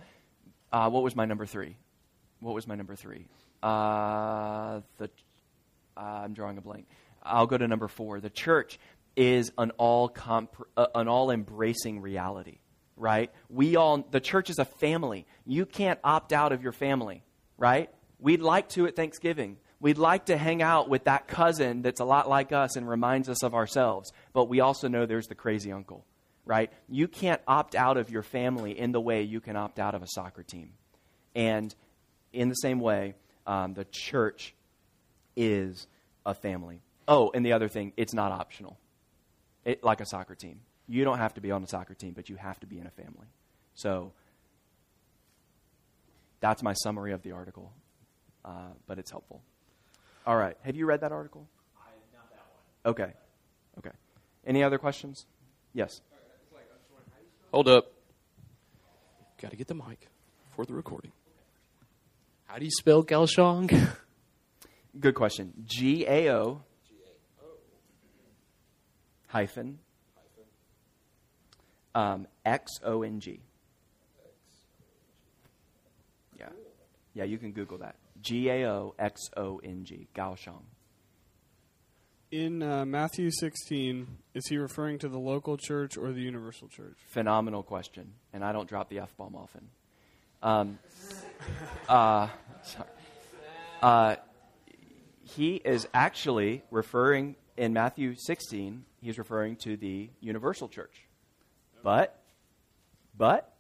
uh, 0.71 0.89
what 0.89 1.03
was 1.03 1.15
my 1.15 1.25
number 1.25 1.45
three? 1.45 1.77
What 2.39 2.53
was 2.53 2.67
my 2.67 2.75
number 2.75 2.95
three? 2.95 3.27
Uh, 3.63 4.81
the 4.97 5.09
uh, 5.97 5.99
I'm 5.99 6.33
drawing 6.33 6.57
a 6.57 6.61
blank. 6.61 6.87
I'll 7.23 7.47
go 7.47 7.57
to 7.57 7.67
number 7.67 7.87
four. 7.87 8.19
The 8.19 8.29
church 8.29 8.77
is 9.15 9.51
an 9.57 9.71
all 9.77 10.09
comp- 10.09 10.67
uh, 10.77 10.87
an 10.93 11.07
all 11.07 11.31
embracing 11.31 12.01
reality, 12.01 12.59
right? 12.97 13.31
We 13.49 13.75
all 13.75 14.05
the 14.11 14.19
church 14.19 14.49
is 14.49 14.59
a 14.59 14.65
family. 14.65 15.25
You 15.45 15.65
can't 15.65 15.99
opt 16.03 16.33
out 16.33 16.51
of 16.51 16.61
your 16.61 16.73
family, 16.73 17.23
right? 17.57 17.89
We'd 18.19 18.41
like 18.41 18.69
to 18.69 18.85
at 18.85 18.95
Thanksgiving. 18.95 19.57
We'd 19.85 19.99
like 19.99 20.25
to 20.25 20.35
hang 20.35 20.63
out 20.63 20.89
with 20.89 21.03
that 21.03 21.27
cousin 21.27 21.83
that's 21.83 21.99
a 21.99 22.05
lot 22.05 22.27
like 22.27 22.51
us 22.51 22.75
and 22.75 22.89
reminds 22.89 23.29
us 23.29 23.43
of 23.43 23.53
ourselves, 23.53 24.11
but 24.33 24.45
we 24.45 24.59
also 24.59 24.87
know 24.87 25.05
there's 25.05 25.27
the 25.27 25.35
crazy 25.35 25.71
uncle, 25.71 26.03
right? 26.43 26.73
You 26.89 27.07
can't 27.07 27.39
opt 27.47 27.75
out 27.75 27.95
of 27.97 28.09
your 28.09 28.23
family 28.23 28.71
in 28.71 28.93
the 28.93 28.99
way 28.99 29.21
you 29.21 29.39
can 29.39 29.55
opt 29.55 29.77
out 29.77 29.93
of 29.93 30.01
a 30.01 30.07
soccer 30.07 30.41
team. 30.41 30.71
And 31.35 31.75
in 32.33 32.49
the 32.49 32.55
same 32.55 32.79
way, 32.79 33.13
um, 33.45 33.75
the 33.75 33.85
church 33.85 34.55
is 35.35 35.85
a 36.25 36.33
family. 36.33 36.81
Oh, 37.07 37.29
and 37.35 37.45
the 37.45 37.53
other 37.53 37.67
thing, 37.67 37.93
it's 37.95 38.15
not 38.15 38.31
optional 38.31 38.79
it, 39.65 39.83
like 39.83 40.01
a 40.01 40.07
soccer 40.07 40.33
team. 40.33 40.61
You 40.87 41.03
don't 41.03 41.19
have 41.19 41.35
to 41.35 41.41
be 41.41 41.51
on 41.51 41.63
a 41.63 41.67
soccer 41.67 41.93
team, 41.93 42.13
but 42.13 42.27
you 42.27 42.37
have 42.37 42.59
to 42.61 42.65
be 42.65 42.79
in 42.79 42.87
a 42.87 42.91
family. 43.03 43.27
So 43.75 44.13
that's 46.39 46.63
my 46.63 46.73
summary 46.73 47.13
of 47.13 47.21
the 47.21 47.33
article, 47.33 47.71
uh, 48.43 48.69
but 48.87 48.97
it's 48.97 49.11
helpful. 49.11 49.43
All 50.25 50.35
right. 50.35 50.57
Have 50.63 50.75
you 50.75 50.85
read 50.85 51.01
that 51.01 51.11
article? 51.11 51.47
I, 51.77 51.89
not 52.13 52.29
that 52.31 52.45
one. 52.83 52.91
Okay. 52.93 53.13
Okay. 53.77 53.95
Any 54.45 54.63
other 54.63 54.77
questions? 54.77 55.25
Yes. 55.73 56.01
Hold 57.51 57.69
up. 57.69 57.91
Got 59.41 59.51
to 59.51 59.57
get 59.57 59.67
the 59.67 59.75
mic 59.75 60.07
for 60.55 60.65
the 60.65 60.73
recording. 60.73 61.11
How 62.45 62.57
do 62.57 62.65
you 62.65 62.71
spell 62.71 63.03
Galshong? 63.03 63.89
Good 64.99 65.15
question. 65.15 65.53
G 65.65 66.05
A 66.07 66.33
O 66.33 66.61
hyphen 69.27 69.79
um, 71.93 72.27
X 72.45 72.73
O 72.83 73.01
N 73.01 73.19
G. 73.19 73.39
Yeah. 76.37 76.49
Yeah, 77.13 77.23
you 77.23 77.37
can 77.37 77.51
Google 77.51 77.77
that. 77.79 77.95
G 78.25 78.49
A 78.49 78.67
O 78.67 78.95
X 78.97 79.29
O 79.37 79.61
N 79.63 79.85
G. 79.85 80.07
Gaoshong. 80.15 80.63
In 82.31 82.63
uh, 82.63 82.83
Matthew 82.83 83.29
16, 83.29 84.17
is 84.33 84.47
he 84.47 84.57
referring 84.57 84.97
to 84.99 85.07
the 85.07 85.19
local 85.19 85.57
church 85.57 85.95
or 85.95 86.11
the 86.11 86.21
universal 86.21 86.67
church? 86.67 86.97
Phenomenal 87.11 87.61
question, 87.61 88.13
and 88.33 88.43
I 88.43 88.51
don't 88.51 88.67
drop 88.67 88.89
the 88.89 88.99
f 88.99 89.15
bomb 89.15 89.35
often. 89.35 89.69
Um, 90.41 90.79
uh, 91.89 92.27
sorry. 92.63 92.89
Uh, 93.81 94.15
he 95.21 95.55
is 95.57 95.87
actually 95.93 96.63
referring 96.71 97.35
in 97.57 97.73
Matthew 97.73 98.15
16, 98.17 98.85
he's 99.01 99.19
referring 99.19 99.55
to 99.57 99.77
the 99.77 100.09
universal 100.19 100.67
church. 100.67 101.03
But, 101.83 102.19
but, 103.15 103.53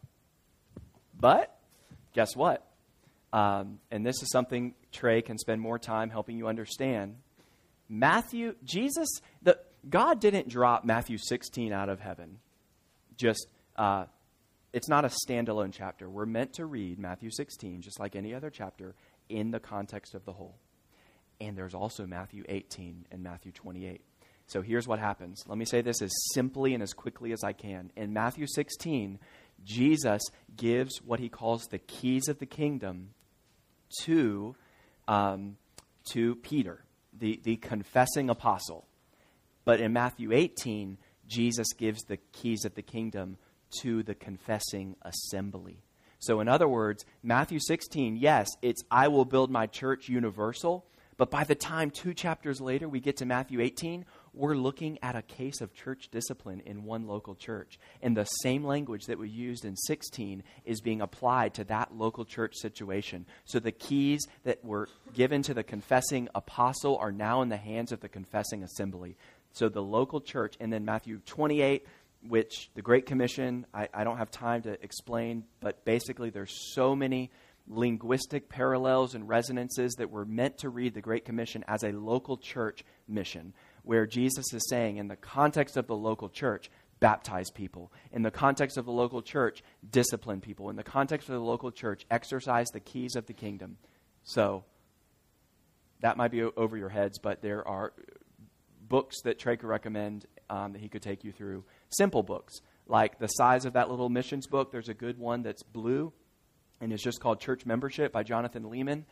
but, 1.17 1.55
guess 2.13 2.35
what? 2.35 2.65
Um, 3.35 3.79
and 3.91 4.05
this 4.05 4.23
is 4.23 4.31
something 4.31 4.75
Trey 4.93 5.21
can 5.21 5.37
spend 5.37 5.59
more 5.59 5.77
time 5.77 6.09
helping 6.09 6.37
you 6.37 6.47
understand. 6.47 7.17
Matthew, 7.89 8.55
Jesus, 8.63 9.09
the, 9.41 9.59
God 9.89 10.21
didn't 10.21 10.47
drop 10.47 10.85
Matthew 10.85 11.17
16 11.17 11.73
out 11.73 11.89
of 11.89 11.99
heaven. 11.99 12.39
Just, 13.17 13.47
uh, 13.75 14.05
it's 14.71 14.87
not 14.87 15.03
a 15.03 15.09
standalone 15.09 15.73
chapter. 15.73 16.09
We're 16.09 16.25
meant 16.25 16.53
to 16.53 16.65
read 16.65 16.97
Matthew 16.97 17.29
16, 17.29 17.81
just 17.81 17.99
like 17.99 18.15
any 18.15 18.33
other 18.33 18.49
chapter, 18.49 18.95
in 19.27 19.51
the 19.51 19.59
context 19.59 20.15
of 20.15 20.23
the 20.23 20.31
whole. 20.31 20.55
And 21.41 21.57
there's 21.57 21.75
also 21.75 22.07
Matthew 22.07 22.45
18 22.47 23.07
and 23.11 23.21
Matthew 23.21 23.51
28. 23.51 23.99
So 24.47 24.61
here's 24.61 24.87
what 24.87 24.99
happens. 24.99 25.43
Let 25.45 25.57
me 25.57 25.65
say 25.65 25.81
this 25.81 26.01
as 26.01 26.13
simply 26.33 26.73
and 26.73 26.81
as 26.81 26.93
quickly 26.93 27.33
as 27.33 27.43
I 27.43 27.51
can. 27.51 27.91
In 27.97 28.13
Matthew 28.13 28.45
16, 28.47 29.19
Jesus 29.65 30.21
gives 30.55 31.01
what 31.03 31.19
he 31.19 31.27
calls 31.27 31.65
the 31.65 31.79
keys 31.79 32.29
of 32.29 32.39
the 32.39 32.45
kingdom 32.45 33.09
to, 34.03 34.55
um, 35.07 35.57
to 36.11 36.35
Peter, 36.35 36.83
the, 37.17 37.39
the 37.43 37.55
confessing 37.57 38.29
apostle. 38.29 38.85
But 39.63 39.79
in 39.79 39.93
Matthew 39.93 40.31
18, 40.31 40.97
Jesus 41.27 41.73
gives 41.73 42.03
the 42.03 42.17
keys 42.17 42.65
of 42.65 42.75
the 42.75 42.81
kingdom 42.81 43.37
to 43.81 44.03
the 44.03 44.15
confessing 44.15 44.95
assembly. 45.01 45.83
So, 46.19 46.39
in 46.39 46.47
other 46.47 46.67
words, 46.67 47.05
Matthew 47.23 47.59
16, 47.59 48.15
yes, 48.15 48.47
it's 48.61 48.83
I 48.89 49.07
will 49.07 49.25
build 49.25 49.51
my 49.51 49.67
church 49.67 50.07
universal, 50.07 50.85
But 51.17 51.31
by 51.31 51.43
the 51.43 51.55
time 51.55 51.91
two 51.91 52.13
chapters 52.13 52.59
later 52.59 52.89
we 52.89 52.99
get 52.99 53.17
to 53.17 53.25
Matthew 53.25 53.61
18, 53.61 54.05
we're 54.35 54.55
looking 54.55 54.99
at 55.01 55.15
a 55.15 55.21
case 55.21 55.61
of 55.61 55.73
church 55.73 56.09
discipline 56.11 56.61
in 56.65 56.83
one 56.83 57.07
local 57.07 57.35
church. 57.35 57.79
And 58.01 58.15
the 58.15 58.25
same 58.25 58.63
language 58.63 59.05
that 59.05 59.17
we 59.17 59.29
used 59.29 59.65
in 59.65 59.75
16 59.75 60.43
is 60.65 60.81
being 60.81 61.01
applied 61.01 61.53
to 61.55 61.63
that 61.65 61.95
local 61.95 62.25
church 62.25 62.55
situation. 62.55 63.25
So 63.45 63.59
the 63.59 63.71
keys 63.71 64.27
that 64.43 64.63
were 64.63 64.89
given 65.13 65.41
to 65.43 65.53
the 65.53 65.63
confessing 65.63 66.29
apostle 66.35 66.97
are 66.97 67.11
now 67.11 67.41
in 67.41 67.49
the 67.49 67.57
hands 67.57 67.91
of 67.91 68.01
the 68.01 68.09
confessing 68.09 68.63
assembly. 68.63 69.17
So 69.53 69.69
the 69.69 69.81
local 69.81 70.19
church, 70.19 70.55
and 70.59 70.71
then 70.71 70.83
Matthew 70.83 71.19
28, 71.25 71.85
which 72.27 72.69
the 72.75 72.81
Great 72.81 73.05
Commission, 73.05 73.65
I, 73.73 73.87
I 73.93 74.03
don't 74.03 74.17
have 74.17 74.31
time 74.31 74.63
to 74.63 74.71
explain, 74.83 75.45
but 75.61 75.85
basically 75.85 76.29
there's 76.29 76.73
so 76.73 76.95
many 76.95 77.31
linguistic 77.67 78.49
parallels 78.49 79.15
and 79.15 79.27
resonances 79.27 79.95
that 79.95 80.11
were 80.11 80.25
meant 80.25 80.59
to 80.59 80.69
read 80.69 80.93
the 80.93 81.01
Great 81.01 81.25
Commission 81.25 81.63
as 81.67 81.83
a 81.83 81.91
local 81.91 82.37
church 82.37 82.83
mission, 83.07 83.53
where 83.85 84.05
Jesus 84.05 84.53
is 84.53 84.67
saying, 84.69 84.97
in 84.97 85.07
the 85.07 85.15
context 85.15 85.77
of 85.77 85.87
the 85.87 85.95
local 85.95 86.29
church, 86.29 86.69
baptize 86.99 87.49
people. 87.51 87.91
In 88.11 88.23
the 88.23 88.31
context 88.31 88.77
of 88.77 88.85
the 88.85 88.91
local 88.91 89.21
church, 89.21 89.63
discipline 89.89 90.41
people. 90.41 90.69
In 90.69 90.75
the 90.75 90.83
context 90.83 91.29
of 91.29 91.35
the 91.35 91.41
local 91.41 91.71
church, 91.71 92.05
exercise 92.09 92.67
the 92.73 92.79
keys 92.79 93.15
of 93.15 93.25
the 93.25 93.33
kingdom. 93.33 93.77
So, 94.23 94.63
that 96.01 96.17
might 96.17 96.31
be 96.31 96.43
over 96.43 96.77
your 96.77 96.89
heads, 96.89 97.19
but 97.19 97.41
there 97.41 97.67
are 97.67 97.93
books 98.87 99.21
that 99.23 99.39
Trey 99.39 99.57
could 99.57 99.69
recommend 99.69 100.25
um, 100.49 100.73
that 100.73 100.79
he 100.79 100.89
could 100.89 101.01
take 101.01 101.23
you 101.23 101.31
through. 101.31 101.63
Simple 101.89 102.21
books, 102.21 102.59
like 102.87 103.17
the 103.17 103.27
size 103.27 103.65
of 103.65 103.73
that 103.73 103.89
little 103.89 104.09
missions 104.09 104.45
book. 104.45 104.71
There's 104.71 104.89
a 104.89 104.93
good 104.93 105.17
one 105.17 105.41
that's 105.41 105.63
blue 105.63 106.11
and 106.81 106.91
it's 106.91 107.03
just 107.03 107.19
called 107.19 107.39
Church 107.39 107.65
Membership 107.65 108.11
by 108.11 108.23
Jonathan 108.23 108.63
Leeman. 108.63 109.03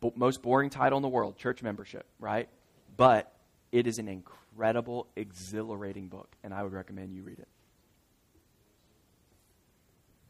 B- 0.00 0.12
most 0.14 0.42
boring 0.42 0.70
title 0.70 0.98
in 0.98 1.02
the 1.02 1.08
world, 1.08 1.36
Church 1.36 1.62
Membership, 1.62 2.06
right? 2.18 2.48
But 2.96 3.32
it 3.72 3.86
is 3.86 3.98
an 3.98 4.08
incredible, 4.08 5.06
exhilarating 5.16 6.08
book, 6.08 6.34
and 6.42 6.54
I 6.54 6.62
would 6.62 6.72
recommend 6.72 7.12
you 7.12 7.22
read 7.22 7.38
it. 7.38 7.48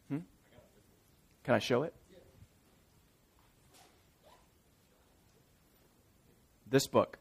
Hmm? 0.08 0.18
Can 1.44 1.54
I 1.54 1.58
show 1.58 1.82
it? 1.82 1.94
This 6.68 6.86
book. 6.86 7.18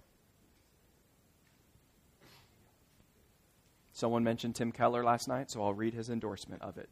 Someone 3.93 4.23
mentioned 4.23 4.55
Tim 4.55 4.71
Keller 4.71 5.03
last 5.03 5.27
night, 5.27 5.49
so 5.51 5.63
I'll 5.63 5.73
read 5.73 5.93
his 5.93 6.09
endorsement 6.09 6.61
of 6.61 6.77
it. 6.77 6.89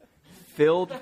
Filled 0.55 0.93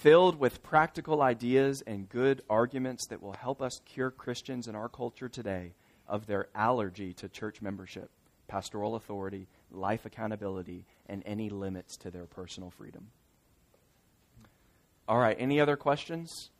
filled 0.00 0.40
with 0.40 0.62
practical 0.62 1.20
ideas 1.20 1.82
and 1.86 2.08
good 2.08 2.42
arguments 2.48 3.06
that 3.08 3.22
will 3.22 3.34
help 3.34 3.60
us 3.60 3.82
cure 3.84 4.10
Christians 4.10 4.66
in 4.66 4.74
our 4.74 4.88
culture 4.88 5.28
today 5.28 5.74
of 6.10 6.26
their 6.26 6.48
allergy 6.54 7.14
to 7.14 7.28
church 7.28 7.62
membership, 7.62 8.10
pastoral 8.48 8.96
authority, 8.96 9.46
life 9.70 10.04
accountability, 10.04 10.84
and 11.06 11.22
any 11.24 11.48
limits 11.48 11.96
to 11.96 12.10
their 12.10 12.26
personal 12.26 12.70
freedom. 12.70 13.06
All 15.08 15.18
right, 15.18 15.36
any 15.38 15.60
other 15.60 15.76
questions? 15.76 16.50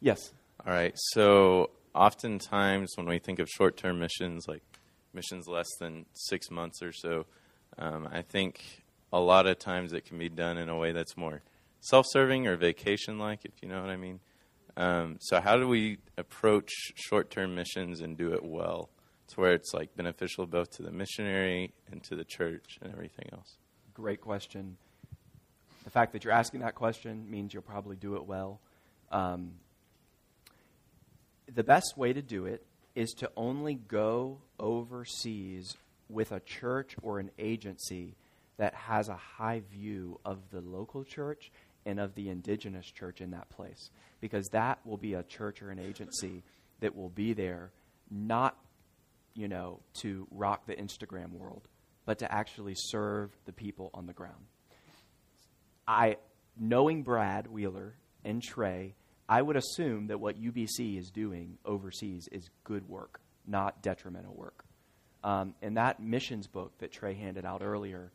Yes. 0.00 0.32
All 0.66 0.72
right, 0.72 0.92
so 0.96 1.70
oftentimes 1.94 2.92
when 2.96 3.06
we 3.06 3.18
think 3.18 3.38
of 3.38 3.48
short 3.48 3.76
term 3.76 3.98
missions, 4.00 4.46
like 4.46 4.62
missions 5.14 5.46
less 5.48 5.68
than 5.78 6.04
six 6.12 6.50
months 6.50 6.82
or 6.82 6.92
so, 6.92 7.26
um, 7.78 8.08
I 8.12 8.22
think 8.22 8.82
a 9.12 9.20
lot 9.20 9.46
of 9.46 9.58
times 9.58 9.92
it 9.92 10.04
can 10.04 10.18
be 10.18 10.28
done 10.28 10.58
in 10.58 10.68
a 10.68 10.76
way 10.76 10.92
that's 10.92 11.16
more 11.16 11.42
self-serving 11.80 12.46
or 12.46 12.56
vacation-like, 12.56 13.44
if 13.44 13.52
you 13.62 13.68
know 13.68 13.80
what 13.80 13.90
I 13.90 13.96
mean. 13.96 14.20
Um, 14.76 15.16
so 15.20 15.40
how 15.40 15.56
do 15.56 15.68
we 15.68 15.98
approach 16.16 16.70
short-term 16.94 17.54
missions 17.54 18.00
and 18.00 18.16
do 18.16 18.32
it 18.32 18.44
well, 18.44 18.88
to 19.28 19.40
where 19.40 19.52
it's 19.52 19.72
like 19.74 19.94
beneficial 19.96 20.46
both 20.46 20.70
to 20.76 20.82
the 20.82 20.92
missionary 20.92 21.72
and 21.90 22.02
to 22.04 22.16
the 22.16 22.24
church 22.24 22.78
and 22.80 22.92
everything 22.92 23.28
else? 23.32 23.56
Great 23.94 24.20
question. 24.20 24.76
The 25.84 25.90
fact 25.90 26.12
that 26.12 26.24
you're 26.24 26.32
asking 26.32 26.60
that 26.60 26.74
question 26.74 27.30
means 27.30 27.52
you'll 27.52 27.62
probably 27.62 27.96
do 27.96 28.16
it 28.16 28.26
well. 28.26 28.60
Um, 29.10 29.52
the 31.52 31.64
best 31.64 31.96
way 31.96 32.12
to 32.12 32.22
do 32.22 32.46
it 32.46 32.64
is 32.94 33.12
to 33.14 33.30
only 33.36 33.74
go 33.74 34.38
overseas 34.58 35.76
with 36.08 36.32
a 36.32 36.40
church 36.40 36.96
or 37.02 37.18
an 37.18 37.30
agency 37.38 38.14
that 38.56 38.74
has 38.74 39.08
a 39.08 39.16
high 39.16 39.62
view 39.72 40.20
of 40.24 40.38
the 40.50 40.60
local 40.60 41.02
church 41.02 41.50
and 41.90 42.00
of 42.00 42.14
the 42.14 42.28
indigenous 42.30 42.86
church 42.86 43.20
in 43.20 43.32
that 43.32 43.50
place. 43.50 43.90
Because 44.20 44.48
that 44.48 44.78
will 44.84 44.96
be 44.96 45.14
a 45.14 45.22
church 45.22 45.62
or 45.62 45.70
an 45.70 45.78
agency 45.78 46.42
that 46.80 46.96
will 46.96 47.10
be 47.10 47.32
there 47.32 47.70
not, 48.10 48.56
you 49.34 49.48
know, 49.48 49.80
to 50.00 50.26
rock 50.30 50.66
the 50.66 50.74
Instagram 50.74 51.32
world, 51.32 51.68
but 52.06 52.18
to 52.20 52.32
actually 52.32 52.74
serve 52.76 53.30
the 53.44 53.52
people 53.52 53.90
on 53.94 54.06
the 54.06 54.12
ground. 54.12 54.46
I, 55.86 56.16
knowing 56.58 57.02
Brad 57.02 57.46
Wheeler 57.46 57.94
and 58.24 58.42
Trey, 58.42 58.94
I 59.28 59.42
would 59.42 59.56
assume 59.56 60.08
that 60.08 60.18
what 60.18 60.40
UBC 60.40 60.98
is 60.98 61.10
doing 61.10 61.58
overseas 61.64 62.28
is 62.32 62.50
good 62.64 62.88
work, 62.88 63.20
not 63.46 63.82
detrimental 63.82 64.34
work. 64.34 64.64
Um, 65.22 65.54
and 65.62 65.76
that 65.76 66.00
missions 66.00 66.46
book 66.46 66.72
that 66.78 66.92
Trey 66.92 67.14
handed 67.14 67.44
out 67.44 67.62
earlier 67.62 68.10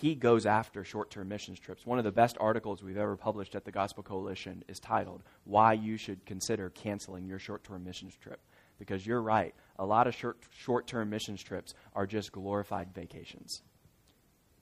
he 0.00 0.14
goes 0.14 0.46
after 0.46 0.84
short 0.84 1.10
term 1.10 1.28
missions 1.28 1.58
trips. 1.58 1.84
One 1.84 1.98
of 1.98 2.04
the 2.04 2.12
best 2.12 2.36
articles 2.40 2.82
we've 2.82 2.96
ever 2.96 3.16
published 3.16 3.54
at 3.54 3.64
the 3.64 3.72
Gospel 3.72 4.02
Coalition 4.02 4.62
is 4.68 4.78
titled, 4.78 5.22
Why 5.44 5.72
You 5.72 5.96
Should 5.96 6.24
Consider 6.24 6.70
Canceling 6.70 7.26
Your 7.26 7.38
Short 7.38 7.64
Term 7.64 7.84
Missions 7.84 8.16
Trip. 8.16 8.40
Because 8.78 9.04
you're 9.04 9.20
right, 9.20 9.54
a 9.76 9.84
lot 9.84 10.06
of 10.06 10.14
short 10.50 10.86
term 10.86 11.10
missions 11.10 11.42
trips 11.42 11.74
are 11.94 12.06
just 12.06 12.30
glorified 12.30 12.94
vacations. 12.94 13.62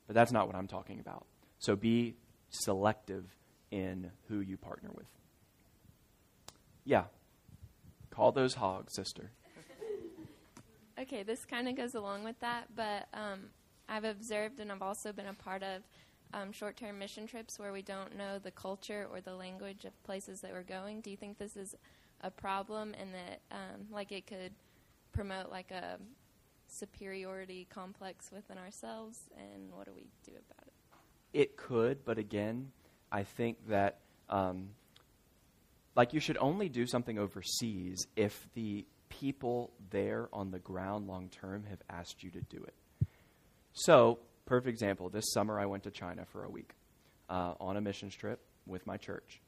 But 0.07 0.15
that's 0.15 0.33
not 0.33 0.47
what 0.47 0.57
I'm 0.57 0.69
talking 0.69 1.01
about. 1.01 1.27
So 1.59 1.77
be 1.77 2.17
selective 2.49 3.25
in 3.71 4.11
who 4.29 4.41
you 4.41 4.57
partner 4.57 4.91
with. 4.95 5.07
Yeah. 6.85 7.05
Call 8.11 8.33
those 8.33 8.55
hogs, 8.55 8.95
sister. 8.95 9.31
Okay, 10.99 11.23
this 11.23 11.45
kind 11.45 11.69
of 11.69 11.77
goes 11.77 11.95
along 11.95 12.25
with 12.25 12.41
that, 12.41 12.69
but 12.75 13.07
um, 13.13 13.51
I've 13.89 14.05
observed 14.05 14.61
and 14.61 14.71
I've 14.73 14.83
also 14.83 15.13
been 15.13 15.27
a 15.27 15.35
part 15.35 15.63
of 15.63 15.83
um, 16.35 16.53
short 16.53 16.77
term 16.77 16.99
mission 16.99 17.27
trips 17.27 17.59
where 17.59 17.73
we 17.73 17.83
don't 17.83 18.17
know 18.17 18.39
the 18.39 18.51
culture 18.51 19.07
or 19.11 19.21
the 19.21 19.35
language 19.35 19.85
of 19.85 20.03
places 20.05 20.41
that 20.41 20.53
we're 20.53 20.63
going. 20.63 21.01
Do 21.01 21.11
you 21.11 21.17
think 21.17 21.39
this 21.39 21.57
is 21.57 21.75
a 22.23 22.31
problem 22.31 22.95
and 22.99 23.15
that, 23.15 23.41
um, 23.53 23.87
like, 23.91 24.13
it 24.13 24.27
could 24.27 24.53
promote, 25.13 25.51
like, 25.51 25.71
a 25.71 25.99
superiority 26.69 27.67
complex 27.71 28.31
within 28.33 28.59
ourselves? 28.59 29.21
And 29.37 29.73
what 29.73 29.87
do 29.87 29.93
we 29.95 30.07
do 30.25 30.33
about 30.33 30.67
it? 30.67 30.73
It 31.33 31.57
could, 31.57 32.05
but 32.05 32.19
again, 32.19 32.73
I 33.13 33.23
think 33.23 33.69
that, 33.69 33.99
um, 34.29 34.71
like, 35.95 36.13
you 36.13 36.21
should 36.21 36.39
only 36.39 36.69
do 36.69 36.87
something 36.87 37.19
overseas 37.19 38.07
if 38.17 38.49
the 38.55 38.85
people 39.09 39.71
there 39.91 40.29
on 40.33 40.51
the 40.51 40.59
ground 40.59 41.07
long 41.07 41.29
term 41.29 41.65
have 41.69 41.79
asked 41.89 42.23
you 42.23 42.31
to 42.31 42.41
do 42.41 42.63
it. 42.65 42.75
So, 43.79 44.21
perfect 44.47 44.71
example. 44.71 45.11
This 45.11 45.31
summer, 45.35 45.61
I 45.61 45.67
went 45.67 45.83
to 45.83 45.91
China 45.91 46.25
for 46.33 46.45
a 46.45 46.49
week 46.49 46.71
uh, 47.29 47.53
on 47.61 47.77
a 47.77 47.81
missions 47.83 48.15
trip 48.15 48.41
with 48.67 48.87
my 48.87 48.97
church. 48.97 49.43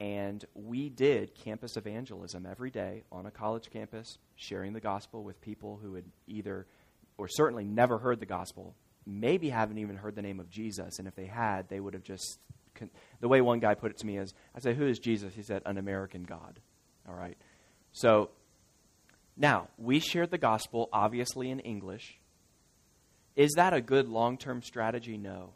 And 0.00 0.42
we 0.54 0.88
did 0.88 1.34
campus 1.34 1.76
evangelism 1.76 2.46
every 2.50 2.70
day 2.70 3.02
on 3.12 3.26
a 3.26 3.30
college 3.30 3.68
campus, 3.70 4.16
sharing 4.36 4.72
the 4.72 4.80
gospel 4.80 5.22
with 5.22 5.38
people 5.42 5.78
who 5.82 5.96
had 5.96 6.04
either 6.26 6.66
or 7.18 7.28
certainly 7.28 7.64
never 7.64 7.98
heard 7.98 8.20
the 8.20 8.26
gospel, 8.26 8.74
maybe 9.04 9.50
haven't 9.50 9.76
even 9.76 9.96
heard 9.96 10.16
the 10.16 10.22
name 10.22 10.40
of 10.40 10.48
Jesus. 10.48 10.98
And 10.98 11.06
if 11.06 11.14
they 11.14 11.26
had, 11.26 11.68
they 11.68 11.78
would 11.78 11.92
have 11.92 12.04
just. 12.04 12.38
Con- 12.74 12.90
the 13.20 13.28
way 13.28 13.42
one 13.42 13.60
guy 13.60 13.74
put 13.74 13.90
it 13.90 13.98
to 13.98 14.06
me 14.06 14.16
is 14.16 14.32
I 14.56 14.60
said, 14.60 14.76
Who 14.76 14.86
is 14.86 14.98
Jesus? 14.98 15.34
He 15.34 15.42
said, 15.42 15.60
An 15.66 15.76
American 15.76 16.22
God. 16.22 16.58
All 17.06 17.14
right. 17.14 17.36
So 17.92 18.30
now, 19.36 19.68
we 19.76 20.00
shared 20.00 20.30
the 20.30 20.38
gospel, 20.38 20.88
obviously 20.90 21.50
in 21.50 21.60
English. 21.60 22.18
Is 23.36 23.52
that 23.56 23.72
a 23.72 23.80
good 23.80 24.08
long 24.08 24.38
term 24.38 24.62
strategy? 24.62 25.16
No. 25.16 25.50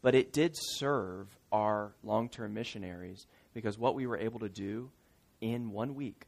But 0.00 0.14
it 0.14 0.32
did 0.32 0.52
serve 0.54 1.28
our 1.52 1.92
long 2.02 2.28
term 2.28 2.54
missionaries 2.54 3.26
because 3.54 3.78
what 3.78 3.94
we 3.94 4.06
were 4.06 4.18
able 4.18 4.40
to 4.40 4.48
do 4.48 4.90
in 5.40 5.70
one 5.70 5.94
week 5.94 6.26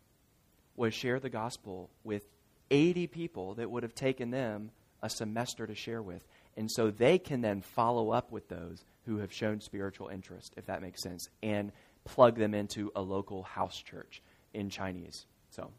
was 0.77 0.95
share 0.95 1.21
the 1.21 1.31
gospel 1.31 1.91
with 2.05 2.25
80 2.71 3.07
people 3.09 3.55
that 3.55 3.71
would 3.71 3.83
have 3.83 3.95
taken 3.95 4.31
them 4.31 4.71
a 5.03 5.11
semester 5.11 5.67
to 5.67 5.75
share 5.75 6.03
with. 6.03 6.23
And 6.57 6.71
so 6.71 6.91
they 6.91 7.19
can 7.19 7.41
then 7.41 7.63
follow 7.63 8.11
up 8.11 8.31
with 8.31 8.49
those 8.49 8.85
who 9.07 9.19
have 9.19 9.33
shown 9.33 9.61
spiritual 9.61 10.09
interest, 10.09 10.53
if 10.57 10.67
that 10.67 10.83
makes 10.83 11.03
sense, 11.03 11.29
and 11.43 11.73
plug 12.05 12.37
them 12.37 12.55
into 12.55 12.91
a 12.95 13.01
local 13.01 13.43
house 13.43 13.81
church 13.83 14.23
in 14.53 14.69
Chinese. 14.69 15.27
So, 15.51 15.71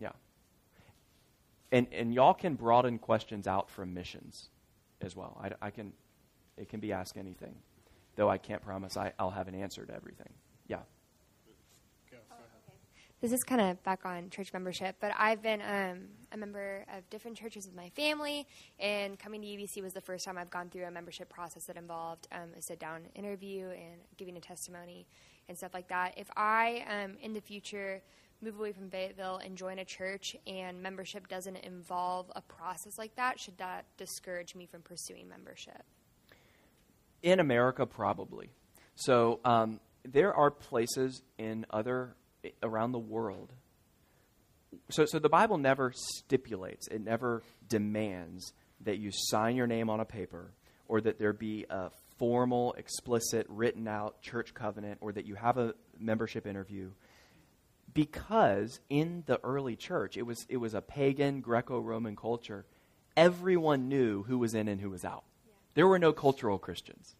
yeah. 0.00 0.12
And, 1.72 1.86
and 1.92 2.12
y'all 2.12 2.34
can 2.34 2.54
broaden 2.54 2.98
questions 2.98 3.46
out 3.46 3.70
from 3.70 3.94
missions 3.94 4.48
as 5.00 5.16
well. 5.16 5.40
I, 5.42 5.66
I 5.66 5.70
can, 5.70 5.92
it 6.56 6.68
can 6.68 6.80
be 6.80 6.92
ask 6.92 7.16
anything, 7.16 7.54
though 8.16 8.28
I 8.28 8.38
can't 8.38 8.62
promise 8.62 8.96
I, 8.96 9.12
I'll 9.18 9.30
have 9.30 9.48
an 9.48 9.54
answer 9.54 9.84
to 9.84 9.94
everything. 9.94 10.32
Yeah. 10.66 10.80
this 13.20 13.32
is 13.32 13.42
kind 13.42 13.60
of 13.60 13.82
back 13.82 14.04
on 14.04 14.30
church 14.30 14.52
membership, 14.52 14.96
but 15.00 15.12
I've 15.18 15.42
been 15.42 15.60
um, 15.62 16.08
a 16.32 16.36
member 16.36 16.84
of 16.94 17.08
different 17.10 17.36
churches 17.36 17.66
with 17.66 17.74
my 17.74 17.88
family, 17.90 18.46
and 18.78 19.18
coming 19.18 19.40
to 19.42 19.46
UBC 19.46 19.82
was 19.82 19.92
the 19.92 20.00
first 20.00 20.24
time 20.24 20.38
I've 20.38 20.50
gone 20.50 20.68
through 20.70 20.84
a 20.84 20.90
membership 20.90 21.28
process 21.28 21.64
that 21.64 21.76
involved 21.76 22.28
um, 22.32 22.50
a 22.56 22.62
sit 22.62 22.78
down 22.78 23.02
interview 23.14 23.68
and 23.70 24.00
giving 24.16 24.36
a 24.36 24.40
testimony 24.40 25.06
and 25.48 25.56
stuff 25.56 25.74
like 25.74 25.88
that. 25.88 26.14
If 26.16 26.28
I, 26.36 26.84
um, 26.88 27.16
in 27.20 27.32
the 27.32 27.40
future, 27.40 28.02
move 28.40 28.58
away 28.58 28.72
from 28.72 28.90
Fayetteville 28.90 29.40
and 29.44 29.56
join 29.56 29.78
a 29.78 29.84
church 29.84 30.36
and 30.46 30.82
membership 30.82 31.28
doesn't 31.28 31.56
involve 31.56 32.30
a 32.36 32.40
process 32.42 32.98
like 32.98 33.14
that, 33.16 33.40
should 33.40 33.58
that 33.58 33.84
discourage 33.96 34.54
me 34.54 34.66
from 34.66 34.82
pursuing 34.82 35.28
membership? 35.28 35.82
In 37.22 37.40
America, 37.40 37.84
probably. 37.84 38.50
So 38.94 39.40
um, 39.44 39.80
there 40.04 40.34
are 40.34 40.50
places 40.50 41.22
in 41.38 41.66
other 41.70 42.14
around 42.62 42.92
the 42.92 42.98
world. 42.98 43.52
So, 44.90 45.04
so 45.06 45.18
the 45.18 45.28
Bible 45.28 45.58
never 45.58 45.92
stipulates, 45.94 46.88
it 46.88 47.02
never 47.02 47.42
demands 47.68 48.52
that 48.82 48.98
you 48.98 49.10
sign 49.12 49.56
your 49.56 49.66
name 49.66 49.90
on 49.90 50.00
a 50.00 50.04
paper 50.04 50.52
or 50.86 51.00
that 51.00 51.18
there 51.18 51.32
be 51.32 51.66
a 51.68 51.90
formal, 52.18 52.74
explicit, 52.74 53.46
written 53.48 53.88
out 53.88 54.20
church 54.22 54.54
covenant 54.54 54.98
or 55.00 55.12
that 55.12 55.26
you 55.26 55.34
have 55.34 55.58
a 55.58 55.74
membership 55.98 56.46
interview. 56.46 56.90
Because 57.94 58.80
in 58.88 59.24
the 59.26 59.40
early 59.42 59.76
church, 59.76 60.16
it 60.16 60.22
was, 60.22 60.46
it 60.48 60.58
was 60.58 60.74
a 60.74 60.82
pagan 60.82 61.40
Greco 61.40 61.80
Roman 61.80 62.16
culture. 62.16 62.64
Everyone 63.16 63.88
knew 63.88 64.22
who 64.24 64.38
was 64.38 64.54
in 64.54 64.68
and 64.68 64.80
who 64.80 64.90
was 64.90 65.04
out. 65.04 65.24
There 65.74 65.86
were 65.86 65.98
no 65.98 66.12
cultural 66.12 66.58
Christians, 66.58 67.16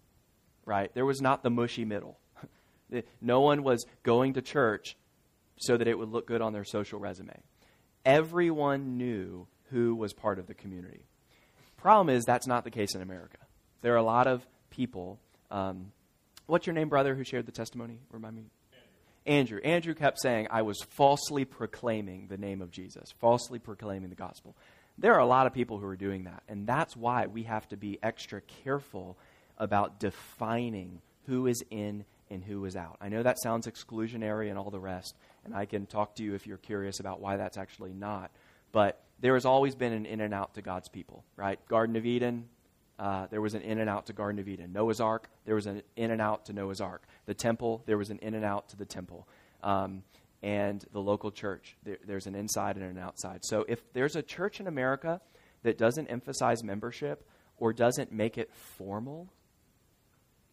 right? 0.64 0.92
There 0.94 1.06
was 1.06 1.20
not 1.20 1.42
the 1.42 1.50
mushy 1.50 1.84
middle. 1.84 2.18
no 3.20 3.40
one 3.40 3.62
was 3.62 3.86
going 4.02 4.34
to 4.34 4.42
church 4.42 4.96
so 5.58 5.76
that 5.76 5.88
it 5.88 5.98
would 5.98 6.10
look 6.10 6.26
good 6.26 6.42
on 6.42 6.52
their 6.52 6.64
social 6.64 6.98
resume. 6.98 7.40
Everyone 8.04 8.96
knew 8.96 9.46
who 9.70 9.94
was 9.94 10.12
part 10.12 10.38
of 10.38 10.46
the 10.46 10.54
community. 10.54 11.04
Problem 11.76 12.14
is, 12.14 12.24
that's 12.24 12.46
not 12.46 12.64
the 12.64 12.70
case 12.70 12.94
in 12.94 13.02
America. 13.02 13.38
There 13.82 13.92
are 13.94 13.98
a 13.98 14.02
lot 14.02 14.26
of 14.26 14.46
people. 14.70 15.20
Um, 15.50 15.92
what's 16.46 16.66
your 16.66 16.74
name, 16.74 16.88
brother, 16.88 17.14
who 17.14 17.24
shared 17.24 17.46
the 17.46 17.52
testimony? 17.52 18.00
Remind 18.10 18.36
me. 18.36 18.44
Andrew. 19.26 19.60
Andrew 19.62 19.94
kept 19.94 20.20
saying, 20.20 20.48
I 20.50 20.62
was 20.62 20.78
falsely 20.90 21.44
proclaiming 21.44 22.28
the 22.28 22.38
name 22.38 22.62
of 22.62 22.70
Jesus, 22.70 23.12
falsely 23.20 23.58
proclaiming 23.58 24.08
the 24.08 24.16
gospel. 24.16 24.54
There 24.96 25.14
are 25.14 25.20
a 25.20 25.26
lot 25.26 25.46
of 25.46 25.52
people 25.54 25.78
who 25.78 25.86
are 25.86 25.96
doing 25.96 26.24
that, 26.24 26.42
and 26.48 26.66
that's 26.66 26.96
why 26.96 27.26
we 27.26 27.44
have 27.44 27.68
to 27.68 27.76
be 27.76 27.98
extra 28.02 28.40
careful 28.64 29.16
about 29.58 30.00
defining 30.00 31.00
who 31.26 31.46
is 31.46 31.62
in 31.70 32.04
and 32.30 32.42
who 32.42 32.64
is 32.64 32.76
out. 32.76 32.96
I 33.00 33.08
know 33.08 33.22
that 33.22 33.40
sounds 33.40 33.66
exclusionary 33.66 34.50
and 34.50 34.58
all 34.58 34.70
the 34.70 34.80
rest, 34.80 35.14
and 35.44 35.54
I 35.54 35.66
can 35.66 35.86
talk 35.86 36.16
to 36.16 36.22
you 36.22 36.34
if 36.34 36.46
you're 36.46 36.56
curious 36.58 37.00
about 37.00 37.20
why 37.20 37.36
that's 37.36 37.56
actually 37.56 37.92
not. 37.92 38.30
But 38.72 39.00
there 39.20 39.34
has 39.34 39.44
always 39.44 39.74
been 39.74 39.92
an 39.92 40.06
in 40.06 40.20
and 40.20 40.34
out 40.34 40.54
to 40.54 40.62
God's 40.62 40.88
people, 40.88 41.24
right? 41.36 41.58
Garden 41.68 41.96
of 41.96 42.06
Eden, 42.06 42.48
uh, 42.98 43.26
there 43.30 43.40
was 43.40 43.54
an 43.54 43.62
in 43.62 43.78
and 43.78 43.88
out 43.88 44.06
to 44.06 44.12
Garden 44.12 44.40
of 44.40 44.48
Eden. 44.48 44.72
Noah's 44.72 45.00
Ark, 45.00 45.28
there 45.44 45.54
was 45.54 45.66
an 45.66 45.82
in 45.96 46.10
and 46.10 46.20
out 46.20 46.46
to 46.46 46.52
Noah's 46.52 46.80
Ark. 46.80 47.02
The 47.28 47.34
temple, 47.34 47.82
there 47.84 47.98
was 47.98 48.08
an 48.08 48.18
in 48.22 48.32
and 48.32 48.42
out 48.42 48.70
to 48.70 48.76
the 48.76 48.86
temple. 48.86 49.28
Um, 49.62 50.02
and 50.42 50.82
the 50.92 51.00
local 51.00 51.30
church, 51.30 51.76
there, 51.82 51.98
there's 52.06 52.26
an 52.26 52.34
inside 52.34 52.76
and 52.76 52.86
an 52.86 52.96
outside. 52.96 53.44
So 53.44 53.66
if 53.68 53.92
there's 53.92 54.16
a 54.16 54.22
church 54.22 54.60
in 54.60 54.66
America 54.66 55.20
that 55.62 55.76
doesn't 55.76 56.06
emphasize 56.06 56.64
membership 56.64 57.28
or 57.58 57.74
doesn't 57.74 58.12
make 58.12 58.38
it 58.38 58.50
formal, 58.54 59.28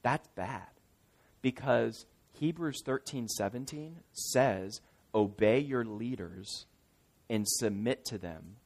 that's 0.04 0.28
bad 0.36 0.68
because 1.42 2.06
Hebrews 2.34 2.82
13 2.84 3.30
17 3.30 3.96
says, 4.12 4.82
Obey 5.14 5.60
your 5.60 5.86
leaders 5.86 6.66
and 7.30 7.48
submit 7.48 8.04
to 8.08 8.18
them, 8.18 8.58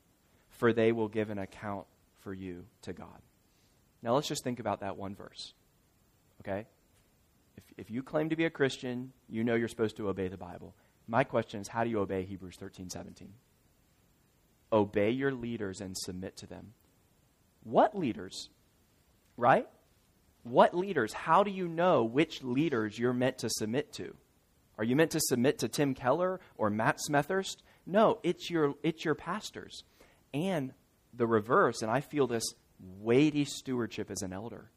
for 0.49 0.73
they 0.73 0.91
will 0.91 1.09
give 1.09 1.29
an 1.29 1.37
account 1.37 1.85
for 2.21 2.33
you 2.33 2.65
to 2.81 2.91
God. 2.91 3.21
Now 4.01 4.15
let's 4.15 4.27
just 4.27 4.43
think 4.43 4.59
about 4.59 4.79
that 4.79 4.97
one 4.97 5.13
verse. 5.13 5.53
Okay? 6.41 6.65
If, 7.79 7.89
you 7.89 8.03
claim 8.03 8.29
to 8.29 8.35
be 8.35 8.45
a 8.45 8.49
Christian, 8.49 9.13
you 9.29 9.43
know 9.43 9.55
you're 9.55 9.69
supposed 9.69 9.97
to 9.97 10.09
obey 10.09 10.27
the 10.27 10.37
Bible. 10.37 10.75
My 11.07 11.23
question 11.23 11.61
is 11.61 11.67
how 11.67 11.83
do 11.83 11.89
you 11.89 11.99
obey 11.99 12.23
Hebrews 12.23 12.57
13 12.57 12.89
17? 12.89 13.33
Obey 14.71 15.11
your 15.11 15.31
leaders 15.31 15.81
and 15.81 15.97
submit 15.97 16.37
to 16.37 16.47
them. 16.47 16.73
What 17.63 17.97
leaders? 17.97 18.49
Right? 19.37 19.67
What 20.43 20.75
leaders? 20.75 21.13
How 21.13 21.43
do 21.43 21.51
you 21.51 21.67
know 21.67 22.03
which 22.03 22.43
leaders 22.43 22.99
you're 22.99 23.13
meant 23.13 23.39
to 23.39 23.49
submit 23.49 23.93
to? 23.93 24.15
Are 24.77 24.83
you 24.83 24.95
meant 24.95 25.11
to 25.11 25.19
submit 25.19 25.59
to 25.59 25.67
Tim 25.67 25.93
Keller 25.93 26.39
or 26.57 26.69
Matt 26.69 26.99
Smethurst? 27.09 27.57
No, 27.85 28.19
it's 28.23 28.49
your, 28.49 28.75
it's 28.83 29.03
your 29.03 29.15
pastors. 29.15 29.83
And 30.33 30.73
the 31.13 31.27
reverse, 31.27 31.81
and 31.81 31.91
I 31.91 32.01
feel 32.01 32.27
this 32.27 32.45
weighty 32.99 33.45
stewardship 33.45 34.11
as 34.11 34.21
an 34.21 34.31
elder. 34.31 34.69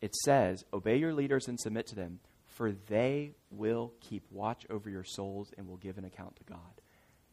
It 0.00 0.14
says, 0.14 0.64
Obey 0.72 0.96
your 0.96 1.12
leaders 1.12 1.48
and 1.48 1.58
submit 1.58 1.86
to 1.88 1.94
them, 1.94 2.20
for 2.46 2.72
they 2.72 3.32
will 3.50 3.92
keep 4.00 4.24
watch 4.30 4.64
over 4.70 4.88
your 4.88 5.04
souls 5.04 5.52
and 5.56 5.68
will 5.68 5.76
give 5.76 5.98
an 5.98 6.04
account 6.04 6.36
to 6.36 6.44
God. 6.44 6.80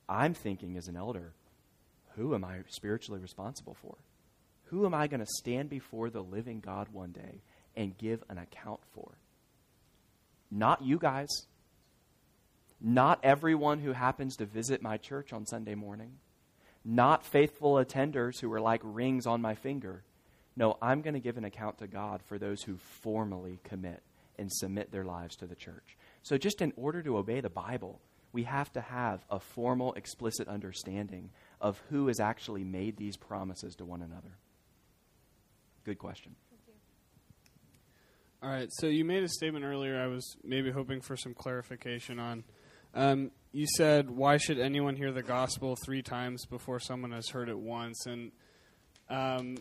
I'm 0.07 0.33
thinking 0.33 0.77
as 0.77 0.87
an 0.87 0.95
elder, 0.95 1.33
who 2.15 2.33
am 2.35 2.43
I 2.43 2.59
spiritually 2.69 3.19
responsible 3.19 3.75
for? 3.81 3.95
Who 4.65 4.85
am 4.85 4.93
I 4.93 5.07
going 5.07 5.19
to 5.19 5.25
stand 5.25 5.69
before 5.69 6.09
the 6.09 6.23
living 6.23 6.59
God 6.59 6.87
one 6.91 7.11
day 7.11 7.41
and 7.75 7.97
give 7.97 8.23
an 8.29 8.37
account 8.37 8.81
for? 8.93 9.17
Not 10.49 10.83
you 10.83 10.97
guys. 10.97 11.29
Not 12.81 13.19
everyone 13.23 13.79
who 13.79 13.93
happens 13.93 14.35
to 14.37 14.45
visit 14.45 14.81
my 14.81 14.97
church 14.97 15.33
on 15.33 15.45
Sunday 15.45 15.75
morning. 15.75 16.13
Not 16.83 17.25
faithful 17.25 17.73
attenders 17.75 18.39
who 18.39 18.51
are 18.53 18.61
like 18.61 18.81
rings 18.83 19.25
on 19.25 19.41
my 19.41 19.55
finger. 19.55 20.03
No, 20.55 20.77
I'm 20.81 21.01
going 21.01 21.13
to 21.15 21.19
give 21.19 21.37
an 21.37 21.45
account 21.45 21.79
to 21.79 21.87
God 21.87 22.21
for 22.23 22.37
those 22.37 22.63
who 22.63 22.77
formally 22.77 23.59
commit 23.63 24.01
and 24.37 24.51
submit 24.51 24.91
their 24.91 25.03
lives 25.03 25.35
to 25.37 25.47
the 25.47 25.55
church. 25.55 25.97
So, 26.23 26.37
just 26.37 26.61
in 26.61 26.73
order 26.75 27.01
to 27.03 27.17
obey 27.17 27.41
the 27.41 27.49
Bible, 27.49 27.99
we 28.31 28.43
have 28.43 28.71
to 28.73 28.81
have 28.81 29.25
a 29.29 29.39
formal, 29.39 29.93
explicit 29.93 30.47
understanding 30.47 31.29
of 31.61 31.81
who 31.89 32.07
has 32.07 32.19
actually 32.19 32.63
made 32.63 32.97
these 32.97 33.15
promises 33.15 33.75
to 33.75 33.85
one 33.85 34.01
another. 34.01 34.37
Good 35.85 35.99
question. 35.99 36.35
All 38.43 38.49
right. 38.49 38.67
So 38.71 38.87
you 38.87 39.05
made 39.05 39.23
a 39.23 39.29
statement 39.29 39.65
earlier. 39.65 39.99
I 39.99 40.07
was 40.07 40.35
maybe 40.43 40.69
hoping 40.69 41.01
for 41.01 41.15
some 41.15 41.33
clarification 41.33 42.19
on. 42.19 42.43
Um, 42.93 43.31
you 43.51 43.65
said, 43.77 44.11
"Why 44.11 44.37
should 44.37 44.59
anyone 44.59 44.95
hear 44.95 45.11
the 45.11 45.23
gospel 45.23 45.75
three 45.83 46.01
times 46.01 46.45
before 46.45 46.79
someone 46.79 47.11
has 47.11 47.29
heard 47.29 47.49
it 47.49 47.57
once?" 47.57 48.05
And 48.05 48.31
um, 49.09 49.57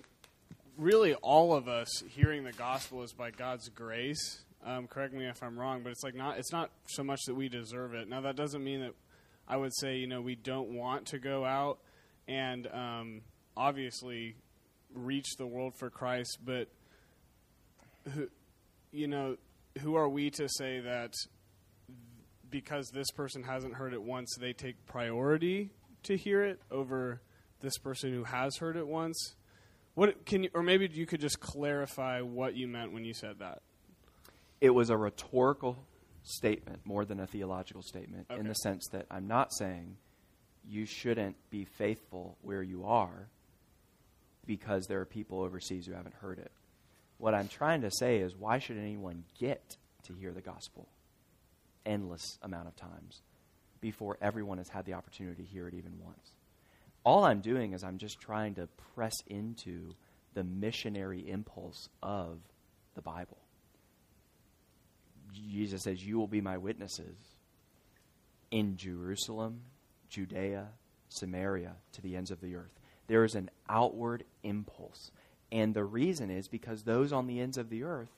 really, 0.77 1.15
all 1.15 1.55
of 1.55 1.69
us 1.69 2.03
hearing 2.09 2.45
the 2.45 2.53
gospel 2.53 3.03
is 3.03 3.13
by 3.13 3.31
God's 3.31 3.69
grace. 3.69 4.43
Um, 4.65 4.87
correct 4.87 5.13
me 5.13 5.27
if 5.27 5.43
I'm 5.43 5.59
wrong, 5.59 5.83
but 5.83 5.91
it's 5.91 6.03
like 6.03 6.15
not. 6.15 6.39
It's 6.39 6.53
not 6.53 6.71
so 6.87 7.05
much 7.05 7.21
that 7.27 7.35
we 7.35 7.49
deserve 7.49 7.95
it. 7.95 8.09
Now 8.09 8.23
that 8.23 8.37
doesn't 8.37 8.63
mean 8.63 8.81
that 8.81 8.95
I 9.47 9.57
would 9.57 9.75
say 9.77 9.97
you 9.97 10.07
know 10.07 10.21
we 10.21 10.35
don't 10.35 10.71
want 10.71 11.07
to 11.09 11.19
go 11.19 11.45
out 11.45 11.79
and 12.27 12.67
um, 12.69 13.21
obviously 13.57 14.37
reach 14.95 15.37
the 15.37 15.47
world 15.47 15.75
for 15.79 15.91
Christ, 15.91 16.39
but 16.45 16.69
who, 18.15 18.29
you 18.93 19.07
know, 19.07 19.37
who 19.81 19.97
are 19.97 20.09
we 20.09 20.31
to 20.31 20.49
say 20.49 20.81
that 20.81 21.13
because 22.49 22.89
this 22.95 23.11
person 23.11 23.43
hasn't 23.43 23.75
heard 23.75 23.93
it 23.93 24.03
once, 24.03 24.35
they 24.39 24.53
take 24.53 24.87
priority 24.87 25.71
to 26.05 26.17
hear 26.17 26.45
it 26.45 26.61
over 26.71 27.21
this 27.61 27.77
person 27.79 28.13
who 28.13 28.25
has 28.25 28.57
heard 28.59 28.77
it 28.77 28.87
once? 28.87 29.35
What 29.95 30.27
can 30.27 30.45
you, 30.45 30.51
or 30.55 30.63
maybe 30.63 30.89
you 30.93 31.07
could 31.07 31.21
just 31.21 31.41
clarify 31.41 32.21
what 32.21 32.55
you 32.57 32.67
meant 32.67 32.93
when 32.93 33.05
you 33.05 33.15
said 33.15 33.39
that? 33.39 33.63
It 34.61 34.71
was 34.71 34.91
a 34.91 34.97
rhetorical 34.97 35.87
statement 36.23 36.81
more 36.85 37.05
than 37.05 37.21
a 37.21 37.27
theological 37.27 37.83
statement 37.83 38.27
Okay. 38.31 38.41
in 38.41 38.49
the 38.49 38.55
sense 38.55 38.89
that 38.93 39.07
I'm 39.11 39.29
not 39.29 39.53
saying 39.53 39.97
you 40.67 40.87
shouldn't 40.87 41.37
be 41.51 41.65
faithful 41.65 42.39
where 42.43 42.63
you 42.63 42.85
are 42.87 43.29
because 44.47 44.87
there 44.87 45.01
are 45.01 45.05
people 45.07 45.43
overseas 45.43 45.87
who 45.87 45.93
haven't 45.93 46.15
heard 46.17 46.39
it. 46.39 46.51
What 47.19 47.35
I'm 47.35 47.49
trying 47.49 47.83
to 47.83 47.91
say 47.91 48.19
is 48.19 48.35
why 48.35 48.59
should 48.59 48.79
anyone 48.79 49.25
get 49.39 49.77
to 50.05 50.15
hear 50.15 50.33
the 50.33 50.41
gospel 50.41 50.89
endless 51.87 52.39
amount 52.43 52.67
of 52.67 52.75
times 52.77 53.21
before 53.81 54.17
everyone 54.23 54.57
has 54.59 54.69
had 54.71 54.87
the 54.87 54.95
opportunity 54.95 55.43
to 55.43 55.49
hear 55.49 55.69
it 55.69 55.75
even 55.75 55.93
once? 56.03 56.33
All 57.05 57.25
I'm 57.25 57.41
doing 57.41 57.73
is 57.73 57.85
I'm 57.85 57.99
just 57.99 58.21
trying 58.21 58.55
to 58.55 58.69
press 58.95 59.15
into 59.27 59.95
the 60.33 60.45
missionary 60.45 61.29
impulse 61.29 61.89
of 62.03 62.39
the 62.95 63.03
Bible. 63.03 63.39
Jesus 65.33 65.83
says, 65.83 66.05
You 66.05 66.19
will 66.19 66.29
be 66.29 66.41
my 66.41 66.57
witnesses 66.59 67.17
in 68.51 68.77
Jerusalem, 68.77 69.61
Judea, 70.09 70.69
Samaria, 71.09 71.73
to 71.93 72.01
the 72.01 72.17
ends 72.17 72.31
of 72.31 72.41
the 72.41 72.55
earth. 72.55 72.79
There 73.07 73.25
is 73.25 73.35
an 73.35 73.51
outward 73.69 74.25
impulse. 74.43 75.11
And 75.53 75.75
the 75.75 75.85
reason 75.85 76.31
is 76.31 76.49
because 76.49 76.83
those 76.83 77.13
on 77.13 77.27
the 77.27 77.41
ends 77.41 77.59
of 77.59 77.69
the 77.69 77.83
earth 77.83 78.11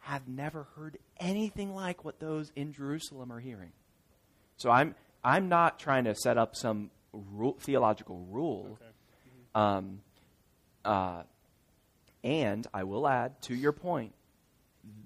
have 0.00 0.28
never 0.28 0.66
heard 0.76 0.98
anything 1.18 1.74
like 1.74 2.04
what 2.04 2.20
those 2.20 2.52
in 2.56 2.72
Jerusalem 2.72 3.32
are 3.32 3.40
hearing. 3.40 3.72
So 4.56 4.70
I'm 4.70 4.94
I'm 5.22 5.48
not 5.48 5.78
trying 5.78 6.04
to 6.04 6.14
set 6.14 6.36
up 6.36 6.54
some 6.54 6.90
theological 7.60 8.26
rule. 8.30 8.78
Um, 9.54 10.00
uh, 10.84 11.22
and 12.22 12.66
I 12.72 12.84
will 12.84 13.06
add 13.06 13.40
to 13.42 13.54
your 13.54 13.72
point, 13.72 14.12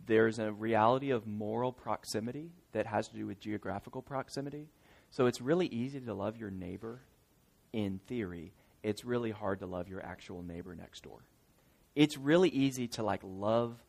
there's 0.06 0.38
a 0.38 0.52
reality 0.52 1.10
of 1.10 1.26
moral 1.26 1.72
proximity 1.72 2.50
that 2.72 2.86
has 2.86 3.08
to 3.08 3.16
do 3.16 3.26
with 3.26 3.40
geographical 3.40 4.02
proximity. 4.02 4.68
So 5.10 5.26
it's 5.26 5.40
really 5.40 5.66
easy 5.66 6.00
to 6.00 6.14
love 6.14 6.36
your 6.36 6.50
neighbor 6.50 7.00
in 7.72 8.00
theory. 8.06 8.52
It's 8.82 9.04
really 9.04 9.30
hard 9.30 9.60
to 9.60 9.66
love 9.66 9.88
your 9.88 10.04
actual 10.04 10.42
neighbor 10.42 10.74
next 10.74 11.02
door. 11.02 11.20
It's 11.94 12.16
really 12.16 12.48
easy 12.48 12.88
to 12.88 13.02
like 13.02 13.20
love 13.24 13.82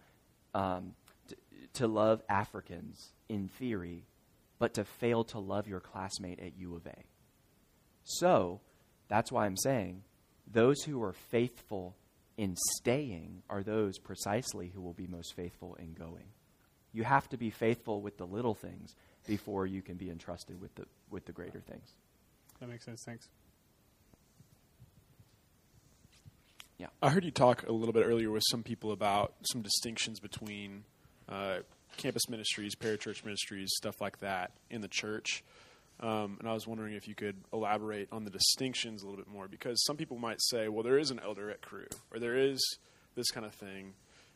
um, 0.54 0.94
to, 1.28 1.36
to 1.74 1.88
love 1.88 2.24
Africans 2.28 3.10
in 3.28 3.48
theory, 3.48 4.06
but 4.58 4.74
to 4.76 4.84
fail 4.84 5.24
to 5.26 5.40
love 5.40 5.68
your 5.68 5.80
classmate 5.80 6.40
at 6.40 6.58
U 6.58 6.76
of 6.76 6.88
A. 6.88 7.04
So 8.10 8.60
that's 9.08 9.32
why 9.32 9.46
I'm 9.46 9.58
saying 9.58 10.04
those 10.52 10.82
who 10.84 11.02
are 11.04 11.14
faithful 11.14 11.96
in 12.38 12.56
staying 12.78 13.44
are 13.50 13.62
those 13.62 14.00
precisely 14.00 14.72
who 14.74 14.82
will 14.82 14.94
be 14.94 15.08
most 15.08 15.36
faithful 15.36 15.76
in 15.76 15.94
going. 15.94 16.26
You 16.92 17.04
have 17.04 17.30
to 17.30 17.38
be 17.38 17.52
faithful 17.52 18.02
with 18.02 18.18
the 18.18 18.26
little 18.26 18.56
things 18.56 18.96
before 19.28 19.68
you 19.68 19.82
can 19.82 19.96
be 19.96 20.10
entrusted 20.10 20.60
with 20.60 20.74
the, 20.76 20.86
with 21.12 21.26
the 21.26 21.32
greater 21.32 21.60
things. 21.60 21.94
That 22.60 22.70
makes 22.70 22.86
sense. 22.86 23.04
Thanks. 23.06 23.30
Yeah. 26.80 26.88
I 27.02 27.10
heard 27.10 27.26
you 27.26 27.32
talk 27.32 27.68
a 27.68 27.72
little 27.72 27.94
bit 27.94 28.06
earlier 28.06 28.32
with 28.32 28.44
some 28.50 28.64
people 28.64 28.92
about 28.92 29.34
some 29.52 29.62
distinctions 29.62 30.20
between 30.20 30.86
uh, 31.28 31.58
campus 31.98 32.28
ministries, 32.28 32.74
parachurch 32.74 33.24
ministries, 33.24 33.70
stuff 33.76 34.02
like 34.02 34.20
that 34.20 34.52
in 34.70 34.82
the 34.82 34.88
church. 34.88 35.44
Um, 36.02 36.38
and 36.40 36.48
I 36.48 36.54
was 36.54 36.66
wondering 36.66 36.94
if 36.94 37.08
you 37.08 37.16
could 37.16 37.36
elaborate 37.52 38.08
on 38.12 38.24
the 38.24 38.30
distinctions 38.30 39.04
a 39.04 39.06
little 39.06 39.18
bit 39.22 39.28
more 39.32 39.48
because 39.50 39.84
some 39.86 39.98
people 39.98 40.18
might 40.18 40.42
say, 40.42 40.70
well, 40.70 40.84
there 40.84 40.98
is 40.98 41.12
an 41.12 41.20
elder 41.20 41.50
at 41.52 41.62
Cru, 41.62 41.86
or 42.12 42.20
there 42.20 42.36
is 42.36 42.60
this 43.16 43.32
kind 43.32 43.46
of 43.46 43.54
thing. 43.54 43.94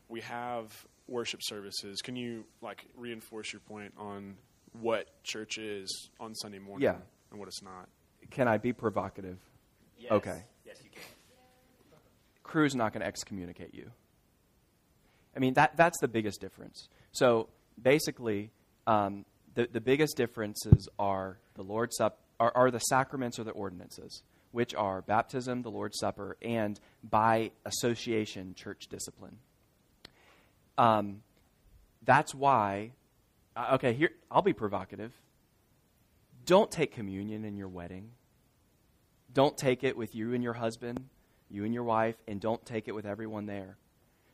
We 0.10 0.20
have 0.22 0.74
worship 1.08 1.40
services. 1.42 2.02
Can 2.02 2.16
you 2.18 2.44
like 2.62 2.86
reinforce 2.98 3.54
your 3.54 3.62
point 3.62 3.94
on 3.98 4.36
what 4.82 5.08
church 5.24 5.58
is 5.58 6.10
on 6.20 6.36
Sunday 6.36 6.60
morning 6.60 6.84
Yeah. 6.84 6.96
and 7.32 7.40
what 7.40 7.48
it's 7.48 7.62
not? 7.62 7.88
Can 8.32 8.48
I 8.48 8.58
be 8.58 8.74
provocative? 8.74 9.38
Okay. 10.12 10.44
Yes, 10.66 10.78
you 10.84 10.90
can. 10.90 11.02
Cru's 12.44 12.76
not 12.76 12.92
going 12.94 13.02
to 13.02 13.08
excommunicate 13.08 13.74
you. 13.74 13.90
I 15.36 15.40
mean, 15.40 15.54
that, 15.56 15.78
that's 15.78 16.00
the 16.00 16.08
biggest 16.08 16.42
difference. 16.42 16.90
So 17.14 17.48
basically, 17.82 18.52
um, 18.86 19.26
the, 19.56 19.68
the 19.72 19.82
biggest 19.82 20.18
differences 20.18 20.88
are 20.98 21.38
the 21.56 21.64
Lord's 21.64 21.98
Supper, 21.98 22.18
are, 22.40 22.52
are 22.56 22.72
the 22.72 22.80
sacraments 22.80 23.40
or 23.40 23.44
the 23.44 23.52
ordinances, 23.52 24.24
which 24.52 24.74
are 24.76 25.02
baptism, 25.02 25.62
the 25.62 25.72
Lord's 25.72 26.00
Supper, 26.00 26.38
and 26.42 26.80
by 27.04 27.52
association, 27.66 28.56
church 28.56 28.88
discipline. 28.90 29.38
Um, 30.78 31.22
that's 32.04 32.34
why, 32.34 32.92
uh, 33.56 33.72
okay, 33.76 33.94
here, 33.94 34.12
I'll 34.32 34.42
be 34.42 34.54
provocative. 34.54 35.14
Don't 36.46 36.70
take 36.72 36.92
communion 36.92 37.46
in 37.46 37.56
your 37.56 37.70
wedding. 37.70 38.12
Don't 39.34 39.58
take 39.58 39.84
it 39.84 39.96
with 39.96 40.14
you 40.14 40.34
and 40.34 40.44
your 40.44 40.54
husband, 40.54 41.08
you 41.50 41.64
and 41.64 41.74
your 41.74 41.84
wife, 41.84 42.16
and 42.28 42.42
don't 42.42 42.64
take 42.66 42.88
it 42.88 42.92
with 42.92 43.06
everyone 43.06 43.46
there. 43.46 43.78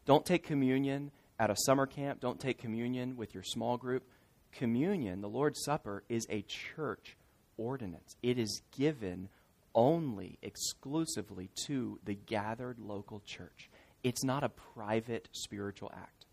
Don't 0.05 0.25
take 0.25 0.43
communion 0.43 1.11
at 1.39 1.49
a 1.49 1.55
summer 1.65 1.85
camp. 1.85 2.19
Don't 2.19 2.39
take 2.39 2.57
communion 2.57 3.15
with 3.15 3.33
your 3.33 3.43
small 3.43 3.77
group. 3.77 4.03
Communion, 4.51 5.21
the 5.21 5.29
Lord's 5.29 5.63
Supper, 5.63 6.03
is 6.09 6.25
a 6.29 6.41
church 6.43 7.17
ordinance. 7.57 8.15
It 8.23 8.37
is 8.37 8.61
given 8.77 9.29
only, 9.75 10.37
exclusively 10.41 11.49
to 11.67 11.99
the 12.03 12.15
gathered 12.15 12.79
local 12.79 13.21
church. 13.25 13.69
It's 14.03 14.23
not 14.23 14.43
a 14.43 14.49
private 14.49 15.29
spiritual 15.31 15.91
act. 15.93 16.25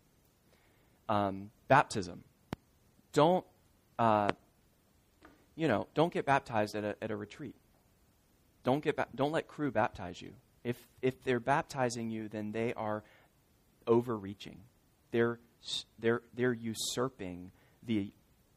Um, 1.09 1.51
baptism. 1.67 2.23
Don't, 3.13 3.45
uh, 3.99 4.29
you 5.55 5.67
know, 5.67 5.87
don't 5.93 6.13
get 6.13 6.25
baptized 6.25 6.75
at 6.75 6.83
a, 6.83 6.95
at 7.01 7.11
a 7.11 7.15
retreat. 7.15 7.55
Don't 8.63 8.83
get 8.83 8.97
ba- 8.97 9.07
don't 9.15 9.31
let 9.31 9.47
Cru 9.47 9.71
baptize 9.71 10.21
you. 10.21 10.33
If 10.63 10.77
if 11.01 11.23
they're 11.23 11.39
baptizing 11.39 12.09
you, 12.09 12.27
then 12.27 12.51
they 12.51 12.73
are 12.73 13.03
overreaching. 13.87 14.59
They're 15.11 15.39
they're 15.99 16.21
they're 16.35 16.53
usurping 16.53 17.51
the 17.87 18.11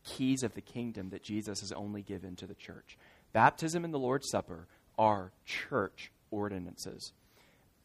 keys 0.05 0.43
of 0.43 0.55
the 0.55 0.61
kingdom 0.61 1.11
that 1.11 1.23
Jesus 1.23 1.61
has 1.61 1.73
only 1.73 2.03
given 2.03 2.37
to 2.37 2.47
the 2.47 2.55
church. 2.55 2.99
Baptism 3.33 3.85
and 3.85 3.95
the 3.95 3.99
Lord's 3.99 4.29
Supper 4.31 4.67
are 4.99 5.33
church 5.47 6.11
ordinances. 6.31 7.13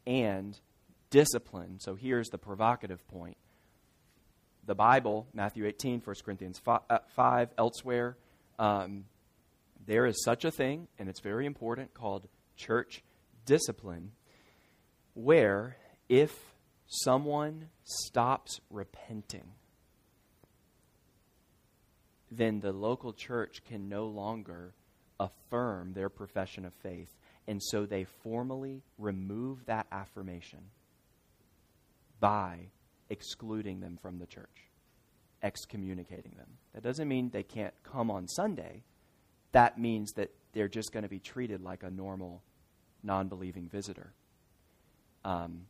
And 0.05 0.59
discipline. 1.09 1.79
So 1.79 1.95
here's 1.95 2.27
the 2.27 2.37
provocative 2.37 3.07
point. 3.07 3.37
The 4.65 4.75
Bible, 4.75 5.27
Matthew 5.33 5.65
18, 5.65 6.01
1 6.03 6.15
Corinthians 6.25 6.59
5, 6.59 6.81
uh, 6.89 6.97
5 7.15 7.49
elsewhere, 7.57 8.17
um, 8.59 9.05
there 9.85 10.05
is 10.05 10.23
such 10.23 10.43
a 10.43 10.51
thing, 10.51 10.87
and 10.97 11.07
it's 11.07 11.21
very 11.21 11.45
important, 11.45 11.93
called 11.93 12.27
church 12.57 13.03
discipline, 13.45 14.11
where 15.13 15.77
if 16.09 16.37
someone 16.87 17.69
stops 17.83 18.59
repenting, 18.69 19.53
then 22.31 22.59
the 22.59 22.73
local 22.73 23.13
church 23.13 23.61
can 23.67 23.87
no 23.87 24.07
longer 24.07 24.73
affirm 25.19 25.93
their 25.93 26.09
profession 26.09 26.65
of 26.65 26.73
faith. 26.73 27.15
And 27.47 27.61
so 27.61 27.85
they 27.85 28.05
formally 28.23 28.81
remove 28.97 29.65
that 29.65 29.87
affirmation 29.91 30.59
by 32.19 32.69
excluding 33.09 33.79
them 33.81 33.97
from 34.01 34.17
the 34.17 34.25
church, 34.25 34.69
excommunicating 35.43 36.33
them. 36.37 36.47
That 36.73 36.83
doesn't 36.83 37.07
mean 37.07 37.29
they 37.29 37.43
can't 37.43 37.73
come 37.83 38.09
on 38.09 38.27
Sunday. 38.27 38.83
That 39.51 39.79
means 39.79 40.13
that 40.13 40.31
they're 40.53 40.67
just 40.67 40.91
going 40.91 41.03
to 41.03 41.09
be 41.09 41.19
treated 41.19 41.61
like 41.61 41.83
a 41.83 41.91
normal, 41.91 42.41
non 43.03 43.27
believing 43.27 43.69
visitor. 43.69 44.13
Um, 45.23 45.67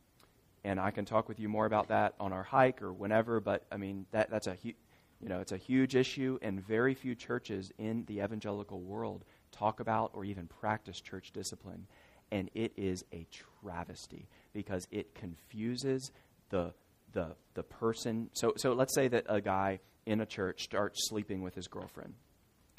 and 0.64 0.80
I 0.80 0.90
can 0.90 1.04
talk 1.04 1.28
with 1.28 1.38
you 1.38 1.48
more 1.48 1.66
about 1.66 1.88
that 1.88 2.14
on 2.18 2.32
our 2.32 2.42
hike 2.42 2.82
or 2.82 2.92
whenever, 2.92 3.40
but 3.40 3.64
I 3.70 3.76
mean, 3.76 4.06
that, 4.10 4.30
that's 4.30 4.46
a 4.46 4.56
hu- 4.62 4.72
you 5.20 5.28
know, 5.28 5.40
it's 5.40 5.52
a 5.52 5.56
huge 5.56 5.96
issue, 5.96 6.38
and 6.42 6.64
very 6.66 6.94
few 6.94 7.14
churches 7.14 7.72
in 7.78 8.04
the 8.06 8.20
evangelical 8.20 8.80
world 8.80 9.24
talk 9.50 9.80
about 9.80 10.10
or 10.14 10.24
even 10.24 10.46
practice 10.46 11.00
church 11.00 11.30
discipline. 11.32 11.86
And 12.30 12.50
it 12.54 12.72
is 12.76 13.04
a 13.12 13.26
travesty 13.62 14.28
because 14.52 14.86
it 14.90 15.14
confuses 15.14 16.10
the, 16.50 16.74
the, 17.12 17.36
the 17.54 17.62
person. 17.62 18.30
So, 18.34 18.52
so 18.56 18.72
let's 18.72 18.94
say 18.94 19.08
that 19.08 19.24
a 19.28 19.40
guy 19.40 19.80
in 20.06 20.20
a 20.20 20.26
church 20.26 20.64
starts 20.64 21.08
sleeping 21.08 21.42
with 21.42 21.54
his 21.54 21.68
girlfriend. 21.68 22.14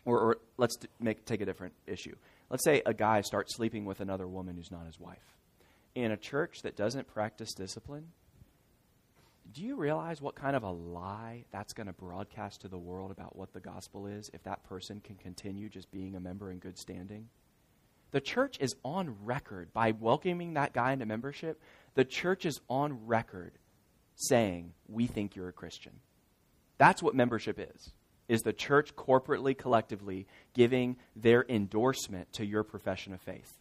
Or, 0.06 0.20
or 0.20 0.38
let's 0.58 0.78
make, 1.00 1.26
take 1.26 1.42
a 1.42 1.46
different 1.46 1.74
issue. 1.86 2.16
Let's 2.50 2.64
say 2.64 2.82
a 2.86 2.94
guy 2.94 3.22
starts 3.22 3.56
sleeping 3.56 3.86
with 3.86 4.00
another 4.00 4.28
woman 4.28 4.56
who's 4.56 4.72
not 4.72 4.86
his 4.86 5.00
wife. 5.00 5.36
In 5.96 6.12
a 6.12 6.18
church 6.18 6.62
that 6.62 6.78
doesn't 6.78 7.08
practice 7.08 7.54
discipline, 7.54 8.12
do 9.54 9.64
you 9.64 9.76
realize 9.76 10.22
what 10.22 10.36
kind 10.36 10.56
of 10.56 10.64
a 10.64 10.72
lie 10.72 11.46
that's 11.52 11.74
going 11.74 11.88
to 11.88 11.94
broadcast 11.94 12.62
to 12.62 12.68
the 12.68 12.78
world 12.78 13.12
about 13.12 13.36
what 13.36 13.54
the 13.54 13.60
gospel 13.60 14.08
is 14.08 14.30
if 14.34 14.44
that 14.44 14.64
person 14.64 15.00
can 15.00 15.16
continue 15.16 15.70
just 15.70 15.92
being 15.92 16.16
a 16.16 16.20
member 16.20 16.52
in 16.52 16.60
good 16.60 16.78
standing? 16.78 17.30
The 18.12 18.22
church 18.22 18.58
is 18.60 18.76
on 18.84 19.16
record 19.24 19.74
by 19.74 19.92
welcoming 19.92 20.54
that 20.54 20.74
guy 20.74 20.94
into 20.94 21.06
membership. 21.06 21.62
The 21.96 22.06
church 22.06 22.46
is 22.46 22.60
on 22.70 23.06
record 23.06 23.54
saying, 24.16 24.74
"We 24.88 25.08
think 25.08 25.36
you're 25.36 25.50
a 25.50 25.54
Christian." 25.54 26.00
That's 26.78 27.04
what 27.04 27.16
membership 27.16 27.60
is. 27.60 27.94
Is 28.28 28.42
the 28.42 28.54
church 28.54 28.96
corporately 28.96 29.58
collectively 29.58 30.28
giving 30.54 30.98
their 31.16 31.46
endorsement 31.48 32.32
to 32.34 32.46
your 32.46 32.64
profession 32.64 33.14
of 33.14 33.22
faith. 33.22 33.60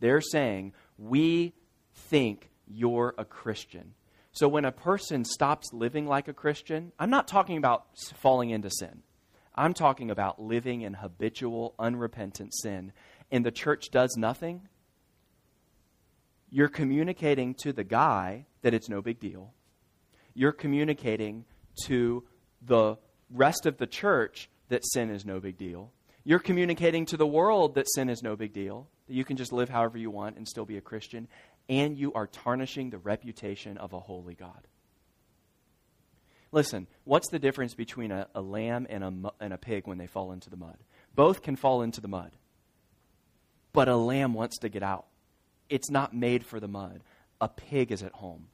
They're 0.00 0.20
saying, 0.20 0.74
"We 0.98 1.54
think 1.92 2.50
you're 2.66 3.14
a 3.16 3.24
Christian." 3.24 3.94
So 4.36 4.48
when 4.48 4.66
a 4.66 4.72
person 4.72 5.24
stops 5.24 5.72
living 5.72 6.06
like 6.06 6.28
a 6.28 6.34
Christian, 6.34 6.92
I'm 6.98 7.08
not 7.08 7.26
talking 7.26 7.56
about 7.56 7.86
falling 8.16 8.50
into 8.50 8.68
sin. 8.68 9.02
I'm 9.54 9.72
talking 9.72 10.10
about 10.10 10.38
living 10.38 10.82
in 10.82 10.92
habitual, 10.92 11.74
unrepentant 11.78 12.54
sin, 12.54 12.92
and 13.30 13.46
the 13.46 13.50
church 13.50 13.86
does 13.90 14.14
nothing. 14.18 14.68
You're 16.50 16.68
communicating 16.68 17.54
to 17.62 17.72
the 17.72 17.82
guy 17.82 18.44
that 18.60 18.74
it's 18.74 18.90
no 18.90 19.00
big 19.00 19.20
deal. 19.20 19.54
You're 20.34 20.52
communicating 20.52 21.46
to 21.84 22.22
the 22.60 22.96
rest 23.30 23.64
of 23.64 23.78
the 23.78 23.86
church 23.86 24.50
that 24.68 24.84
sin 24.84 25.08
is 25.08 25.24
no 25.24 25.40
big 25.40 25.56
deal. 25.56 25.92
You're 26.24 26.40
communicating 26.40 27.06
to 27.06 27.16
the 27.16 27.26
world 27.26 27.74
that 27.76 27.86
sin 27.88 28.10
is 28.10 28.22
no 28.22 28.36
big 28.36 28.52
deal, 28.52 28.86
that 29.06 29.14
you 29.14 29.24
can 29.24 29.38
just 29.38 29.52
live 29.52 29.70
however 29.70 29.96
you 29.96 30.10
want 30.10 30.36
and 30.36 30.46
still 30.46 30.66
be 30.66 30.76
a 30.76 30.82
Christian, 30.82 31.26
and 31.68 31.96
you 31.96 32.12
are 32.12 32.26
tarnishing 32.26 32.90
the 32.90 32.98
reputation 32.98 33.76
of 33.76 33.92
a 33.92 34.00
holy 34.00 34.34
God. 34.34 34.66
Listen, 36.52 36.86
what's 37.04 37.28
the 37.28 37.38
difference 37.38 37.74
between 37.74 38.12
a, 38.12 38.28
a 38.34 38.40
lamb 38.40 38.86
and 38.88 39.04
a, 39.04 39.32
and 39.40 39.52
a 39.52 39.58
pig 39.58 39.86
when 39.86 39.98
they 39.98 40.06
fall 40.06 40.32
into 40.32 40.48
the 40.48 40.56
mud? 40.56 40.76
Both 41.14 41.42
can 41.42 41.56
fall 41.56 41.82
into 41.82 42.00
the 42.00 42.08
mud. 42.08 42.32
But 43.72 43.88
a 43.88 43.96
lamb 43.96 44.32
wants 44.32 44.58
to 44.58 44.68
get 44.68 44.82
out. 44.82 45.06
It's 45.68 45.90
not 45.90 46.14
made 46.14 46.46
for 46.46 46.60
the 46.60 46.68
mud. 46.68 47.02
A 47.40 47.48
pig 47.48 47.92
is 47.92 48.02
at 48.02 48.12
home. 48.12 48.46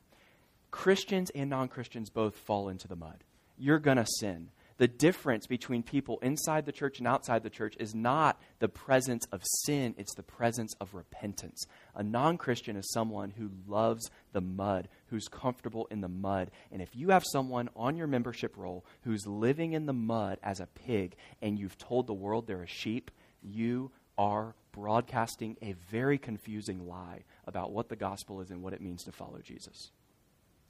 Christians 0.70 1.30
and 1.34 1.50
non 1.50 1.68
Christians 1.68 2.10
both 2.10 2.34
fall 2.36 2.68
into 2.68 2.88
the 2.88 2.96
mud. 2.96 3.22
You're 3.58 3.78
going 3.78 3.98
to 3.98 4.06
sin. 4.18 4.48
The 4.78 4.88
difference 4.88 5.46
between 5.46 5.82
people 5.82 6.18
inside 6.20 6.66
the 6.66 6.72
church 6.72 6.98
and 6.98 7.06
outside 7.06 7.42
the 7.42 7.50
church 7.50 7.76
is 7.78 7.94
not 7.94 8.40
the 8.58 8.68
presence 8.68 9.26
of 9.32 9.42
sin, 9.64 9.94
it's 9.98 10.14
the 10.14 10.22
presence 10.22 10.74
of 10.80 10.94
repentance. 10.94 11.66
A 11.94 12.02
non 12.02 12.38
Christian 12.38 12.76
is 12.76 12.90
someone 12.92 13.30
who 13.30 13.50
loves 13.66 14.10
the 14.32 14.40
mud, 14.40 14.88
who's 15.06 15.28
comfortable 15.28 15.86
in 15.90 16.00
the 16.00 16.08
mud. 16.08 16.50
And 16.70 16.82
if 16.82 16.94
you 16.94 17.10
have 17.10 17.24
someone 17.32 17.68
on 17.76 17.96
your 17.96 18.06
membership 18.06 18.56
roll 18.56 18.84
who's 19.02 19.26
living 19.26 19.72
in 19.72 19.86
the 19.86 19.92
mud 19.92 20.38
as 20.42 20.60
a 20.60 20.66
pig 20.66 21.16
and 21.40 21.58
you've 21.58 21.78
told 21.78 22.06
the 22.06 22.14
world 22.14 22.46
they're 22.46 22.62
a 22.62 22.66
sheep, 22.66 23.10
you 23.42 23.90
are 24.18 24.54
broadcasting 24.72 25.56
a 25.62 25.72
very 25.90 26.18
confusing 26.18 26.86
lie 26.86 27.24
about 27.46 27.72
what 27.72 27.88
the 27.88 27.96
gospel 27.96 28.40
is 28.40 28.50
and 28.50 28.62
what 28.62 28.72
it 28.72 28.80
means 28.80 29.04
to 29.04 29.12
follow 29.12 29.38
Jesus. 29.42 29.90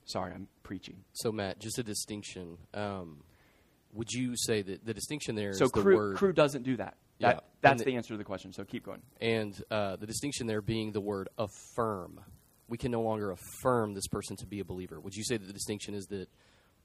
Sorry, 0.04 0.32
I'm 0.32 0.48
preaching. 0.62 1.04
So, 1.12 1.30
Matt, 1.30 1.60
just 1.60 1.78
a 1.78 1.82
distinction. 1.82 2.58
Um, 2.74 3.22
would 3.92 4.10
you 4.10 4.34
say 4.36 4.62
that 4.62 4.84
the 4.84 4.94
distinction 4.94 5.34
there 5.34 5.52
so 5.52 5.66
the 5.66 5.82
Cru, 5.82 5.96
word 5.96 6.16
Cru 6.16 6.32
doesn't 6.32 6.62
do 6.62 6.76
that. 6.76 6.96
Yeah. 7.18 7.38
that's 7.60 7.82
the, 7.82 7.90
the- 7.90 7.96
answer 7.96 8.14
to 8.14 8.18
the 8.18 8.24
question. 8.24 8.52
So 8.52 8.64
keep 8.64 8.84
going. 8.84 9.02
and 9.20 9.54
uh, 9.70 9.96
the 9.96 10.06
distinction 10.06 10.46
there 10.46 10.62
being 10.62 10.92
the 10.92 11.00
word 11.00 11.28
affirm? 11.38 12.20
We 12.68 12.78
can 12.78 12.90
no 12.90 13.02
longer 13.02 13.30
affirm 13.30 13.92
this 13.94 14.06
person 14.06 14.36
to 14.38 14.46
be 14.46 14.60
a 14.60 14.64
believer. 14.64 14.98
Would 14.98 15.14
you 15.14 15.24
say 15.24 15.36
that 15.36 15.46
the 15.46 15.52
distinction 15.52 15.94
is 15.94 16.06
that 16.06 16.28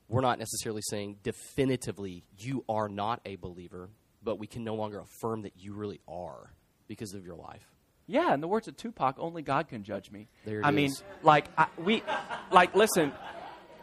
we're 0.10 0.22
not 0.22 0.38
necessarily 0.38 0.82
saying 0.90 1.18
definitively 1.24 2.24
you 2.38 2.66
are 2.68 2.90
not 2.90 3.22
a 3.26 3.38
believer, 3.38 3.90
but 4.22 4.38
we 4.38 4.48
can 4.48 4.64
no 4.64 4.76
longer 4.76 5.00
affirm 5.00 5.44
that 5.44 5.54
you 5.58 5.74
really 5.74 6.02
are 6.08 6.52
because 6.88 7.14
of 7.14 7.26
your 7.26 7.36
life? 7.36 7.66
Yeah, 8.06 8.34
in 8.34 8.40
the 8.42 8.48
words 8.48 8.68
of 8.68 8.78
Tupac, 8.78 9.16
only 9.18 9.42
God 9.42 9.68
can 9.68 9.84
judge 9.84 10.12
me. 10.12 10.28
There 10.46 10.60
it 10.60 10.66
I 10.66 10.72
mean, 10.72 10.94
like 11.24 11.48
I, 11.58 11.68
we, 11.78 12.04
like 12.52 12.74
listen, 12.76 13.12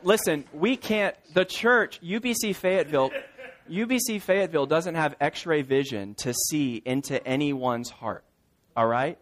listen. 0.05 0.45
We 0.53 0.77
can't. 0.77 1.17
The 1.35 1.45
church, 1.45 2.01
UBC 2.03 2.55
Fayetteville, 2.55 3.11
UBC 3.71 4.21
Fayetteville 4.21 4.67
doesn't 4.67 4.95
have 4.95 5.17
X-ray 5.21 5.63
vision 5.63 6.15
to 6.17 6.33
see 6.33 6.83
into 6.85 7.25
anyone's 7.27 7.91
heart. 7.91 8.25
All 8.77 8.87
right. 8.87 9.19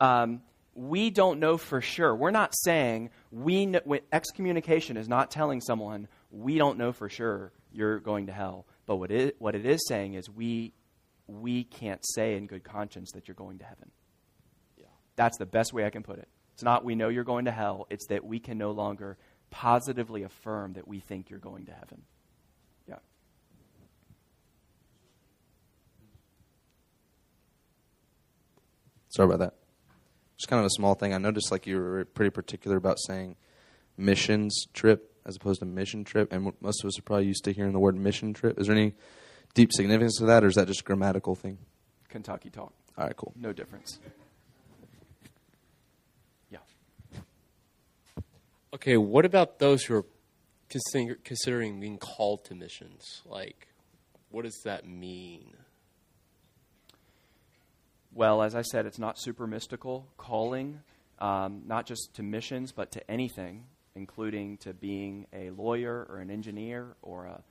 Um, 0.00 0.42
we 0.74 1.10
don't 1.10 1.40
know 1.40 1.56
for 1.56 1.80
sure. 1.80 2.14
We're 2.14 2.30
not 2.30 2.54
saying 2.54 3.10
we. 3.32 3.66
Kn- 3.66 3.82
when 3.84 4.00
excommunication 4.12 4.96
is 4.96 5.08
not 5.08 5.30
telling 5.30 5.60
someone 5.60 6.08
we 6.30 6.58
don't 6.58 6.78
know 6.78 6.92
for 6.92 7.08
sure 7.08 7.52
you're 7.72 8.00
going 8.00 8.26
to 8.26 8.32
hell. 8.32 8.66
But 8.86 8.96
what 8.96 9.10
it, 9.10 9.36
what 9.38 9.54
it 9.54 9.66
is 9.66 9.86
saying 9.88 10.14
is 10.14 10.28
we 10.30 10.72
we 11.26 11.64
can't 11.64 12.00
say 12.14 12.36
in 12.36 12.46
good 12.46 12.64
conscience 12.64 13.12
that 13.12 13.28
you're 13.28 13.34
going 13.34 13.58
to 13.58 13.64
heaven. 13.64 13.90
Yeah. 14.78 14.86
That's 15.16 15.36
the 15.38 15.46
best 15.46 15.72
way 15.72 15.84
I 15.84 15.90
can 15.90 16.02
put 16.02 16.18
it. 16.18 16.28
It's 16.54 16.62
not 16.62 16.84
we 16.84 16.94
know 16.94 17.08
you're 17.08 17.24
going 17.24 17.44
to 17.44 17.52
hell, 17.52 17.86
it's 17.90 18.06
that 18.08 18.24
we 18.24 18.40
can 18.40 18.58
no 18.58 18.70
longer 18.72 19.18
positively 19.50 20.22
affirm 20.22 20.74
that 20.74 20.86
we 20.86 21.00
think 21.00 21.30
you're 21.30 21.38
going 21.38 21.66
to 21.66 21.72
heaven. 21.72 22.02
Yeah. 22.88 22.96
Sorry 29.08 29.26
about 29.26 29.38
that. 29.40 29.54
Just 30.36 30.48
kind 30.48 30.60
of 30.60 30.66
a 30.66 30.70
small 30.70 30.94
thing. 30.94 31.12
I 31.12 31.18
noticed 31.18 31.50
like 31.50 31.66
you 31.66 31.78
were 31.78 32.04
pretty 32.04 32.30
particular 32.30 32.76
about 32.76 32.98
saying 33.00 33.36
missions 33.96 34.66
trip 34.72 35.12
as 35.26 35.36
opposed 35.36 35.60
to 35.60 35.66
mission 35.66 36.04
trip, 36.04 36.32
and 36.32 36.54
most 36.60 36.82
of 36.82 36.88
us 36.88 36.98
are 36.98 37.02
probably 37.02 37.26
used 37.26 37.44
to 37.44 37.52
hearing 37.52 37.72
the 37.72 37.78
word 37.78 37.96
mission 37.96 38.32
trip. 38.32 38.58
Is 38.58 38.66
there 38.66 38.76
any 38.76 38.94
deep 39.54 39.72
significance 39.72 40.16
to 40.18 40.24
that, 40.26 40.42
or 40.42 40.46
is 40.46 40.54
that 40.54 40.66
just 40.66 40.80
a 40.80 40.84
grammatical 40.84 41.34
thing? 41.34 41.58
Kentucky 42.08 42.48
talk. 42.48 42.72
All 42.96 43.04
right, 43.04 43.16
cool. 43.16 43.34
No 43.36 43.52
difference. 43.52 43.98
Yeah. 46.50 46.58
Okay, 48.74 48.98
what 48.98 49.24
about 49.24 49.58
those 49.58 49.84
who 49.84 49.94
are 49.94 50.04
considering, 50.68 51.16
considering 51.24 51.80
being 51.80 51.96
called 51.96 52.44
to 52.44 52.54
missions? 52.54 53.22
Like, 53.24 53.68
what 54.30 54.44
does 54.44 54.60
that 54.64 54.86
mean? 54.86 55.54
Well, 58.12 58.42
as 58.42 58.54
I 58.54 58.60
said, 58.60 58.84
it's 58.84 58.98
not 58.98 59.18
super 59.18 59.46
mystical 59.46 60.06
calling, 60.18 60.80
um, 61.18 61.62
not 61.66 61.86
just 61.86 62.10
to 62.16 62.22
missions, 62.22 62.72
but 62.72 62.92
to 62.92 63.10
anything, 63.10 63.64
including 63.94 64.58
to 64.58 64.74
being 64.74 65.26
a 65.32 65.48
lawyer 65.48 66.06
or 66.10 66.18
an 66.18 66.30
engineer 66.30 66.94
or 67.00 67.24
a 67.24 67.42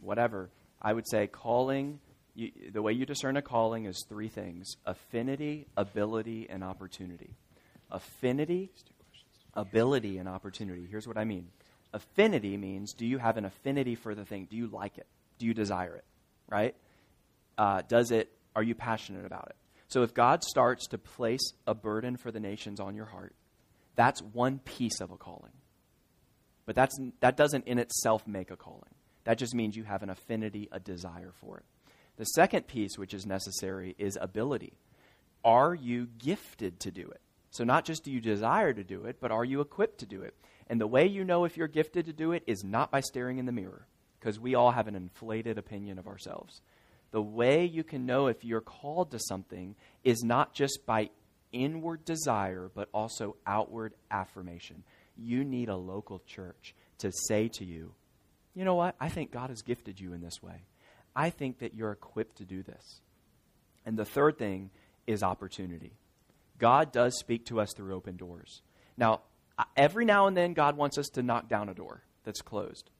whatever. 0.00 0.50
I 0.82 0.92
would 0.92 1.08
say 1.08 1.28
calling, 1.28 2.00
you, 2.34 2.50
the 2.72 2.82
way 2.82 2.92
you 2.92 3.06
discern 3.06 3.36
a 3.36 3.42
calling 3.42 3.84
is 3.84 4.04
three 4.08 4.28
things 4.28 4.76
affinity, 4.86 5.68
ability, 5.76 6.48
and 6.50 6.64
opportunity. 6.64 7.30
Affinity, 7.92 8.70
ability, 9.56 10.18
and 10.18 10.28
opportunity. 10.28 10.86
Here's 10.90 11.06
what 11.06 11.18
I 11.18 11.24
mean 11.24 11.48
affinity 11.92 12.56
means 12.56 12.92
do 12.92 13.06
you 13.06 13.18
have 13.18 13.36
an 13.36 13.44
affinity 13.44 13.94
for 13.94 14.14
the 14.14 14.24
thing? 14.24 14.46
Do 14.50 14.56
you 14.56 14.66
like 14.66 14.98
it? 14.98 15.06
Do 15.38 15.46
you 15.46 15.54
desire 15.54 15.94
it? 15.94 16.04
Right? 16.48 16.74
uh, 17.58 17.82
does 17.88 18.10
it 18.10 18.30
are 18.56 18.62
you 18.62 18.74
passionate 18.74 19.24
about 19.24 19.46
it 19.50 19.56
so 19.88 20.02
if 20.02 20.14
god 20.14 20.42
starts 20.42 20.86
to 20.86 20.98
place 20.98 21.52
a 21.66 21.74
burden 21.74 22.16
for 22.16 22.30
the 22.30 22.40
nations 22.40 22.80
on 22.80 22.94
your 22.94 23.06
heart 23.06 23.34
that's 23.96 24.20
one 24.20 24.58
piece 24.60 25.00
of 25.00 25.10
a 25.10 25.16
calling 25.16 25.52
but 26.66 26.74
that's, 26.74 26.98
that 27.20 27.36
doesn't 27.36 27.66
in 27.66 27.78
itself 27.78 28.26
make 28.26 28.50
a 28.50 28.56
calling 28.56 28.94
that 29.24 29.38
just 29.38 29.54
means 29.54 29.76
you 29.76 29.84
have 29.84 30.02
an 30.02 30.10
affinity 30.10 30.68
a 30.72 30.80
desire 30.80 31.32
for 31.40 31.58
it 31.58 31.64
the 32.16 32.24
second 32.24 32.66
piece 32.66 32.96
which 32.98 33.14
is 33.14 33.26
necessary 33.26 33.94
is 33.98 34.18
ability 34.20 34.74
are 35.44 35.74
you 35.74 36.08
gifted 36.18 36.80
to 36.80 36.90
do 36.90 37.02
it 37.02 37.20
so 37.54 37.64
not 37.64 37.84
just 37.84 38.04
do 38.04 38.10
you 38.10 38.20
desire 38.20 38.72
to 38.72 38.84
do 38.84 39.04
it 39.04 39.16
but 39.20 39.30
are 39.30 39.44
you 39.44 39.60
equipped 39.60 39.98
to 39.98 40.06
do 40.06 40.22
it 40.22 40.34
and 40.66 40.80
the 40.80 40.86
way 40.86 41.06
you 41.06 41.24
know 41.24 41.44
if 41.44 41.56
you're 41.56 41.68
gifted 41.68 42.06
to 42.06 42.12
do 42.12 42.32
it 42.32 42.42
is 42.46 42.64
not 42.64 42.90
by 42.90 43.00
staring 43.00 43.38
in 43.38 43.46
the 43.46 43.52
mirror 43.52 43.86
because 44.18 44.40
we 44.40 44.54
all 44.54 44.70
have 44.70 44.88
an 44.88 44.94
inflated 44.94 45.58
opinion 45.58 45.98
of 45.98 46.06
ourselves 46.06 46.60
the 47.14 47.22
way 47.22 47.64
you 47.64 47.84
can 47.84 48.06
know 48.06 48.26
if 48.26 48.44
you're 48.44 48.60
called 48.60 49.12
to 49.12 49.20
something 49.20 49.76
is 50.02 50.24
not 50.24 50.52
just 50.52 50.80
by 50.84 51.10
inward 51.54 52.04
desire, 52.04 52.70
but 52.74 52.88
also 52.92 53.36
outward 53.46 53.94
affirmation. 54.10 54.82
You 55.16 55.44
need 55.44 55.68
a 55.68 55.76
local 55.76 56.20
church 56.26 56.74
to 56.98 57.12
say 57.28 57.48
to 57.54 57.64
you, 57.64 57.94
you 58.54 58.64
know 58.64 58.74
what? 58.74 58.96
I 59.00 59.08
think 59.08 59.30
God 59.30 59.50
has 59.50 59.62
gifted 59.62 60.00
you 60.00 60.12
in 60.12 60.20
this 60.20 60.42
way. 60.42 60.64
I 61.14 61.30
think 61.30 61.60
that 61.60 61.74
you're 61.74 61.92
equipped 61.92 62.38
to 62.38 62.44
do 62.44 62.62
this. 62.62 63.00
And 63.86 63.96
the 63.96 64.04
third 64.04 64.36
thing 64.36 64.70
is 65.06 65.22
opportunity. 65.22 65.92
God 66.58 66.92
does 66.92 67.18
speak 67.18 67.46
to 67.46 67.60
us 67.60 67.72
through 67.74 67.94
open 67.94 68.16
doors. 68.16 68.62
Now, 68.96 69.22
every 69.76 70.04
now 70.04 70.26
and 70.26 70.36
then, 70.36 70.54
God 70.54 70.76
wants 70.76 70.98
us 70.98 71.08
to 71.14 71.22
knock 71.22 71.48
down 71.48 71.68
a 71.68 71.74
door 71.74 72.02
that's 72.24 72.40
closed. 72.40 72.90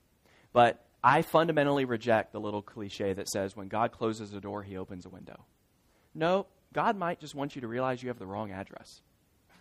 But 0.53 0.85
I 1.03 1.23
fundamentally 1.23 1.85
reject 1.85 2.33
the 2.33 2.41
little 2.41 2.63
cliche 2.63 3.13
that 3.13 3.29
says 3.29 3.57
when 3.57 3.69
God 3.69 3.93
closes 3.93 4.33
a 4.33 4.41
door, 4.41 4.63
he 4.63 4.77
opens 4.77 5.07
a 5.07 5.09
window. 5.09 5.45
No, 6.15 6.47
God 6.73 6.97
might 6.97 7.21
just 7.21 7.35
want 7.35 7.55
you 7.55 7.61
to 7.61 7.69
realize 7.69 8.03
you 8.03 8.09
have 8.09 8.19
the 8.19 8.27
wrong 8.27 8.51
address. 8.51 9.03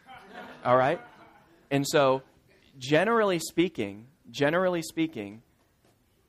All 0.65 0.77
right? 0.77 1.01
And 1.69 1.87
so, 1.87 2.21
generally 2.77 3.39
speaking, 3.39 4.07
generally 4.31 4.81
speaking, 4.81 5.41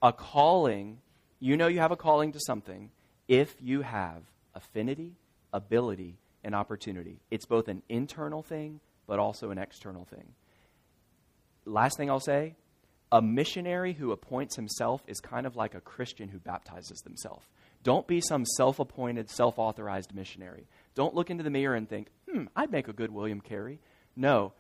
a 0.02 0.12
calling, 0.12 0.98
you 1.40 1.56
know 1.56 1.66
you 1.66 1.80
have 1.80 1.92
a 1.92 1.96
calling 1.96 2.32
to 2.32 2.40
something 2.40 2.90
if 3.28 3.54
you 3.60 3.82
have 3.82 4.22
affinity, 4.54 5.12
ability, 5.52 6.18
and 6.44 6.54
opportunity. 6.54 7.20
It's 7.30 7.46
both 7.46 7.68
an 7.68 7.82
internal 7.88 8.42
thing, 8.42 8.80
but 9.06 9.18
also 9.18 9.50
an 9.50 9.58
external 9.58 10.04
thing. 10.04 10.34
Last 11.64 11.96
thing 11.96 12.10
I'll 12.10 12.20
say 12.20 12.54
a 13.12 13.22
missionary 13.22 13.92
who 13.92 14.12
appoints 14.12 14.56
himself 14.56 15.02
is 15.06 15.20
kind 15.20 15.46
of 15.46 15.56
like 15.56 15.74
a 15.74 15.80
Christian 15.80 16.28
who 16.28 16.38
baptizes 16.38 16.98
themselves. 17.00 17.46
Don't 17.84 18.06
be 18.06 18.20
some 18.20 18.44
self 18.44 18.78
appointed, 18.78 19.30
self 19.30 19.58
authorized 19.58 20.14
missionary. 20.14 20.66
Don't 20.94 21.14
look 21.14 21.30
into 21.30 21.44
the 21.44 21.50
mirror 21.50 21.74
and 21.76 21.88
think, 21.88 22.08
hmm, 22.28 22.44
I'd 22.56 22.72
make 22.72 22.88
a 22.88 22.92
good 22.92 23.10
William 23.10 23.40
Carey. 23.40 23.78
No, 24.16 24.52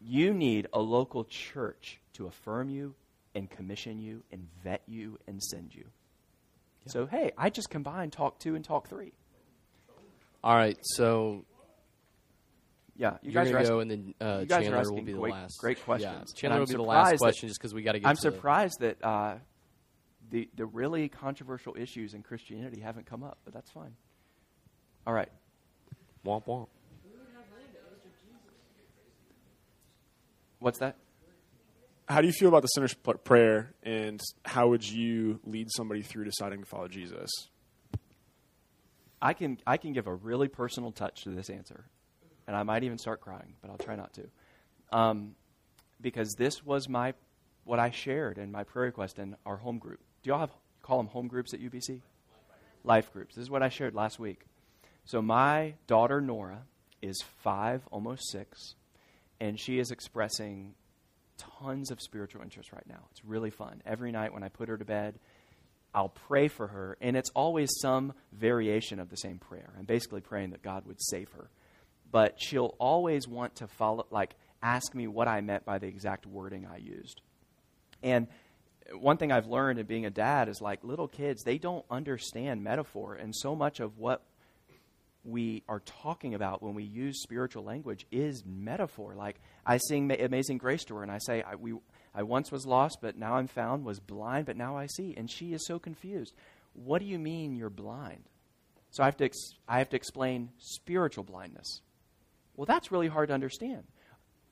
you 0.00 0.32
need 0.32 0.68
a 0.72 0.80
local 0.80 1.24
church 1.24 2.00
to 2.14 2.26
affirm 2.26 2.68
you 2.70 2.94
and 3.34 3.50
commission 3.50 3.98
you 3.98 4.22
and 4.30 4.46
vet 4.62 4.82
you 4.86 5.18
and 5.26 5.42
send 5.42 5.74
you. 5.74 5.84
So, 6.86 7.06
hey, 7.06 7.32
I 7.38 7.50
just 7.50 7.70
combined 7.70 8.12
talk 8.12 8.38
two 8.38 8.54
and 8.54 8.64
talk 8.64 8.88
three. 8.88 9.12
All 10.44 10.56
right, 10.56 10.76
so 10.82 11.44
Yeah, 12.96 13.16
you 13.22 13.30
you're 13.30 13.44
guys 13.44 13.50
are 13.50 13.52
gonna 13.54 13.64
go, 13.68 13.80
asking- 13.80 13.92
and 13.92 14.14
then 14.20 14.28
uh, 14.28 14.40
you 14.40 14.46
guys 14.46 14.66
are 14.66 14.70
Chandler 14.70 14.92
will 14.92 15.02
be 15.02 15.12
the 15.12 15.18
great- 15.18 15.32
last. 15.32 15.58
great 15.60 15.82
questions. 15.84 16.30
And 16.30 16.36
Chandler 16.36 16.54
I'm 16.56 16.60
will 16.60 16.66
be 16.66 16.72
the 16.74 16.82
last 16.82 17.10
surprised 17.18 17.36
that- 17.42 17.46
just 17.48 17.60
because 17.60 17.74
we 17.74 17.82
got 17.82 17.92
to 17.92 18.00
get. 18.00 18.08
I'm 18.08 18.16
to 18.16 18.22
the- 18.30 18.32
surprised 18.36 18.80
that 18.80 19.04
uh, 19.04 19.38
the 20.30 20.48
the 20.56 20.66
really 20.66 21.08
controversial 21.08 21.76
issues 21.78 22.14
in 22.14 22.22
Christianity 22.22 22.80
haven't 22.80 23.06
come 23.06 23.22
up, 23.22 23.38
but 23.44 23.54
that's 23.54 23.70
fine. 23.70 23.94
All 25.06 25.14
right. 25.14 25.30
Womp 26.24 26.44
womp. 26.46 26.68
What's 30.58 30.78
that? 30.78 30.96
How 32.08 32.20
do 32.20 32.26
you 32.26 32.32
feel 32.32 32.48
about 32.48 32.62
the 32.62 32.68
sinner's 32.68 32.94
prayer, 32.94 33.74
and 33.82 34.20
how 34.44 34.68
would 34.68 34.88
you 34.88 35.40
lead 35.44 35.68
somebody 35.74 36.02
through 36.02 36.24
deciding 36.24 36.60
to 36.60 36.66
follow 36.66 36.86
Jesus? 36.88 37.30
I 39.22 39.34
can 39.34 39.58
I 39.64 39.76
can 39.76 39.92
give 39.92 40.08
a 40.08 40.14
really 40.14 40.48
personal 40.48 40.90
touch 40.90 41.22
to 41.22 41.30
this 41.30 41.48
answer, 41.48 41.84
and 42.48 42.56
I 42.56 42.64
might 42.64 42.82
even 42.82 42.98
start 42.98 43.20
crying, 43.20 43.54
but 43.62 43.70
I'll 43.70 43.78
try 43.78 43.94
not 43.94 44.12
to, 44.14 44.28
um, 44.90 45.36
because 46.00 46.34
this 46.36 46.64
was 46.64 46.88
my 46.88 47.14
what 47.64 47.78
I 47.78 47.90
shared 47.90 48.36
in 48.36 48.50
my 48.50 48.64
prayer 48.64 48.86
request 48.86 49.20
in 49.20 49.36
our 49.46 49.56
home 49.56 49.78
group. 49.78 50.00
Do 50.24 50.30
y'all 50.30 50.40
have 50.40 50.50
call 50.82 50.96
them 50.98 51.06
home 51.06 51.28
groups 51.28 51.54
at 51.54 51.60
UBC? 51.60 52.00
Life 52.82 53.12
groups. 53.12 53.36
This 53.36 53.42
is 53.42 53.50
what 53.50 53.62
I 53.62 53.68
shared 53.68 53.94
last 53.94 54.18
week. 54.18 54.40
So 55.04 55.22
my 55.22 55.74
daughter 55.86 56.20
Nora 56.20 56.64
is 57.00 57.22
five, 57.42 57.82
almost 57.92 58.28
six, 58.28 58.74
and 59.40 59.58
she 59.58 59.78
is 59.78 59.92
expressing 59.92 60.74
tons 61.60 61.92
of 61.92 62.00
spiritual 62.00 62.42
interest 62.42 62.72
right 62.72 62.86
now. 62.88 63.04
It's 63.12 63.24
really 63.24 63.50
fun. 63.50 63.82
Every 63.86 64.10
night 64.10 64.32
when 64.32 64.42
I 64.42 64.48
put 64.48 64.68
her 64.68 64.76
to 64.76 64.84
bed, 64.84 65.20
I'll 65.94 66.08
pray 66.08 66.48
for 66.48 66.68
her, 66.68 66.96
and 67.00 67.16
it's 67.16 67.30
always 67.34 67.70
some 67.80 68.14
variation 68.32 68.98
of 68.98 69.10
the 69.10 69.16
same 69.16 69.38
prayer. 69.38 69.70
I'm 69.78 69.84
basically 69.84 70.20
praying 70.20 70.50
that 70.50 70.62
God 70.62 70.86
would 70.86 71.00
save 71.00 71.30
her. 71.32 71.50
But 72.10 72.40
she'll 72.40 72.74
always 72.78 73.28
want 73.28 73.56
to 73.56 73.66
follow, 73.66 74.06
like, 74.10 74.34
ask 74.62 74.94
me 74.94 75.06
what 75.06 75.28
I 75.28 75.40
meant 75.40 75.64
by 75.64 75.78
the 75.78 75.86
exact 75.86 76.26
wording 76.26 76.66
I 76.66 76.76
used. 76.76 77.20
And 78.02 78.28
one 78.94 79.16
thing 79.16 79.32
I've 79.32 79.46
learned 79.46 79.78
in 79.78 79.86
being 79.86 80.06
a 80.06 80.10
dad 80.10 80.48
is 80.48 80.60
like 80.60 80.84
little 80.84 81.08
kids, 81.08 81.42
they 81.42 81.58
don't 81.58 81.84
understand 81.90 82.62
metaphor. 82.62 83.14
And 83.14 83.34
so 83.34 83.54
much 83.54 83.80
of 83.80 83.98
what 83.98 84.22
we 85.24 85.62
are 85.68 85.80
talking 85.80 86.34
about 86.34 86.62
when 86.62 86.74
we 86.74 86.82
use 86.82 87.22
spiritual 87.22 87.64
language 87.64 88.06
is 88.10 88.44
metaphor. 88.44 89.14
Like 89.14 89.40
I 89.64 89.78
sing 89.78 90.10
Amazing 90.10 90.58
Grace 90.58 90.84
to 90.84 90.96
her, 90.96 91.02
and 91.02 91.12
I 91.12 91.18
say, 91.18 91.42
I, 91.42 91.54
we, 91.54 91.74
I 92.14 92.22
once 92.22 92.52
was 92.52 92.66
lost, 92.66 92.98
but 93.00 93.16
now 93.16 93.34
I'm 93.34 93.46
found, 93.46 93.84
was 93.84 94.00
blind, 94.00 94.46
but 94.46 94.56
now 94.56 94.76
I 94.76 94.86
see. 94.86 95.14
And 95.16 95.30
she 95.30 95.52
is 95.54 95.66
so 95.66 95.78
confused. 95.78 96.34
What 96.74 97.00
do 97.00 97.06
you 97.06 97.18
mean 97.18 97.56
you're 97.56 97.70
blind? 97.70 98.24
So 98.90 99.02
I 99.02 99.06
have 99.06 99.16
to, 99.18 99.24
ex- 99.24 99.54
I 99.66 99.78
have 99.78 99.88
to 99.90 99.96
explain 99.96 100.50
spiritual 100.58 101.24
blindness. 101.24 101.80
Well, 102.56 102.66
that's 102.66 102.92
really 102.92 103.08
hard 103.08 103.28
to 103.28 103.34
understand. 103.34 103.84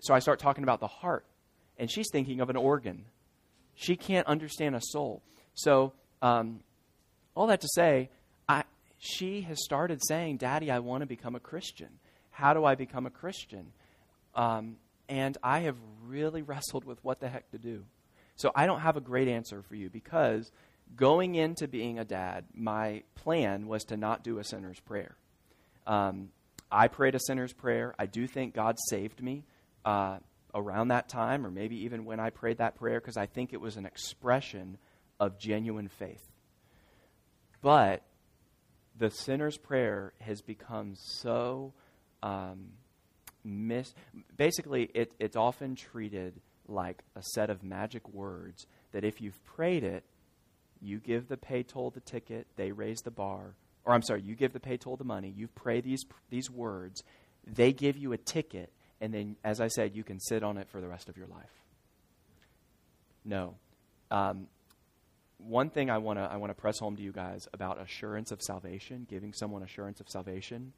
So 0.00 0.14
I 0.14 0.20
start 0.20 0.38
talking 0.38 0.64
about 0.64 0.80
the 0.80 0.86
heart, 0.86 1.26
and 1.78 1.90
she's 1.90 2.08
thinking 2.11 2.40
of 2.40 2.48
an 2.48 2.56
organ. 2.56 3.04
She 3.74 3.96
can't 3.96 4.26
understand 4.26 4.74
a 4.74 4.80
soul. 4.80 5.22
So, 5.54 5.92
um, 6.22 6.61
all 7.34 7.46
that 7.48 7.61
to 7.61 7.68
say, 7.74 8.08
I, 8.48 8.64
she 8.98 9.42
has 9.42 9.62
started 9.62 10.00
saying, 10.06 10.38
Daddy, 10.38 10.70
I 10.70 10.78
want 10.78 11.02
to 11.02 11.06
become 11.06 11.34
a 11.34 11.40
Christian. 11.40 11.88
How 12.30 12.54
do 12.54 12.64
I 12.64 12.74
become 12.74 13.04
a 13.04 13.11
Christian? 13.11 13.72
Um, 14.34 14.76
and 15.11 15.36
I 15.42 15.61
have 15.61 15.76
really 16.06 16.40
wrestled 16.50 16.84
with 16.84 17.02
what 17.04 17.20
the 17.20 17.28
heck 17.28 17.50
to 17.50 17.58
do. 17.58 17.84
So 18.36 18.50
I 18.54 18.64
don't 18.64 18.80
have 18.80 18.96
a 18.96 19.02
great 19.02 19.28
answer 19.28 19.62
for 19.62 19.74
you 19.74 19.90
because 19.90 20.50
going 20.96 21.34
into 21.34 21.68
being 21.68 21.98
a 21.98 22.04
dad, 22.06 22.46
my 22.54 23.02
plan 23.14 23.66
was 23.66 23.84
to 23.84 23.98
not 23.98 24.24
do 24.24 24.38
a 24.38 24.44
sinner's 24.44 24.80
prayer. 24.80 25.16
Um, 25.86 26.30
I 26.72 26.88
prayed 26.88 27.14
a 27.14 27.20
sinner's 27.20 27.52
prayer. 27.52 27.94
I 27.98 28.06
do 28.06 28.26
think 28.26 28.54
God 28.54 28.76
saved 28.88 29.22
me. 29.22 29.44
Uh, 29.84 30.18
around 30.54 30.88
that 30.88 31.08
time, 31.08 31.46
or 31.46 31.50
maybe 31.50 31.84
even 31.84 32.04
when 32.04 32.20
I 32.20 32.30
prayed 32.30 32.58
that 32.58 32.76
prayer, 32.76 33.00
because 33.00 33.16
I 33.16 33.26
think 33.26 33.52
it 33.52 33.61
was 33.61 33.76
an 33.76 33.86
expression 33.86 34.78
of 35.18 35.38
genuine 35.38 35.88
faith. 35.88 36.22
But 37.62 38.02
the 38.96 39.11
sinner's 39.11 39.56
prayer 39.56 40.12
has 40.20 40.40
become 40.40 40.94
so 40.96 41.72
um, 42.22 42.70
mis. 43.45 43.95
Basically, 44.36 44.91
it, 44.95 45.12
it's 45.18 45.36
often 45.36 45.74
treated 45.74 46.34
like 46.68 47.03
a 47.16 47.22
set 47.22 47.51
of 47.51 47.62
magic 47.62 48.09
words 48.09 48.66
that 48.93 49.05
if 49.05 49.20
you've 49.20 49.43
prayed 49.45 49.84
it, 49.84 50.05
you 50.80 50.99
give 50.99 51.28
the 51.28 51.36
pay 51.36 51.62
toll 51.62 51.91
the 51.91 52.01
ticket, 52.01 52.47
they 52.57 52.72
raise 52.72 53.01
the 53.01 53.11
bar, 53.11 53.55
or 53.84 53.95
I'm 53.95 54.03
sorry, 54.03 54.22
you 54.22 54.34
give 54.34 54.53
the 54.53 54.61
pay 54.61 54.76
toll 54.76 54.97
the 54.97 55.05
money, 55.05 55.32
you 55.36 55.49
pray 55.49 55.80
these 55.80 56.05
these 56.30 56.51
words, 56.51 57.03
they 57.47 57.72
give 57.72 57.97
you 57.97 58.12
a 58.12 58.16
ticket, 58.16 58.72
and 59.01 59.12
then, 59.12 59.36
as 59.45 59.61
I 59.61 59.68
said, 59.68 59.95
you 59.95 60.05
can 60.05 60.20
sit 60.20 60.43
on 60.43 60.57
it 60.57 60.68
for 60.68 60.80
the 60.80 60.88
rest 60.88 61.09
of 61.09 61.16
your 61.16 61.26
life. 61.26 61.53
No. 63.24 63.55
Um, 64.11 64.47
one 65.38 65.70
thing 65.70 65.91
I 65.91 65.99
want 65.99 66.18
to 66.18 66.22
I 66.22 66.36
want 66.36 66.51
to 66.51 66.55
press 66.55 66.78
home 66.78 66.97
to 66.97 67.03
you 67.03 67.12
guys 67.12 67.49
about 67.53 67.80
assurance 67.80 68.30
of 68.30 68.43
salvation, 68.43 69.07
giving 69.09 69.32
someone 69.32 69.62
assurance 69.62 70.01
of 70.01 70.09
salvation. 70.09 70.72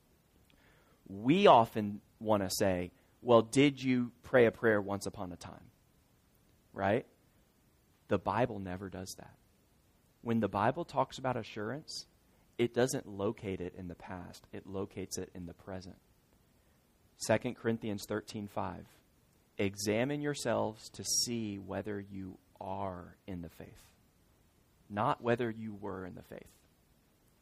We 1.08 1.46
often 1.46 2.00
want 2.20 2.42
to 2.42 2.50
say, 2.50 2.92
"Well, 3.20 3.42
did 3.42 3.82
you 3.82 4.12
pray 4.22 4.46
a 4.46 4.50
prayer 4.50 4.80
once 4.80 5.06
upon 5.06 5.32
a 5.32 5.36
time?" 5.36 5.70
Right? 6.72 7.06
The 8.08 8.18
Bible 8.18 8.58
never 8.58 8.88
does 8.88 9.14
that. 9.18 9.34
When 10.22 10.40
the 10.40 10.48
Bible 10.48 10.84
talks 10.84 11.18
about 11.18 11.36
assurance, 11.36 12.06
it 12.58 12.74
doesn't 12.74 13.06
locate 13.06 13.60
it 13.60 13.74
in 13.74 13.88
the 13.88 13.94
past, 13.94 14.46
it 14.52 14.66
locates 14.66 15.18
it 15.18 15.30
in 15.34 15.46
the 15.46 15.54
present. 15.54 15.96
2 17.26 17.56
Corinthians 17.56 18.06
13:5 18.06 18.86
Examine 19.58 20.20
yourselves 20.20 20.88
to 20.90 21.04
see 21.04 21.58
whether 21.58 22.00
you 22.00 22.38
are 22.60 23.16
in 23.26 23.42
the 23.42 23.50
faith 23.50 23.92
not 24.92 25.22
whether 25.22 25.50
you 25.50 25.74
were 25.74 26.06
in 26.06 26.14
the 26.14 26.22
faith 26.22 26.52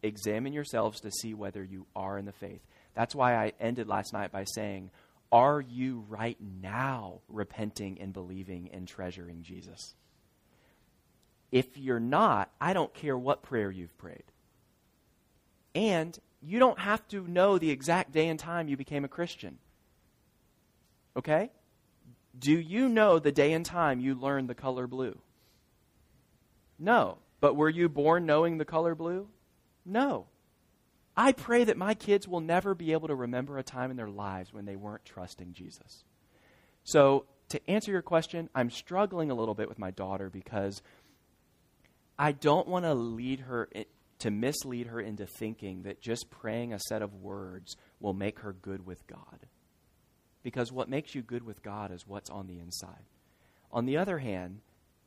examine 0.03 0.53
yourselves 0.53 1.01
to 1.01 1.11
see 1.11 1.35
whether 1.35 1.63
you 1.63 1.87
are 1.95 2.17
in 2.17 2.25
the 2.25 2.33
faith 2.33 2.63
that's 2.95 3.15
why 3.15 3.35
I 3.35 3.53
ended 3.61 3.89
last 3.89 4.13
night 4.13 4.33
by 4.33 4.45
saying 4.45 4.91
are 5.33 5.61
you 5.61 6.05
right 6.09 6.39
now 6.61 7.21
repenting 7.29 8.01
and 8.01 8.13
believing 8.13 8.71
and 8.73 8.87
treasuring 8.87 9.43
Jesus 9.43 9.95
if 11.53 11.77
you're 11.77 12.01
not 12.01 12.51
I 12.61 12.73
don't 12.73 12.93
care 12.95 13.17
what 13.17 13.43
prayer 13.43 13.71
you've 13.71 13.97
prayed 13.99 14.25
and 15.75 16.19
you 16.43 16.59
don't 16.59 16.79
have 16.79 17.07
to 17.09 17.27
know 17.27 17.59
the 17.59 17.71
exact 17.71 18.13
day 18.13 18.29
and 18.29 18.39
time 18.39 18.69
you 18.69 18.77
became 18.77 19.05
a 19.05 19.09
Christian 19.09 19.59
Okay? 21.17 21.51
Do 22.39 22.53
you 22.53 22.89
know 22.89 23.19
the 23.19 23.33
day 23.33 23.53
and 23.53 23.67
time 23.67 24.01
you 24.01 24.15
learned 24.15 24.49
the 24.49 24.55
color 24.55 24.87
blue? 24.87 25.19
No. 26.79 27.19
But 27.41 27.57
were 27.57 27.69
you 27.69 27.89
born 27.89 28.27
knowing 28.27 28.59
the 28.59 28.65
color 28.65 28.95
blue? 28.95 29.29
No. 29.85 30.27
I 31.17 31.33
pray 31.33 31.65
that 31.65 31.77
my 31.77 31.95
kids 31.95 32.27
will 32.27 32.41
never 32.41 32.75
be 32.75 32.93
able 32.93 33.09
to 33.09 33.15
remember 33.15 33.59
a 33.59 33.63
time 33.63 33.91
in 33.91 33.97
their 33.97 34.09
lives 34.09 34.53
when 34.53 34.65
they 34.65 34.77
weren't 34.77 35.05
trusting 35.05 35.53
Jesus. 35.53 36.05
So, 36.85 37.27
to 37.51 37.71
answer 37.71 37.91
your 37.91 38.03
question, 38.03 38.49
I'm 38.55 38.71
struggling 38.71 39.31
a 39.31 39.35
little 39.35 39.55
bit 39.55 39.69
with 39.69 39.79
my 39.79 39.91
daughter 39.91 40.31
because 40.31 40.83
I 42.19 42.33
don't 42.33 42.69
want 42.69 42.85
to 42.85 42.95
lead 42.95 43.41
her 43.41 43.69
to 44.21 44.31
mislead 44.31 44.87
her 44.87 45.01
into 45.01 45.27
thinking 45.27 45.83
that 45.83 46.01
just 46.01 46.31
praying 46.31 46.73
a 46.73 46.79
set 46.79 47.03
of 47.03 47.15
words 47.15 47.77
will 47.99 48.15
make 48.15 48.41
her 48.41 48.53
good 48.53 48.87
with 48.87 49.05
God 49.07 49.47
because 50.43 50.73
what 50.73 50.89
makes 50.89 51.15
you 51.15 51.23
good 51.23 51.45
with 51.45 51.63
God 51.63 51.93
is 51.93 52.07
what's 52.07 52.31
on 52.31 52.47
the 52.47 52.59
inside. 52.59 53.05
On 53.73 53.87
the 53.87 53.97
other 53.97 54.19
hand, 54.19 54.61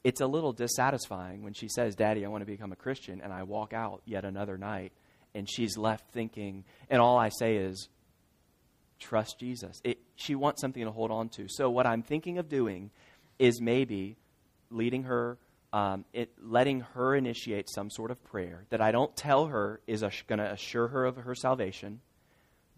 it's 0.03 0.21
a 0.21 0.27
little 0.27 0.53
dissatisfying 0.53 1.43
when 1.43 1.53
she 1.53 1.67
says, 1.67 1.95
Daddy, 1.95 2.25
I 2.25 2.29
want 2.29 2.41
to 2.41 2.51
become 2.51 2.71
a 2.71 2.77
Christian, 2.77 3.21
and 3.21 3.33
I 3.33 3.43
walk 3.43 3.73
out 3.73 4.01
yet 4.05 4.25
another 4.25 4.57
night, 4.57 4.91
and 5.35 5.49
she's 5.49 5.77
left 5.77 6.11
thinking, 6.11 6.63
and 6.89 7.01
all 7.01 7.17
I 7.17 7.29
say 7.29 7.57
is, 7.57 7.89
trust 8.99 9.39
Jesus. 9.39 9.81
It, 9.83 9.99
she 10.15 10.35
wants 10.35 10.61
something 10.61 10.83
to 10.83 10.91
hold 10.91 11.11
on 11.11 11.29
to. 11.29 11.47
So, 11.49 11.69
what 11.69 11.85
I'm 11.85 12.03
thinking 12.03 12.37
of 12.37 12.49
doing 12.49 12.91
is 13.39 13.61
maybe 13.61 14.17
leading 14.69 15.03
her, 15.03 15.37
um, 15.71 16.05
it, 16.13 16.31
letting 16.41 16.81
her 16.81 17.15
initiate 17.15 17.69
some 17.69 17.89
sort 17.89 18.11
of 18.11 18.23
prayer 18.23 18.65
that 18.69 18.81
I 18.81 18.91
don't 18.91 19.15
tell 19.15 19.47
her 19.47 19.81
is 19.87 20.03
going 20.27 20.39
to 20.39 20.51
assure 20.51 20.87
her 20.87 21.05
of 21.05 21.17
her 21.17 21.35
salvation, 21.35 22.01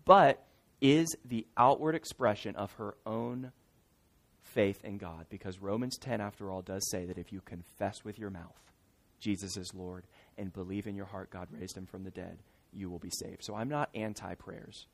but 0.05 0.45
is 0.81 1.15
the 1.25 1.45
outward 1.57 1.95
expression 1.95 2.55
of 2.55 2.71
her 2.73 2.95
own 3.05 3.51
faith 4.41 4.83
in 4.83 4.97
God. 4.97 5.25
Because 5.29 5.59
Romans 5.59 5.97
10, 5.97 6.21
after 6.21 6.49
all, 6.49 6.61
does 6.61 6.89
say 6.89 7.05
that 7.05 7.17
if 7.17 7.31
you 7.31 7.41
confess 7.41 8.03
with 8.03 8.19
your 8.19 8.29
mouth 8.29 8.65
Jesus 9.25 9.57
is 9.57 9.73
Lord 9.73 10.05
and 10.37 10.51
believe 10.53 10.87
in 10.87 10.95
your 10.95 11.05
heart 11.05 11.29
God 11.29 11.47
raised 11.51 11.77
him 11.77 11.85
from 11.85 12.03
the 12.03 12.11
dead, 12.11 12.37
you 12.73 12.89
will 12.89 12.99
be 12.99 13.09
saved. 13.09 13.43
So 13.43 13.55
I'm 13.55 13.69
not 13.69 13.89
anti 13.95 14.35
prayers. 14.35 14.87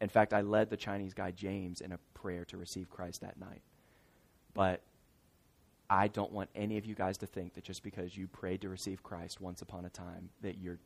In 0.00 0.08
fact, 0.08 0.32
I 0.32 0.40
led 0.40 0.70
the 0.70 0.76
Chinese 0.76 1.14
guy 1.14 1.30
James 1.30 1.80
in 1.80 1.92
a 1.92 1.98
prayer 2.14 2.44
to 2.46 2.56
receive 2.56 2.88
Christ 2.88 3.20
that 3.20 3.38
night. 3.38 3.60
But 4.54 4.80
I 5.90 6.08
don't 6.08 6.32
want 6.32 6.50
any 6.54 6.78
of 6.78 6.86
you 6.86 6.94
guys 6.94 7.18
to 7.18 7.26
think 7.26 7.54
that 7.54 7.64
just 7.64 7.82
because 7.82 8.16
you 8.16 8.28
prayed 8.28 8.62
to 8.62 8.68
receive 8.68 9.02
Christ 9.02 9.40
once 9.40 9.60
upon 9.60 9.84
a 9.84 9.90
time, 9.90 10.30
that 10.40 10.56
you're, 10.58 10.78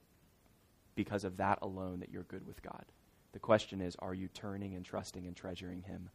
because 0.94 1.24
of 1.24 1.36
that 1.36 1.58
alone, 1.62 2.00
that 2.00 2.10
you're 2.10 2.24
good 2.24 2.46
with 2.46 2.62
God. 2.62 2.84
The 3.32 3.38
question 3.38 3.80
is 3.80 3.96
are 3.98 4.14
you 4.14 4.28
turning 4.28 4.74
and 4.74 4.84
trusting 4.84 5.26
and 5.26 5.36
treasuring 5.36 5.82
Him 5.82 6.08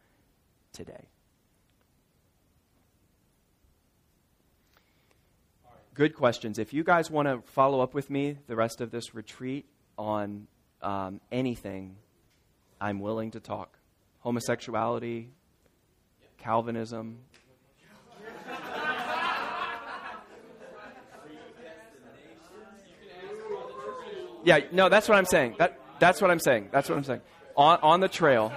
today? 0.72 1.08
Good 6.00 6.14
questions. 6.14 6.58
If 6.58 6.72
you 6.72 6.82
guys 6.82 7.10
want 7.10 7.28
to 7.28 7.42
follow 7.52 7.82
up 7.82 7.92
with 7.92 8.08
me 8.08 8.38
the 8.46 8.56
rest 8.56 8.80
of 8.80 8.90
this 8.90 9.14
retreat 9.14 9.66
on 9.98 10.46
um, 10.80 11.20
anything, 11.30 11.96
I'm 12.80 13.00
willing 13.00 13.32
to 13.32 13.38
talk. 13.38 13.76
Homosexuality, 14.20 15.28
Calvinism. 16.38 17.18
Yeah, 24.42 24.60
no, 24.72 24.88
that's 24.88 25.06
what 25.06 25.18
I'm 25.18 25.26
saying. 25.26 25.56
That, 25.58 25.78
That's 25.98 26.22
what 26.22 26.30
I'm 26.30 26.40
saying. 26.40 26.70
That's 26.72 26.88
what 26.88 26.96
I'm 26.96 27.04
saying. 27.04 27.20
On, 27.58 27.78
on 27.82 28.00
the 28.00 28.08
trail, 28.08 28.54